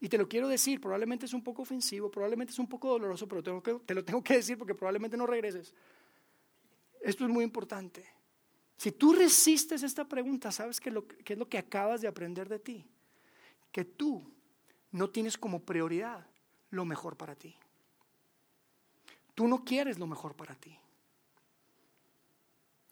Y 0.00 0.08
te 0.08 0.18
lo 0.18 0.28
quiero 0.28 0.48
decir, 0.48 0.80
probablemente 0.80 1.26
es 1.26 1.32
un 1.32 1.42
poco 1.42 1.62
ofensivo, 1.62 2.10
probablemente 2.10 2.52
es 2.52 2.58
un 2.58 2.68
poco 2.68 2.90
doloroso, 2.90 3.26
pero 3.26 3.42
te 3.80 3.94
lo 3.94 4.04
tengo 4.04 4.22
que 4.22 4.34
decir 4.34 4.56
porque 4.56 4.74
probablemente 4.74 5.16
no 5.16 5.26
regreses. 5.26 5.74
Esto 7.00 7.24
es 7.24 7.30
muy 7.30 7.44
importante. 7.44 8.17
Si 8.78 8.92
tú 8.92 9.12
resistes 9.12 9.82
esta 9.82 10.08
pregunta, 10.08 10.52
¿sabes 10.52 10.80
qué, 10.80 10.88
es 10.88 11.38
lo 11.38 11.48
que 11.48 11.58
acabas 11.58 12.00
de 12.00 12.06
aprender 12.06 12.48
de 12.48 12.60
ti? 12.60 12.86
Que 13.72 13.84
tú 13.84 14.32
no 14.92 15.10
tienes 15.10 15.36
como 15.36 15.60
prioridad 15.60 16.24
lo 16.70 16.84
mejor 16.84 17.16
para 17.16 17.34
ti. 17.34 17.56
Tú 19.34 19.48
no 19.48 19.64
quieres 19.64 19.98
lo 19.98 20.06
mejor 20.06 20.36
para 20.36 20.54
ti. 20.54 20.78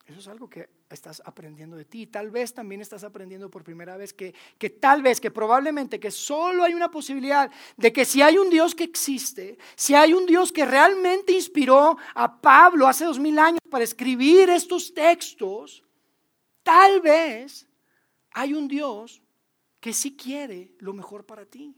Eso 0.06 0.18
es 0.18 0.26
algo 0.26 0.50
que 0.50 0.68
estás 0.94 1.20
aprendiendo 1.24 1.76
de 1.76 1.84
ti. 1.84 2.06
Tal 2.06 2.30
vez 2.30 2.54
también 2.54 2.80
estás 2.80 3.02
aprendiendo 3.02 3.50
por 3.50 3.64
primera 3.64 3.96
vez 3.96 4.12
que, 4.12 4.34
que, 4.58 4.70
tal 4.70 5.02
vez, 5.02 5.20
que 5.20 5.30
probablemente, 5.30 5.98
que 5.98 6.10
solo 6.10 6.62
hay 6.62 6.74
una 6.74 6.90
posibilidad 6.90 7.50
de 7.76 7.92
que 7.92 8.04
si 8.04 8.22
hay 8.22 8.38
un 8.38 8.50
Dios 8.50 8.74
que 8.74 8.84
existe, 8.84 9.58
si 9.74 9.94
hay 9.94 10.12
un 10.12 10.26
Dios 10.26 10.52
que 10.52 10.64
realmente 10.64 11.32
inspiró 11.32 11.96
a 12.14 12.40
Pablo 12.40 12.86
hace 12.86 13.04
dos 13.04 13.18
mil 13.18 13.38
años 13.38 13.60
para 13.68 13.84
escribir 13.84 14.48
estos 14.50 14.94
textos, 14.94 15.82
tal 16.62 17.00
vez 17.00 17.66
hay 18.32 18.54
un 18.54 18.68
Dios 18.68 19.22
que 19.80 19.92
sí 19.92 20.16
quiere 20.16 20.72
lo 20.78 20.92
mejor 20.92 21.24
para 21.24 21.44
ti. 21.44 21.74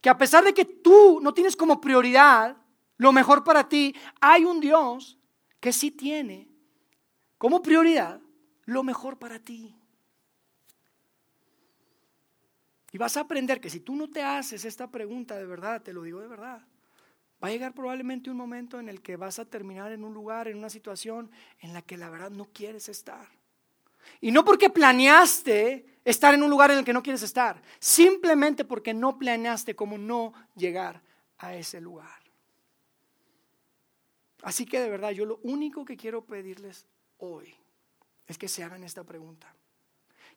Que 0.00 0.08
a 0.08 0.18
pesar 0.18 0.44
de 0.44 0.54
que 0.54 0.64
tú 0.64 1.20
no 1.20 1.34
tienes 1.34 1.56
como 1.56 1.80
prioridad 1.80 2.56
lo 2.96 3.12
mejor 3.12 3.44
para 3.44 3.68
ti, 3.68 3.94
hay 4.20 4.44
un 4.44 4.60
Dios 4.60 5.18
que 5.58 5.72
sí 5.72 5.90
tiene 5.90 6.48
como 7.38 7.62
prioridad 7.62 8.20
lo 8.64 8.82
mejor 8.82 9.18
para 9.18 9.38
ti. 9.38 9.74
Y 12.92 12.98
vas 12.98 13.16
a 13.16 13.20
aprender 13.20 13.60
que 13.60 13.70
si 13.70 13.80
tú 13.80 13.94
no 13.94 14.10
te 14.10 14.22
haces 14.22 14.64
esta 14.64 14.90
pregunta 14.90 15.36
de 15.36 15.46
verdad, 15.46 15.82
te 15.82 15.92
lo 15.92 16.02
digo 16.02 16.20
de 16.20 16.26
verdad, 16.26 16.60
va 17.42 17.48
a 17.48 17.50
llegar 17.50 17.72
probablemente 17.72 18.30
un 18.30 18.36
momento 18.36 18.80
en 18.80 18.88
el 18.88 19.00
que 19.00 19.16
vas 19.16 19.38
a 19.38 19.44
terminar 19.44 19.92
en 19.92 20.04
un 20.04 20.12
lugar, 20.12 20.48
en 20.48 20.58
una 20.58 20.70
situación 20.70 21.30
en 21.60 21.72
la 21.72 21.82
que 21.82 21.96
la 21.96 22.10
verdad 22.10 22.30
no 22.30 22.46
quieres 22.46 22.88
estar. 22.88 23.28
Y 24.20 24.32
no 24.32 24.44
porque 24.44 24.70
planeaste 24.70 26.00
estar 26.04 26.34
en 26.34 26.42
un 26.42 26.50
lugar 26.50 26.72
en 26.72 26.78
el 26.78 26.84
que 26.84 26.92
no 26.92 27.02
quieres 27.02 27.22
estar, 27.22 27.62
simplemente 27.78 28.64
porque 28.64 28.92
no 28.92 29.18
planeaste 29.18 29.76
cómo 29.76 29.96
no 29.96 30.32
llegar 30.56 31.00
a 31.38 31.54
ese 31.54 31.80
lugar. 31.80 32.18
Así 34.42 34.66
que 34.66 34.80
de 34.80 34.88
verdad, 34.88 35.10
yo 35.10 35.26
lo 35.26 35.38
único 35.42 35.84
que 35.84 35.96
quiero 35.96 36.24
pedirles 36.24 36.86
hoy 37.18 37.59
es 38.30 38.38
que 38.38 38.48
se 38.48 38.62
hagan 38.62 38.84
esta 38.84 39.02
pregunta. 39.02 39.52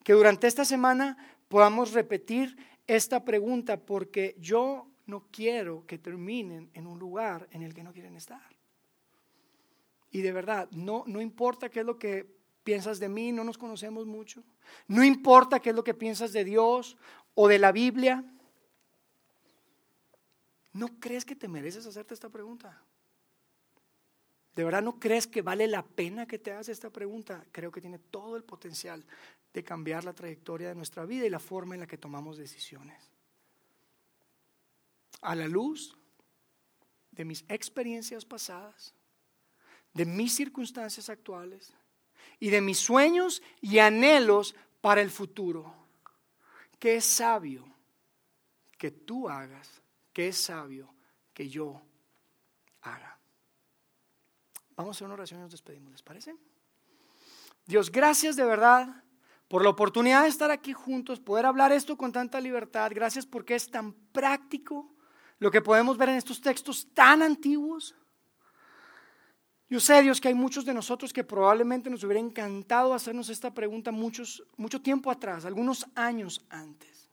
Que 0.03 0.13
durante 0.13 0.47
esta 0.47 0.65
semana 0.65 1.15
podamos 1.47 1.93
repetir 1.93 2.57
esta 2.87 3.23
pregunta 3.23 3.77
porque 3.77 4.35
yo 4.39 4.87
no 5.05 5.27
quiero 5.31 5.85
que 5.85 5.99
terminen 5.99 6.71
en 6.73 6.87
un 6.87 6.97
lugar 6.97 7.47
en 7.51 7.61
el 7.61 7.73
que 7.73 7.83
no 7.83 7.93
quieren 7.93 8.15
estar. 8.15 8.41
Y 10.09 10.21
de 10.21 10.31
verdad, 10.31 10.69
no, 10.71 11.03
no 11.05 11.21
importa 11.21 11.69
qué 11.69 11.81
es 11.81 11.85
lo 11.85 11.99
que 11.99 12.27
piensas 12.63 12.99
de 12.99 13.09
mí, 13.09 13.31
no 13.31 13.43
nos 13.43 13.57
conocemos 13.57 14.07
mucho. 14.07 14.43
No 14.87 15.03
importa 15.03 15.59
qué 15.59 15.69
es 15.69 15.75
lo 15.75 15.83
que 15.83 15.93
piensas 15.93 16.33
de 16.33 16.43
Dios 16.43 16.97
o 17.35 17.47
de 17.47 17.59
la 17.59 17.71
Biblia. 17.71 18.23
¿No 20.71 20.99
crees 20.99 21.25
que 21.25 21.35
te 21.35 21.47
mereces 21.47 21.85
hacerte 21.85 22.15
esta 22.15 22.29
pregunta? 22.29 22.81
¿De 24.55 24.63
verdad 24.63 24.83
no 24.83 24.99
crees 24.99 25.25
que 25.25 25.41
vale 25.41 25.67
la 25.67 25.83
pena 25.83 26.27
que 26.27 26.37
te 26.37 26.51
hagas 26.51 26.69
esta 26.69 26.89
pregunta? 26.91 27.43
Creo 27.51 27.71
que 27.71 27.81
tiene 27.81 27.97
todo 27.97 28.35
el 28.35 28.43
potencial 28.43 29.03
de 29.51 29.63
cambiar 29.63 30.03
la 30.03 30.13
trayectoria 30.13 30.69
de 30.69 30.75
nuestra 30.75 31.05
vida 31.05 31.25
y 31.25 31.29
la 31.29 31.39
forma 31.39 31.73
en 31.73 31.81
la 31.81 31.87
que 31.87 31.97
tomamos 31.97 32.37
decisiones. 32.37 33.09
A 35.21 35.35
la 35.35 35.47
luz 35.47 35.97
de 37.11 37.25
mis 37.25 37.45
experiencias 37.47 38.25
pasadas, 38.25 38.93
de 39.93 40.05
mis 40.05 40.35
circunstancias 40.35 41.09
actuales 41.09 41.73
y 42.39 42.49
de 42.49 42.61
mis 42.61 42.77
sueños 42.77 43.41
y 43.61 43.79
anhelos 43.79 44.55
para 44.81 45.01
el 45.01 45.09
futuro. 45.09 45.73
¿Qué 46.79 46.97
es 46.97 47.05
sabio 47.05 47.65
que 48.77 48.91
tú 48.91 49.29
hagas? 49.29 49.81
¿Qué 50.11 50.27
es 50.27 50.37
sabio 50.37 50.93
que 51.33 51.47
yo 51.47 51.81
haga? 52.81 53.17
Vamos 54.75 54.95
a 54.95 54.97
hacer 54.97 55.05
una 55.05 55.15
oración 55.15 55.39
y 55.39 55.43
nos 55.43 55.51
despedimos, 55.51 55.91
¿les 55.91 56.01
parece? 56.01 56.35
Dios, 57.65 57.91
gracias 57.91 58.35
de 58.35 58.43
verdad 58.43 59.03
por 59.47 59.63
la 59.63 59.69
oportunidad 59.69 60.23
de 60.23 60.29
estar 60.29 60.49
aquí 60.51 60.73
juntos, 60.73 61.19
poder 61.19 61.45
hablar 61.45 61.71
esto 61.71 61.95
con 61.95 62.11
tanta 62.11 62.41
libertad. 62.41 62.91
Gracias 62.93 63.25
porque 63.25 63.55
es 63.55 63.69
tan 63.69 63.93
práctico 63.93 64.93
lo 65.39 65.51
que 65.51 65.61
podemos 65.61 65.97
ver 65.97 66.09
en 66.09 66.15
estos 66.15 66.41
textos 66.41 66.87
tan 66.93 67.21
antiguos. 67.21 67.95
Yo 69.69 69.79
sé, 69.79 70.01
Dios, 70.01 70.19
que 70.19 70.27
hay 70.27 70.33
muchos 70.33 70.65
de 70.65 70.73
nosotros 70.73 71.11
que 71.13 71.23
probablemente 71.23 71.89
nos 71.89 72.03
hubiera 72.03 72.19
encantado 72.19 72.93
hacernos 72.93 73.29
esta 73.29 73.53
pregunta 73.53 73.91
muchos, 73.91 74.43
mucho 74.57 74.81
tiempo 74.81 75.11
atrás, 75.11 75.45
algunos 75.45 75.85
años 75.95 76.45
antes. 76.49 77.09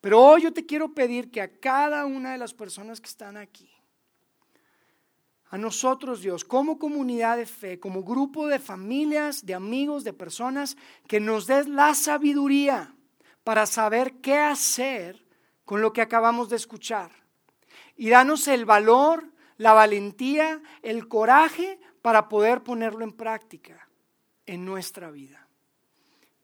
Pero 0.00 0.22
hoy 0.22 0.42
yo 0.42 0.52
te 0.52 0.64
quiero 0.64 0.94
pedir 0.94 1.30
que 1.30 1.40
a 1.40 1.60
cada 1.60 2.06
una 2.06 2.32
de 2.32 2.38
las 2.38 2.54
personas 2.54 3.00
que 3.00 3.08
están 3.08 3.36
aquí, 3.36 3.68
a 5.48 5.58
nosotros, 5.58 6.22
Dios, 6.22 6.44
como 6.44 6.78
comunidad 6.78 7.36
de 7.36 7.46
fe, 7.46 7.78
como 7.78 8.02
grupo 8.02 8.48
de 8.48 8.58
familias, 8.58 9.46
de 9.46 9.54
amigos, 9.54 10.02
de 10.04 10.12
personas, 10.12 10.76
que 11.06 11.20
nos 11.20 11.46
des 11.46 11.68
la 11.68 11.94
sabiduría 11.94 12.94
para 13.44 13.66
saber 13.66 14.14
qué 14.14 14.38
hacer 14.38 15.24
con 15.64 15.80
lo 15.80 15.92
que 15.92 16.02
acabamos 16.02 16.48
de 16.48 16.56
escuchar. 16.56 17.12
Y 17.96 18.10
danos 18.10 18.48
el 18.48 18.64
valor, 18.64 19.30
la 19.56 19.72
valentía, 19.72 20.62
el 20.82 21.08
coraje 21.08 21.78
para 22.02 22.28
poder 22.28 22.62
ponerlo 22.62 23.04
en 23.04 23.12
práctica 23.12 23.88
en 24.46 24.64
nuestra 24.64 25.10
vida. 25.10 25.46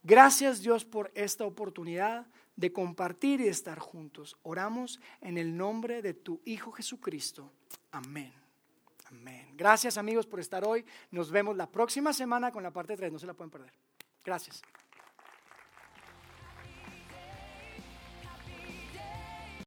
Gracias 0.03 0.61
Dios 0.61 0.85
por 0.85 1.13
esta 1.15 1.45
oportunidad 1.45 2.27
de 2.57 2.73
compartir 2.73 3.41
y 3.41 3.45
de 3.45 3.51
estar 3.51 3.79
juntos. 3.79 4.37
Oramos 4.43 5.01
en 5.21 5.39
el 5.39 5.57
nombre 5.57 6.03
de 6.03 6.15
tu 6.15 6.41
Hijo 6.45 6.73
Jesucristo. 6.73 7.53
Amén. 9.13 9.55
Gracias 9.57 9.99
amigos 9.99 10.27
por 10.27 10.41
estar 10.41 10.67
hoy. 10.67 10.85
Nos 11.11 11.31
vemos 11.31 11.57
la 11.57 11.71
próxima 11.71 12.13
semana 12.13 12.51
con 12.51 12.63
la 12.63 12.71
parte 12.71 12.97
3. 12.97 13.13
No 13.13 13.19
se 13.19 13.27
la 13.27 13.35
pueden 13.35 13.51
perder. 13.51 13.73
Gracias. 14.25 14.63